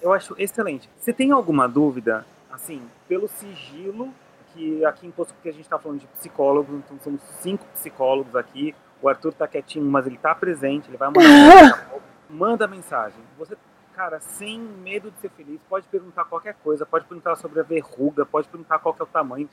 Eu 0.00 0.12
acho 0.12 0.34
excelente. 0.38 0.88
Você 0.98 1.12
tem 1.12 1.30
alguma 1.32 1.68
dúvida, 1.68 2.24
assim, 2.50 2.82
pelo 3.08 3.28
sigilo, 3.28 4.12
que 4.52 4.84
aqui 4.84 5.06
em 5.06 5.10
Poço, 5.10 5.34
porque 5.34 5.48
a 5.48 5.52
gente 5.52 5.62
está 5.62 5.78
falando 5.78 6.00
de 6.00 6.06
psicólogos, 6.06 6.74
então 6.76 6.98
somos 7.02 7.20
cinco 7.40 7.64
psicólogos 7.74 8.34
aqui. 8.36 8.74
O 9.00 9.08
Arthur 9.08 9.32
tá 9.32 9.46
quietinho, 9.46 9.84
mas 9.84 10.06
ele 10.06 10.18
tá 10.18 10.34
presente, 10.34 10.88
ele 10.88 10.96
vai 10.96 11.08
mandar. 11.08 11.88
Manda 12.28 12.66
mensagem. 12.66 13.20
Você, 13.38 13.56
cara, 13.94 14.20
sem 14.20 14.60
medo 14.60 15.10
de 15.10 15.18
ser 15.20 15.30
feliz, 15.30 15.60
pode 15.68 15.86
perguntar 15.86 16.24
qualquer 16.24 16.54
coisa, 16.62 16.84
pode 16.84 17.04
perguntar 17.04 17.36
sobre 17.36 17.60
a 17.60 17.62
verruga, 17.62 18.26
pode 18.26 18.48
perguntar 18.48 18.78
qual 18.78 18.94
que 18.94 19.02
é 19.02 19.04
o 19.04 19.08
tamanho. 19.08 19.48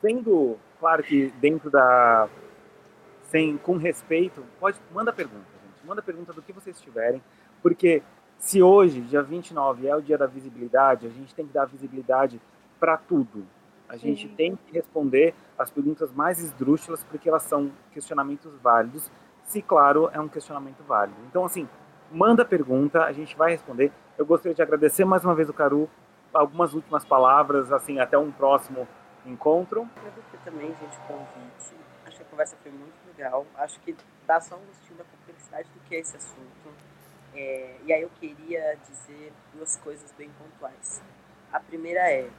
Sendo, 0.00 0.58
claro 0.80 1.02
que 1.02 1.32
dentro 1.40 1.70
da. 1.70 2.28
Sem, 3.30 3.56
com 3.56 3.76
respeito, 3.76 4.44
pode, 4.60 4.78
manda 4.92 5.12
pergunta, 5.12 5.44
gente. 5.62 5.86
Manda 5.86 6.02
pergunta 6.02 6.32
do 6.32 6.42
que 6.42 6.52
vocês 6.52 6.80
tiverem, 6.80 7.22
porque 7.62 8.02
se 8.38 8.62
hoje, 8.62 9.00
dia 9.00 9.22
29, 9.22 9.86
é 9.86 9.96
o 9.96 10.02
dia 10.02 10.18
da 10.18 10.26
visibilidade, 10.26 11.06
a 11.06 11.10
gente 11.10 11.34
tem 11.34 11.46
que 11.46 11.52
dar 11.52 11.64
visibilidade 11.64 12.40
para 12.78 12.96
tudo. 12.96 13.46
A 13.88 13.96
gente 13.96 14.28
tem 14.28 14.56
que 14.56 14.72
responder 14.72 15.34
as 15.58 15.70
perguntas 15.70 16.12
mais 16.12 16.40
esdrúxulas, 16.40 17.04
porque 17.04 17.28
elas 17.28 17.42
são 17.42 17.70
questionamentos 17.92 18.56
válidos, 18.58 19.10
se, 19.44 19.62
claro, 19.62 20.10
é 20.12 20.20
um 20.20 20.28
questionamento 20.28 20.82
válido. 20.82 21.18
Então, 21.28 21.44
assim, 21.44 21.68
manda 22.10 22.44
pergunta, 22.44 23.04
a 23.04 23.12
gente 23.12 23.36
vai 23.36 23.52
responder. 23.52 23.92
Eu 24.16 24.24
gostaria 24.24 24.54
de 24.54 24.62
agradecer 24.62 25.04
mais 25.04 25.24
uma 25.24 25.34
vez 25.34 25.48
o 25.48 25.52
Caru, 25.52 25.88
algumas 26.32 26.74
últimas 26.74 27.04
palavras, 27.04 27.70
assim, 27.72 28.00
até 28.00 28.18
um 28.18 28.32
próximo 28.32 28.88
encontro. 29.26 29.88
Agradecer 29.96 30.38
também, 30.44 30.68
gente, 30.68 30.96
o 30.96 31.00
convite. 31.02 31.74
Acho 32.06 32.16
que 32.16 32.22
a 32.22 32.26
conversa 32.26 32.56
foi 32.62 32.72
muito 32.72 32.94
legal. 33.06 33.46
Acho 33.56 33.80
que 33.80 33.94
dá 34.26 34.40
só 34.40 34.56
um 34.56 34.64
gostinho 34.66 34.98
da 34.98 35.04
complexidade 35.04 35.68
do 35.68 35.80
que 35.88 35.94
é 35.94 36.00
esse 36.00 36.16
assunto. 36.16 36.63
É, 37.34 37.76
e 37.84 37.92
aí 37.92 38.02
eu 38.02 38.10
queria 38.20 38.76
dizer 38.88 39.32
duas 39.52 39.76
coisas 39.78 40.12
bem 40.12 40.30
pontuais. 40.38 41.02
A 41.52 41.58
primeira 41.60 42.00
é, 42.10 42.30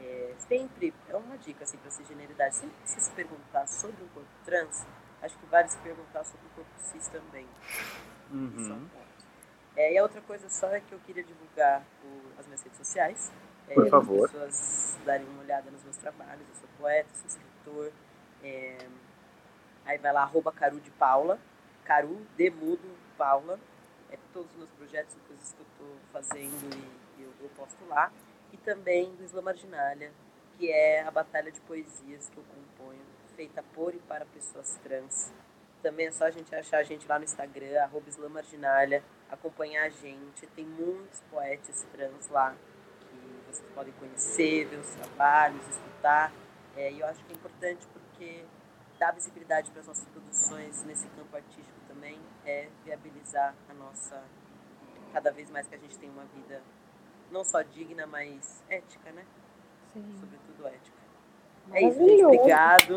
é, 0.00 0.34
sempre, 0.48 0.92
é 1.08 1.16
uma 1.16 1.38
dica 1.38 1.64
assim, 1.64 1.76
para 1.78 1.90
ser 1.90 2.04
generalidade, 2.04 2.56
sempre 2.56 2.76
que 2.82 2.90
você 2.90 3.00
se 3.00 3.10
perguntar 3.12 3.66
sobre 3.66 4.02
um 4.02 4.08
corpo 4.08 4.28
trans, 4.44 4.84
acho 5.22 5.38
que 5.38 5.46
vale 5.46 5.68
se 5.68 5.78
perguntar 5.78 6.24
sobre 6.24 6.46
o 6.46 6.50
corpo 6.50 6.70
cis 6.78 7.06
também. 7.08 7.46
Uhum. 8.30 8.88
É, 9.76 9.92
e 9.92 9.98
a 9.98 10.02
outra 10.02 10.20
coisa 10.22 10.48
só 10.48 10.68
é 10.68 10.80
que 10.80 10.92
eu 10.92 10.98
queria 11.00 11.22
divulgar 11.24 11.82
o- 12.04 12.38
as 12.40 12.46
minhas 12.46 12.62
redes 12.62 12.76
sociais. 12.78 13.32
É, 13.68 13.74
Por 13.74 13.88
favor. 13.88 14.24
As 14.24 14.30
pessoas 14.32 14.98
darem 15.04 15.26
uma 15.28 15.40
olhada 15.42 15.70
nos 15.70 15.82
meus 15.84 15.96
trabalhos. 15.96 16.42
Eu 16.48 16.54
sou 16.56 16.68
poeta, 16.78 17.08
sou 17.14 17.26
escritor. 17.26 17.92
é, 18.44 18.76
aí 19.84 19.98
vai 19.98 20.12
lá, 20.12 20.22
arroba 20.22 20.50
Caru 20.52 20.80
de 20.80 20.90
Paula. 20.90 21.38
Caru 21.84 22.26
de 22.36 22.50
Mudo 22.50 22.96
Paula. 23.16 23.58
É, 24.12 24.18
todos 24.32 24.50
os 24.52 24.56
meus 24.58 24.70
projetos, 24.72 25.16
coisas 25.26 25.52
que 25.54 25.60
eu 25.60 25.66
estou 25.72 25.96
fazendo 26.12 26.76
e 27.18 27.22
eu, 27.22 27.32
eu 27.40 27.48
posto 27.56 27.82
lá. 27.88 28.12
E 28.52 28.58
também 28.58 29.14
do 29.16 29.24
Isla 29.24 29.40
Marginalha, 29.40 30.12
que 30.58 30.70
é 30.70 31.00
a 31.00 31.10
batalha 31.10 31.50
de 31.50 31.60
poesias 31.62 32.28
que 32.28 32.36
eu 32.36 32.44
componho, 32.44 33.00
feita 33.34 33.62
por 33.74 33.94
e 33.94 33.98
para 34.00 34.26
pessoas 34.26 34.78
trans. 34.82 35.32
Também 35.82 36.06
é 36.08 36.12
só 36.12 36.26
a 36.26 36.30
gente 36.30 36.54
achar 36.54 36.78
a 36.78 36.82
gente 36.82 37.08
lá 37.08 37.18
no 37.18 37.24
Instagram, 37.24 37.82
arroba 37.82 38.08
Isla 38.08 38.28
Marginalha, 38.28 39.02
acompanhar 39.30 39.86
a 39.86 39.88
gente. 39.88 40.46
Tem 40.48 40.66
muitos 40.66 41.20
poetas 41.30 41.82
trans 41.90 42.28
lá 42.28 42.54
que 43.00 43.50
vocês 43.50 43.68
podem 43.74 43.94
conhecer, 43.94 44.66
ver 44.66 44.78
os 44.78 44.90
trabalhos, 44.90 45.66
escutar. 45.68 46.30
É, 46.76 46.92
e 46.92 47.00
eu 47.00 47.06
acho 47.06 47.24
que 47.24 47.32
é 47.32 47.34
importante 47.34 47.86
porque 47.88 48.44
dar 48.98 49.12
visibilidade 49.12 49.70
para 49.70 49.80
as 49.80 49.86
nossas 49.86 50.06
produções 50.06 50.84
nesse 50.84 51.08
campo 51.08 51.34
artístico 51.34 51.81
também 52.02 52.18
é 52.44 52.66
viabilizar 52.84 53.54
a 53.70 53.74
nossa. 53.74 54.20
Cada 55.12 55.30
vez 55.30 55.48
mais 55.50 55.68
que 55.68 55.76
a 55.76 55.78
gente 55.78 55.96
tem 55.98 56.10
uma 56.10 56.24
vida 56.34 56.60
não 57.30 57.44
só 57.44 57.62
digna, 57.62 58.06
mas 58.06 58.62
ética, 58.68 59.12
né? 59.12 59.22
Sim. 59.92 60.04
Sobretudo 60.18 60.66
ética. 60.66 60.96
É 61.72 61.86
isso, 61.86 61.98
gente. 61.98 62.22
Maravilhoso. 62.22 62.34
Obrigado. 62.34 62.94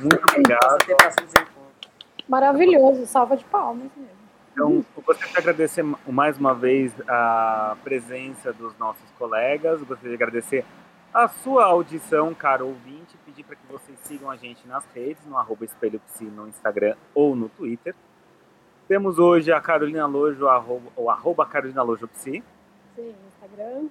Muito 0.00 0.24
obrigado. 0.24 0.84
Próximos 0.84 1.34
encontros. 1.34 1.92
Maravilhoso. 2.28 3.06
Salva 3.06 3.36
de 3.36 3.44
palmas 3.46 3.90
mesmo. 3.96 4.22
Então, 4.52 4.84
eu 4.94 5.02
gostaria 5.02 5.32
de 5.32 5.38
agradecer 5.38 5.82
mais 6.06 6.36
uma 6.36 6.54
vez 6.54 6.92
a 7.08 7.74
presença 7.82 8.52
dos 8.52 8.76
nossos 8.76 9.10
colegas, 9.12 9.80
eu 9.80 9.86
gostaria 9.86 10.14
de 10.14 10.22
agradecer 10.22 10.66
a 11.14 11.26
sua 11.26 11.64
audição, 11.64 12.34
caro 12.34 12.66
ouvinte, 12.66 13.16
pedir 13.42 13.44
para 13.44 13.56
que 13.56 13.62
vocês 13.70 13.98
sigam 14.04 14.30
a 14.30 14.36
gente 14.36 14.66
nas 14.66 14.84
redes, 14.94 15.24
no 15.26 15.36
arroba 15.36 15.64
Espelho 15.64 16.00
Psi 16.06 16.24
no 16.24 16.48
Instagram 16.48 16.94
ou 17.14 17.34
no 17.36 17.48
Twitter. 17.48 17.94
Temos 18.88 19.18
hoje 19.18 19.52
a 19.52 19.60
Carolina 19.60 20.06
Lojo, 20.06 20.48
arroba, 20.48 20.90
ou 20.96 21.10
arroba 21.10 21.46
Carolina 21.46 21.82
Lojo 21.82 22.08
Psi, 22.08 22.42
Sim, 22.96 23.14
Instagram. 23.28 23.86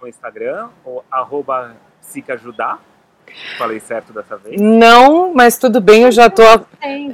no 0.00 0.08
Instagram, 0.08 0.68
ou 0.84 1.04
arroba 1.10 1.76
Psicajudar. 2.00 2.80
Falei 3.56 3.78
certo 3.78 4.12
dessa 4.12 4.36
vez. 4.36 4.60
Não, 4.60 5.32
mas 5.32 5.56
tudo 5.56 5.80
bem, 5.80 6.02
eu 6.02 6.10
já 6.10 6.28
tô, 6.28 6.42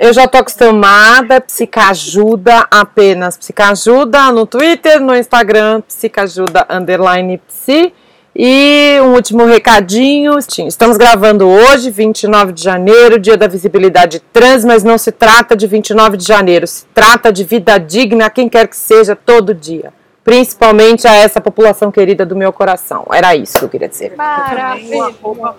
eu 0.01 0.15
já 0.15 0.27
tô 0.27 0.39
acostumada. 0.39 1.43
Psicajuda 1.43 2.67
apenas. 2.71 3.37
Psicajuda 3.37 4.33
no 4.33 4.47
Twitter, 4.47 4.99
no 4.99 5.15
Instagram, 5.15 5.83
psicajuda 5.83 6.67
underline 6.71 7.37
psi. 7.47 7.93
E 8.39 9.01
um 9.01 9.15
último 9.15 9.47
recadinho. 9.47 10.39
Estamos 10.39 10.99
gravando 10.99 11.49
hoje, 11.49 11.91
29 11.91 12.53
de 12.53 12.63
janeiro, 12.63 13.19
dia 13.19 13.35
da 13.35 13.47
visibilidade 13.47 14.21
trans, 14.21 14.63
mas 14.63 14.85
não 14.85 14.99
se 14.99 15.11
trata 15.11 15.57
de 15.57 15.67
29 15.67 16.19
de 16.19 16.27
janeiro, 16.27 16.67
se 16.67 16.85
trata 16.93 17.33
de 17.33 17.45
vida 17.45 17.79
digna 17.79 18.27
a 18.27 18.31
quem 18.31 18.47
quer 18.47 18.69
que 18.69 18.77
seja 18.77 19.17
todo 19.17 19.55
dia. 19.55 19.91
Principalmente 20.23 21.09
a 21.09 21.15
essa 21.15 21.41
população 21.41 21.91
querida 21.91 22.27
do 22.27 22.37
meu 22.37 22.53
coração. 22.53 23.07
Era 23.11 23.35
isso 23.35 23.59
que 23.59 23.65
eu 23.65 23.69
queria 23.71 23.89
dizer. 23.89 24.15
Maravilha. 24.17 25.05
arroba 25.05 25.57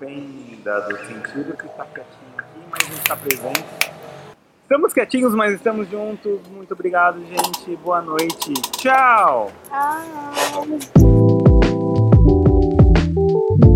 bem 0.00 0.58
dado 0.64 0.96
sentido, 1.06 1.56
que 1.56 1.66
está 1.66 1.84
quietinho 1.84 2.32
aqui, 2.36 2.58
mas 2.68 2.88
não 2.88 2.96
está 2.96 3.16
presente. 3.16 3.64
Estamos 4.62 4.92
quietinhos, 4.92 5.32
mas 5.32 5.54
estamos 5.54 5.88
juntos. 5.88 6.40
Muito 6.50 6.74
obrigado, 6.74 7.20
gente. 7.20 7.76
Boa 7.76 8.02
noite. 8.02 8.52
Tchau! 8.76 9.52
Tchau. 9.70 11.35
Thank 13.28 13.64
you. 13.64 13.75